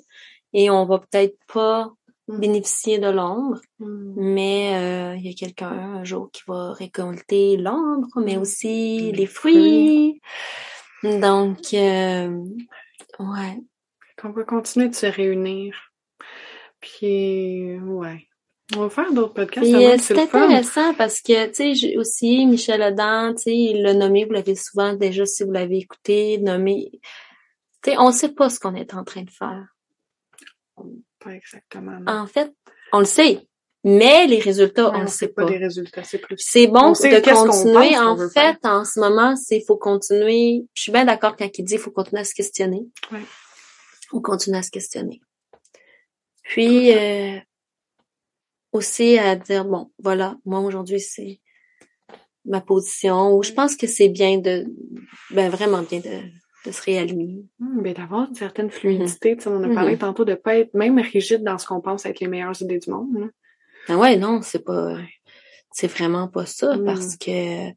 [0.53, 1.91] et on va peut-être pas
[2.27, 2.39] Mm.
[2.39, 4.13] bénéficier de l'ombre, Mm.
[4.15, 9.11] mais euh, il y a quelqu'un un jour qui va récolter l'ombre, mais aussi Les
[9.11, 10.21] les fruits.
[11.03, 12.29] Donc, euh,
[13.19, 13.57] ouais.
[14.21, 15.75] Qu'on va continuer de se réunir.
[16.79, 18.27] Puis, ouais.
[18.75, 19.73] On va faire d'autres podcasts.
[19.73, 24.25] Euh, c'est intéressant parce que, tu sais, aussi Michel Adam, tu sais, il l'a nommé,
[24.25, 26.89] vous l'avez souvent déjà, si vous l'avez écouté, nommé.
[27.83, 29.65] Tu sais, on sait pas ce qu'on est en train de faire.
[31.19, 31.99] Pas exactement.
[31.99, 32.11] non.
[32.11, 32.53] En fait,
[32.93, 33.47] on le sait,
[33.83, 35.51] mais les résultats, Ouais, on le sait pas pas.
[35.51, 36.37] les résultats, c'est plus.
[36.37, 37.95] C'est bon On de continuer.
[37.95, 40.63] pense En fait, en ce moment, c'est faut continuer.
[40.73, 42.85] Je suis bien d'accord quand il dit faut continuer à se questionner.
[43.11, 43.19] Ouais.
[44.11, 45.21] Faut continuer à se questionner.
[46.43, 47.39] Puis euh,
[48.71, 51.39] aussi à dire bon, voilà, moi aujourd'hui c'est
[52.45, 53.35] ma position.
[53.37, 54.65] Ou je pense que c'est bien de,
[55.31, 56.21] ben vraiment bien de,
[56.65, 57.45] de se réaligner.
[57.61, 59.35] Hum, ben, d'avoir une certaine fluidité.
[59.37, 59.75] Tu sais, on a Mhm.
[59.75, 62.79] parlé tantôt de pas être même rigide dans ce qu'on pense être les meilleures idées
[62.79, 63.17] du monde.
[63.17, 63.27] là.
[63.87, 64.97] Ben ouais, non, c'est pas,
[65.71, 66.85] c'est vraiment pas ça Mm.
[66.85, 67.69] parce que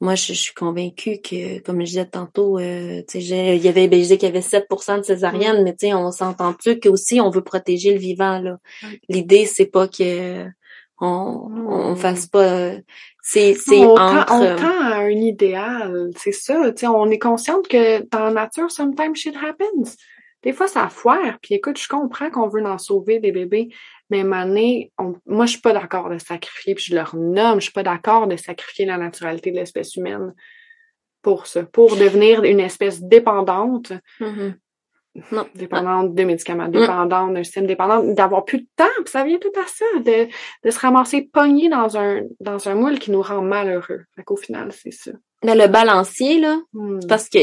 [0.00, 3.62] moi, je, je suis convaincue que, comme je disais tantôt, euh, tu sais, j'ai- il
[3.64, 6.12] y avait, ben, je disais qu'il y avait 7% de césariennes, mais tu sais, on
[6.12, 8.58] s'entend plus qu'aussi on veut protéger le vivant, là?
[9.08, 10.46] L'idée, c'est pas que
[11.00, 12.72] on, on fasse pas,
[13.22, 16.70] c'est, c'est on, entre, tend, on tend à un idéal, c'est ça.
[16.72, 19.96] Tu sais, on est consciente que dans la nature, sometimes shit happens.
[20.42, 21.38] Des fois, ça foire.
[21.42, 23.68] Puis écoute, je comprends qu'on veut en sauver des bébés,
[24.10, 27.64] mais Mané, on, moi, je suis pas d'accord de sacrifier, puis je leur nomme, je
[27.64, 30.32] suis pas d'accord de sacrifier la naturalité de l'espèce humaine
[31.22, 34.54] pour ça, pour devenir une espèce dépendante, Mhm.
[35.32, 35.46] Non.
[35.56, 39.50] dépendante de médicaments, dépendante d'un système dépendant, d'avoir plus de temps, puis ça vient tout
[39.60, 40.28] à ça, de,
[40.64, 44.04] de se ramasser pogné dans un dans un moule qui nous rend malheureux.
[44.14, 45.10] Fait qu'au final, c'est ça.
[45.44, 47.00] Mais le balancier, là, Hmm.
[47.08, 47.38] parce que,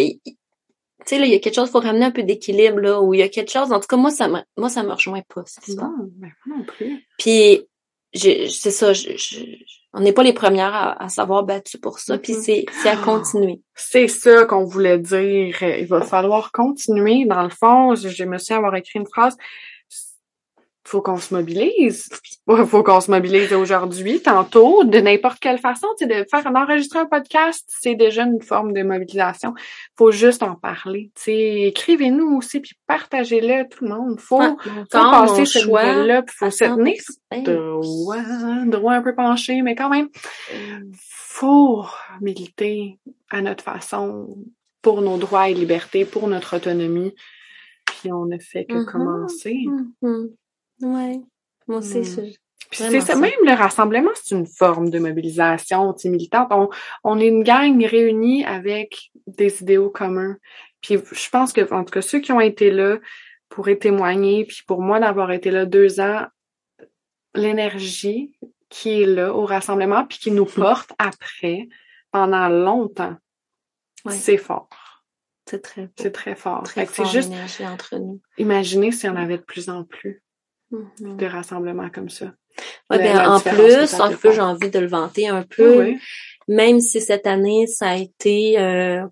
[1.00, 3.14] tu sais, là, il y a quelque chose, faut ramener un peu d'équilibre, là, où
[3.14, 5.22] il y a quelque chose, en tout cas, moi, ça me, moi, ça me rejoint
[5.34, 5.90] pas, cette histoire.
[5.90, 7.06] Non, ben non plus.
[7.20, 7.62] Puis
[8.14, 9.44] c'est ça, je, je-
[9.94, 12.18] on n'est pas les premières à, à s'avoir battu pour ça.
[12.18, 13.62] Puis c'est c'est à continuer.
[13.76, 15.62] C'est ça qu'on voulait dire.
[15.62, 17.26] Il va falloir continuer.
[17.26, 19.36] Dans le fond, je, je me suis avoir écrit une phrase.
[20.88, 22.08] Faut qu'on se mobilise.
[22.68, 25.88] Faut qu'on se mobilise aujourd'hui, tantôt, de n'importe quelle façon.
[25.98, 29.56] Tu sais, de faire d'enregistrer un podcast, c'est déjà une forme de mobilisation.
[29.98, 31.12] Faut juste en parler.
[31.16, 34.20] Tu sais, écrivez-nous aussi, puis partagez-le tout le monde.
[34.20, 36.94] Faut, faut passer cette choix, nouvelle-là, puis faut à se tenir
[37.34, 37.44] 100%.
[37.80, 40.10] droit, droit un peu penché, mais quand même,
[41.02, 41.84] faut
[42.22, 43.00] militer
[43.32, 44.38] à notre façon
[44.84, 47.14] pour nos droits et libertés, pour notre autonomie.
[47.88, 48.86] Puis on ne fait que Mhm.
[48.86, 49.58] commencer.
[50.02, 50.30] Mhm.
[50.82, 51.20] Ouais.
[51.68, 52.04] Moi aussi, Mm.
[52.04, 52.36] je-
[52.72, 56.48] Puis c'est ça, même le rassemblement, c'est une forme de mobilisation militante.
[56.52, 56.70] On,
[57.04, 60.38] on est une gang réunie avec des idéaux communs.
[60.82, 62.98] Puis je pense que, en tout cas, ceux qui ont été là
[63.50, 66.26] pourraient témoigner, puis pour moi d'avoir été là deux ans,
[67.34, 68.38] l'énergie
[68.70, 71.68] qui est là au rassemblement, puis qui nous porte après
[72.12, 73.16] pendant longtemps,
[74.06, 74.14] Ouais.
[74.14, 74.70] c'est fort.
[75.48, 76.64] c'est très, C'est très fort.
[76.64, 77.32] très Fait fort juste
[77.62, 78.22] entre nous.
[78.38, 80.24] imaginer s'il y en avait de plus en plus
[80.72, 81.18] Mhm.
[81.18, 82.34] de rassemblements comme ça.
[82.90, 85.84] Ouais, ben, la en plus, en plus, j'ai envie de le vanter un peu.
[85.84, 85.98] Oui,
[86.48, 89.06] Même si cette année, ça a été euh,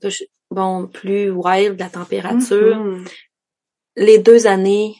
[0.51, 2.77] bon plus wild la température.
[2.77, 3.05] Mhm.
[3.95, 4.95] les deux années,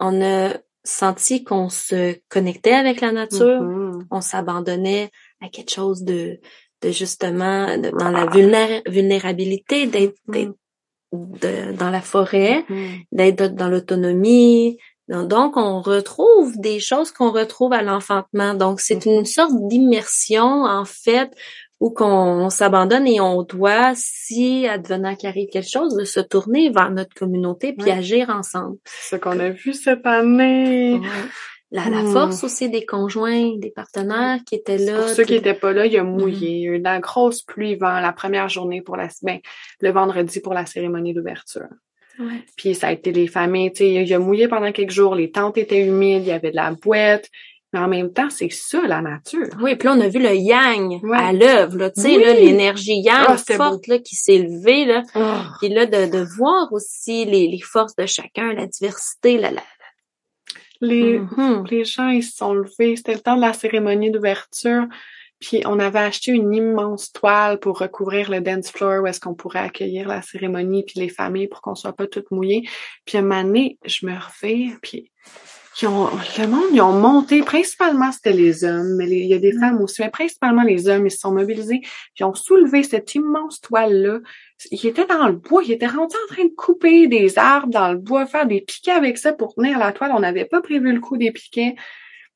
[0.00, 0.54] on a
[0.84, 4.06] senti qu'on se connectait avec la nature, Mhm.
[4.10, 5.10] on s'abandonnait
[5.40, 6.40] à quelque chose de,
[6.82, 10.54] de justement de- dans la vulnéra- vulnérabilité, d'être d'être
[11.12, 13.00] de- dans la forêt, Mhm.
[13.12, 14.78] d'être dans l'autonomie.
[15.08, 18.54] Donc, on retrouve des choses qu'on retrouve à l'enfantement.
[18.54, 21.30] Donc, c'est une sorte d'immersion, en fait,
[21.80, 26.20] où qu'on on s'abandonne et on doit, si advenant qu'il arrive quelque chose, de se
[26.20, 27.98] tourner vers notre communauté puis Ouais.
[27.98, 28.76] agir ensemble.
[28.84, 31.00] C'est ce qu'on a vu cette année.
[31.74, 32.12] la, la Hmm.
[32.12, 34.98] force aussi des conjoints, des partenaires qui étaient là.
[35.00, 36.48] Pour ceux qui puis- étaient pas là, il a mouillé.
[36.50, 36.54] Mhm.
[36.54, 39.38] Il y a eu de la grosse pluie vent la première journée pour la, ben,
[39.80, 41.68] le vendredi pour la cérémonie d'ouverture.
[42.18, 42.44] Ouais.
[42.56, 45.30] Puis ça a été les familles, tu sais, il a mouillé pendant quelques jours, les
[45.30, 47.28] tentes étaient humides, il y avait de la boîte.
[47.74, 49.46] Mais en même temps, c'est ça, la nature.
[49.62, 51.16] Oui, puis là, on a vu le yang Ouais.
[51.16, 52.22] à l'œuvre, là, tu sais, Oui.
[52.44, 55.02] l'énergie yang Ah, forte, là, qui s'est levée, là.
[55.14, 55.20] Oh.
[55.58, 59.62] Puis là, de, de voir aussi les, les forces de chacun, la diversité, la, la...
[60.82, 61.64] Les, Mhm.
[61.70, 62.96] les gens, ils se sont levés.
[62.96, 64.84] C'était le temps de la cérémonie d'ouverture.
[65.42, 69.34] Puis on avait acheté une immense toile pour recouvrir le dance floor où est-ce qu'on
[69.34, 72.62] pourrait accueillir la cérémonie puis les familles pour qu'on soit pas toutes mouillées.
[73.04, 75.10] Puis un moment donné, je me refais, puis
[75.80, 76.08] ils ont,
[76.38, 79.52] le monde, ils ont monté, principalement c'était les hommes, mais les- il y a des
[79.52, 83.12] femmes aussi, mais principalement les hommes, ils se sont mobilisés, puis ils ont soulevé cette
[83.16, 84.20] immense toile-là.
[84.70, 87.90] Ils étaient dans le bois, ils étaient rendus en train de couper des arbres dans
[87.90, 90.12] le bois, faire des piquets avec ça pour tenir la toile.
[90.14, 91.74] On n'avait pas prévu le coup des piquets.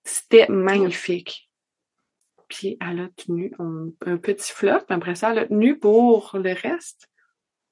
[0.03, 1.46] C'était magnifique.
[2.49, 6.31] Puis elle a tenu un, un petit flop, puis après ça, elle a tenu pour
[6.35, 7.09] le reste,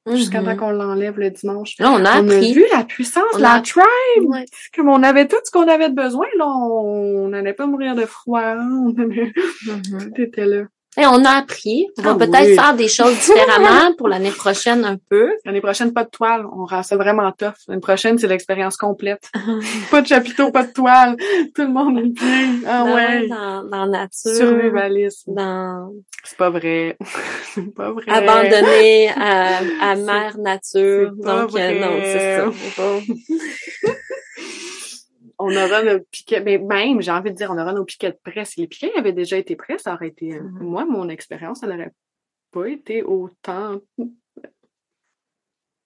[0.06, 0.46] jusqu'à Mhm.
[0.46, 1.76] temps qu'on l'enlève le dimanche.
[1.78, 3.84] Là, on a On a vu la puissance On de la a- tribe!
[4.24, 4.44] Ouais.
[4.74, 8.04] Comme on avait tout ce qu'on avait de besoin, là, on n'allait pas mourir de
[8.04, 9.32] froid, hein, on avait-
[9.66, 10.12] Mhm.
[10.14, 10.64] tout était là.
[10.96, 11.88] Et on a appris.
[11.98, 12.54] On va Ah peut-être oui.
[12.54, 15.30] faire des choses différemment pour l'année prochaine un peu.
[15.44, 16.46] L'année prochaine, pas de toile.
[16.46, 17.52] On rend ça vraiment tough.
[17.68, 19.30] L'année prochaine, c'est l'expérience complète.
[19.90, 21.16] pas de chapiteau, pas de toile.
[21.54, 22.50] Tout le monde est bien.
[22.66, 23.28] Ah Dans- ouais.
[23.28, 24.34] Dans, nature.
[24.36, 25.34] Survivalisme.
[25.34, 25.90] Dans
[26.22, 26.96] C'est pas vrai.
[27.54, 28.04] c'est pas vrai.
[28.08, 31.12] abandonné à, à mère nature.
[31.18, 32.36] c'est pas Donc, euh, non, c'est
[32.76, 32.84] ça.
[35.46, 38.18] On aura nos piquets, mais même, j'ai envie de dire, on aura nos piquets de
[38.24, 38.56] presse.
[38.56, 41.92] Les piquets avaient déjà été prêts, ça aurait été, moi, mon expérience, ça n'aurait
[42.50, 43.80] pas été autant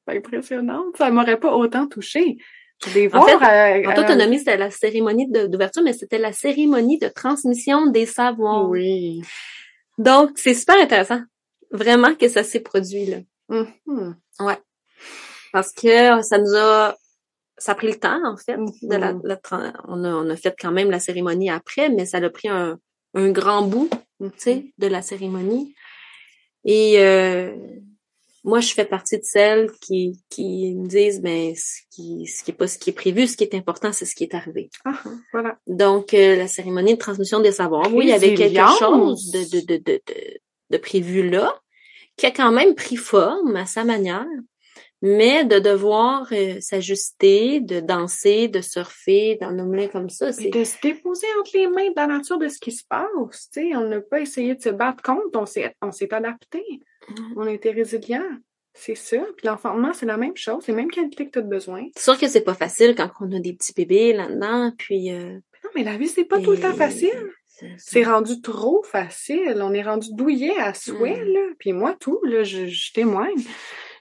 [0.06, 0.97] impressionnante.
[0.97, 2.39] Ça m'aurait pas autant touché.
[2.94, 6.32] Des En fait, voir, euh, En euh, autonomie, c'était la cérémonie d'ouverture, mais c'était la
[6.32, 8.68] cérémonie de transmission des savoirs.
[8.68, 9.22] Oui.
[9.98, 11.20] Donc, c'est super intéressant.
[11.72, 13.16] Vraiment que ça s'est produit, là.
[13.48, 14.14] Mhm.
[15.52, 16.94] Parce que ça nous a,
[17.59, 19.20] ça a pris le temps, en fait, de la, Mhm.
[19.24, 22.30] la tra- on a, on a fait quand même la cérémonie après, mais ça a
[22.30, 22.78] pris un,
[23.14, 23.90] un grand bout,
[24.20, 25.74] tu sais, de la cérémonie.
[26.64, 27.55] Et, euh,
[28.44, 32.51] moi, je fais partie de celles qui, qui me disent, ben, ce qui, ce qui
[32.52, 34.70] est pas ce qui est prévu, ce qui est important, c'est ce qui est arrivé.
[34.85, 35.02] Ah,
[35.32, 35.59] voilà.
[35.66, 39.60] Donc, euh, la cérémonie de transmission des savoirs, oui, il y avait quelque chose de,
[39.60, 40.01] de, de, de,
[40.70, 41.55] de prévu là,
[42.16, 44.26] qui a quand même pris forme à sa manière,
[45.02, 50.50] mais de devoir euh, s'ajuster, de danser, de surfer, d'en nommer comme ça, c'est...
[50.50, 53.60] de se déposer entre les mains de la nature de ce qui se passe, tu
[53.70, 53.76] sais.
[53.76, 56.62] On n'a pas essayé de se battre contre, on s'est, on s'est adapté.
[57.08, 57.14] Mm.
[57.36, 58.24] On a été résilient.
[58.74, 59.18] C'est ça.
[59.36, 61.86] Puis l'enfantement, c'est la même chose, les mêmes qualités que tu as besoin.
[61.96, 65.10] C'est sûr que c'est pas facile quand on a des petits bébés là-dedans, puis...
[65.12, 65.32] Euh,
[65.64, 67.10] Non, mais la vie, c'est pas tout le temps facile.
[67.46, 69.58] c'est- C'est rendu trop facile.
[69.60, 71.32] On est rendu douillet à souhait, Mm.
[71.32, 71.40] là.
[71.58, 73.34] Puis moi, tout, là, je, je témoigne.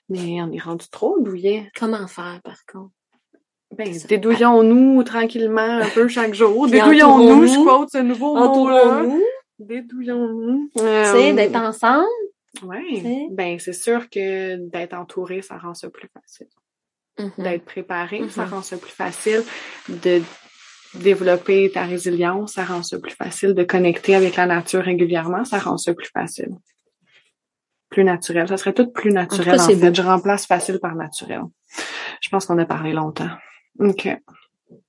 [0.09, 1.69] Mais on est rendu trop douillet.
[1.77, 2.91] Comment faire, par contre?
[3.77, 6.67] Ben, dédouillons-nous tranquillement un peu chaque jour.
[6.67, 8.47] Dédouillons-nous, je quote ce nouveau mot-là.
[8.85, 9.23] Entourons-nous,
[9.59, 10.69] Dédouillons-nous.
[10.75, 12.05] tu sais, d'être ensemble.
[12.63, 13.27] Oui.
[13.31, 16.47] Ben, c'est sûr que d'être entouré, ça rend ça plus facile.
[17.19, 17.43] Mhm.
[17.43, 18.53] D'être préparé, ça Mhm.
[18.53, 19.43] rend ça plus facile.
[19.89, 20.21] De
[20.95, 23.53] développer ta résilience, ça rend ça plus facile.
[23.53, 26.49] De connecter avec la nature régulièrement, ça rend ça plus facile.
[27.97, 28.47] Plus naturel.
[28.47, 29.75] Ça serait tout plus naturel, en, cas, fait.
[29.75, 29.91] beau.
[29.91, 31.41] Je remplace facile par naturel.
[32.21, 33.31] Je pense qu'on a parlé longtemps.
[33.79, 34.07] OK.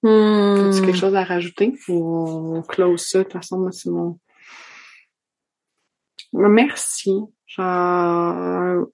[0.03, 0.69] Hmm.
[0.69, 3.21] As-tu quelque chose à rajouter ou on close ça?
[3.21, 4.19] De toute façon, moi, c'est mon...
[6.35, 7.15] Merci.
[7.47, 8.85] Genre,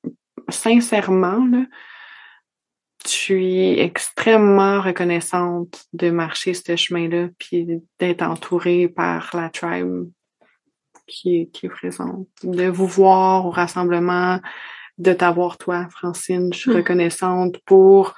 [0.48, 1.64] sincèrement, là,
[3.04, 7.66] je suis extrêmement reconnaissante de marcher ce chemin-là puis
[7.98, 10.08] d'être entourée par la tribe
[11.06, 12.26] qui est, qui est présente.
[12.42, 14.40] De vous voir au rassemblement,
[14.98, 16.52] de t'avoir toi, Francine.
[16.52, 16.76] Je suis Mm.
[16.76, 18.14] reconnaissante pour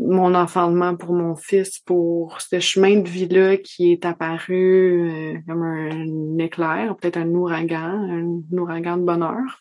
[0.00, 5.62] mon enfantement pour mon fils, pour ce chemin de vie-là qui est apparu euh, comme
[5.64, 9.60] un éclair, peut-être un ouragan, un ouragan de bonheur.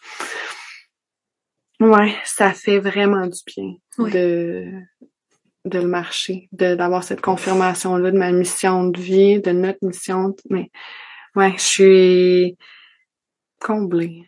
[1.80, 3.74] Ouais, ça fait vraiment du bien
[4.12, 4.66] de
[5.66, 10.34] de le marcher, de d'avoir cette confirmation-là de ma mission de vie, de notre mission.
[10.50, 10.72] Mais
[11.38, 12.58] ouais, je suis
[13.60, 14.26] comblée.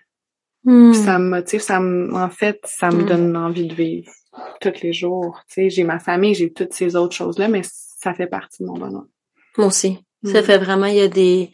[0.64, 0.92] Hmm.
[0.92, 3.06] Puis ça me motive, ça me, en fait, ça me Mm.
[3.06, 4.12] donne envie de vivre
[4.62, 5.40] tous les jours.
[5.48, 8.68] Tu sais, j'ai ma famille, j'ai toutes ces autres choses-là, mais ça fait partie de
[8.68, 9.06] mon bonheur.
[9.58, 10.00] Moi aussi.
[10.26, 10.44] Ça Mm.
[10.44, 11.52] fait vraiment, il y a des,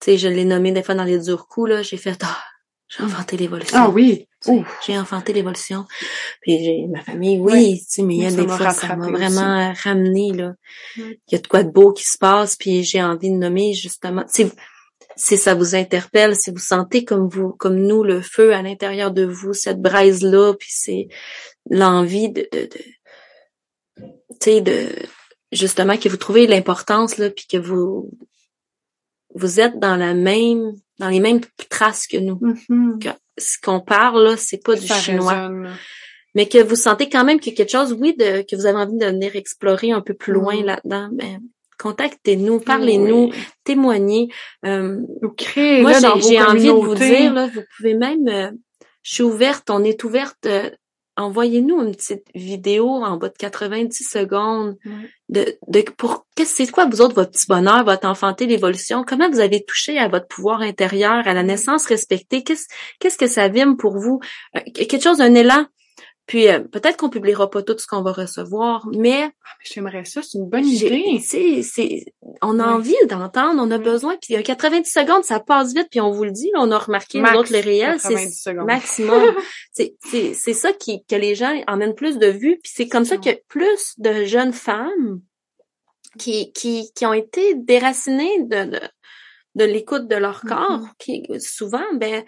[0.00, 2.38] tu sais, je l'ai nommé des fois dans les durs coups, là, j'ai fait, ah,
[2.88, 3.76] j'ai inventé l'évolution.
[3.80, 4.28] Ah oui!
[4.86, 5.84] J'ai enfanté l'évolution.
[6.40, 7.78] Puis j'ai ma famille, oui, Ouais.
[7.78, 9.12] tu sais, mais il y a des fois, ça m'a aussi.
[9.12, 10.54] vraiment ramené, là.
[10.96, 13.72] Il y a de quoi de beau qui se passe, puis j'ai envie de nommer,
[13.74, 14.50] justement, sais,
[15.16, 19.10] si ça vous interpelle, si vous sentez comme vous, comme nous, le feu à l'intérieur
[19.10, 21.08] de vous, cette braise-là, puis c'est
[21.70, 22.78] l'envie de, de, de
[23.96, 24.04] tu
[24.40, 24.88] sais, de,
[25.52, 28.10] justement, que vous trouvez l'importance, là, puis que vous,
[29.34, 32.38] vous êtes dans la même, dans les mêmes traces que nous.
[32.68, 32.98] Mhm.
[33.00, 33.08] Que
[33.38, 35.32] ce qu'on parle, là, c'est pas du Ça chinois.
[35.32, 35.70] résonne.
[36.34, 38.66] Mais que vous sentez quand même qu'il y a quelque chose, oui, de, que vous
[38.66, 40.64] avez envie de venir explorer un peu plus loin Mm.
[40.64, 41.40] là-dedans, ben,
[41.78, 43.34] contactez-nous, parlez-nous, Oui.
[43.64, 44.28] témoignez.
[44.64, 44.98] Euh,
[45.36, 48.50] créez moi, j'ai envie de vous dire, là, vous pouvez même, euh,
[49.02, 50.70] je suis ouverte, on est ouverte, euh,
[51.16, 54.76] envoyez-nous une petite vidéo en bas de 90 secondes
[55.28, 59.30] de, de pour qu'est-ce c'est quoi vous autres votre petit bonheur, votre enfanté, l'évolution, comment
[59.30, 62.66] vous avez touché à votre pouvoir intérieur, à la naissance respectée, qu'est-ce
[62.98, 64.20] qu'est-ce que ça vime pour vous,
[64.56, 65.66] Euh, quelque chose, un élan.
[66.26, 69.30] Puis euh, peut-être qu'on publiera pas tout ce qu'on va recevoir, mais
[69.64, 71.20] J'aimerais ça, c'est une bonne idée.
[71.20, 72.04] c'est, c'est,
[72.40, 74.16] on a envie d'entendre, on a besoin.
[74.20, 75.88] Puis euh, 90 secondes, ça passe vite.
[75.90, 78.54] Puis on vous le dit, là, on a remarqué Max autres les réels, 90 c'est
[78.54, 79.34] maximum.
[79.72, 82.58] c'est, c'est, c'est ça qui que les gens emmènent plus de vues.
[82.62, 85.20] Puis c'est comme ça qu'il y a plus de jeunes femmes
[86.18, 88.80] qui qui qui ont été déracinées de de,
[89.54, 90.78] de l'écoute de leur corps.
[90.80, 90.88] Mhm.
[90.98, 92.24] Qui souvent, ben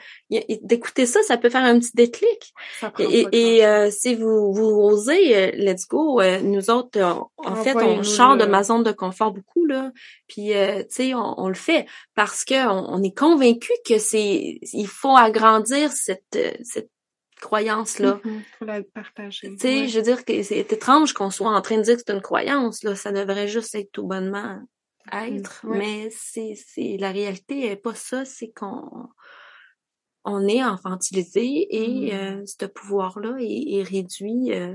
[0.62, 2.52] d'écouter ça, ça peut faire un petit déclic.
[2.80, 6.20] Ça Et, euh, si vous, vous osez, euh, let's go.
[6.20, 7.00] euh, nous autres,
[7.38, 9.90] en fait, on sort de ma zone de confort beaucoup là.
[10.28, 13.98] Puis, euh, tu sais, on, on le fait parce que on, on est convaincu que
[13.98, 16.90] c'est, il faut agrandir cette cette
[17.40, 18.20] croyance là.
[18.24, 18.42] Mhm.
[18.58, 19.48] Faut la partager.
[19.50, 19.88] Tu sais, Ouais.
[19.88, 22.22] je veux dire que c'est étrange qu'on soit en train de dire que c'est une
[22.22, 22.94] croyance là.
[22.94, 24.60] Ça devrait juste être tout bonnement
[25.12, 25.78] être, Mm, ouais.
[25.78, 28.24] mais c'est c'est la réalité est pas ça.
[28.24, 29.08] C'est qu'on
[30.24, 32.16] on est infantilisé et Mm.
[32.16, 34.74] euh, ce pouvoir-là est, est réduit euh,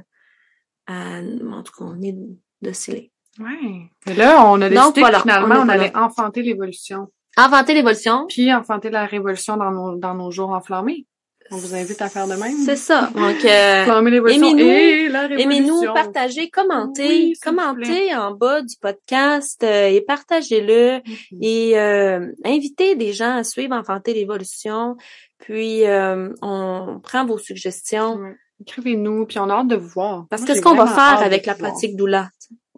[0.87, 3.11] à, en tout cas, on est scellé.
[3.39, 3.89] Ouais.
[4.05, 7.11] Mais là, on a Donc, décidé voilà, que finalement, on on, allait enfanter l'évolution.
[7.37, 11.05] Inventer l'évolution, Puis enfanter la révolution dans nos, dans nos jours enflammés.
[11.51, 12.57] On vous invite à faire de même.
[12.63, 13.09] c'est ça.
[13.15, 13.85] Donc, euh,
[14.29, 20.97] aimez-nous, aimez-nous, partagez, commentez, Oui, commentez en bas du podcast euh, et partagez-le.
[20.97, 21.39] Mhm.
[21.41, 24.95] et euh, invitez des gens à suivre Enfanter l'évolution.
[25.39, 28.19] Puis euh, on prend vos suggestions.
[28.61, 30.25] Écrivez-nous, puis on a hate de vous voir.
[30.29, 31.71] Parce que ce qu'on va faire hâte avec la voir.
[31.71, 32.29] pratique doula,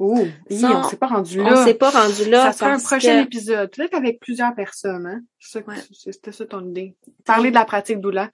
[0.03, 0.17] Oh,
[0.49, 1.63] on s'est pas rendu on là.
[1.63, 2.51] s'est pas rendu là.
[2.51, 5.05] ça sera un prochain que- épisode, peut-être avec plusieurs personnes.
[5.05, 5.21] Hein?
[5.39, 5.77] C'est ça que- Ouais.
[5.93, 6.95] c'est- C'était ça ton idée.
[7.23, 8.31] Parler de la pratique doula,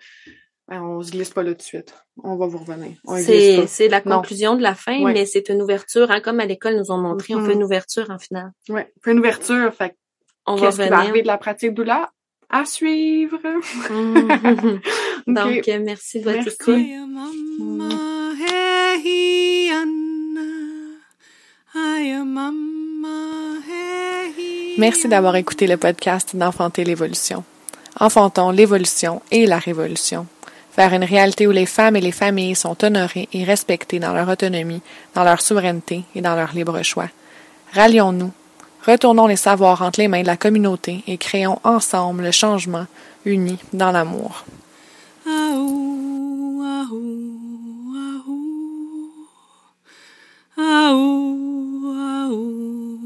[0.70, 1.94] ben, on se glisse pas là tout de suite.
[2.24, 2.92] On va vous revenir.
[3.06, 4.18] On C'est la Non.
[4.18, 5.12] conclusion de la fin, Ouais.
[5.14, 7.48] mais c'est une ouverture, hein, comme à l'école nous ont montré, on Mhm.
[7.48, 8.52] fait une ouverture en finale.
[8.70, 9.74] Ouais, fait une ouverture.
[9.74, 9.96] Fait que
[10.46, 11.24] On va qu'est-ce qui va arriver revenir.
[11.24, 12.12] de la pratique doula?
[12.50, 13.40] À suivre.
[13.44, 14.30] Mhm.
[15.28, 15.34] Ok.
[15.34, 16.78] Donc, euh, merci de votre écoute.
[24.78, 27.44] Merci d'avoir écouté le podcast d'Enfanter l'évolution.
[28.00, 30.28] Enfantons l'évolution et la révolution.
[30.78, 34.30] Vers une réalité où les femmes et les familles sont honorées et respectées dans leur
[34.30, 34.84] autonomie,
[35.16, 37.10] dans leur souveraineté et dans leur libre choix.
[37.74, 38.32] Rallions-nous.
[38.86, 42.86] Retournons les savoirs entre les mains de la communauté et créons ensemble le changement,
[43.26, 44.46] unis dans l'amour.
[51.88, 52.97] wow.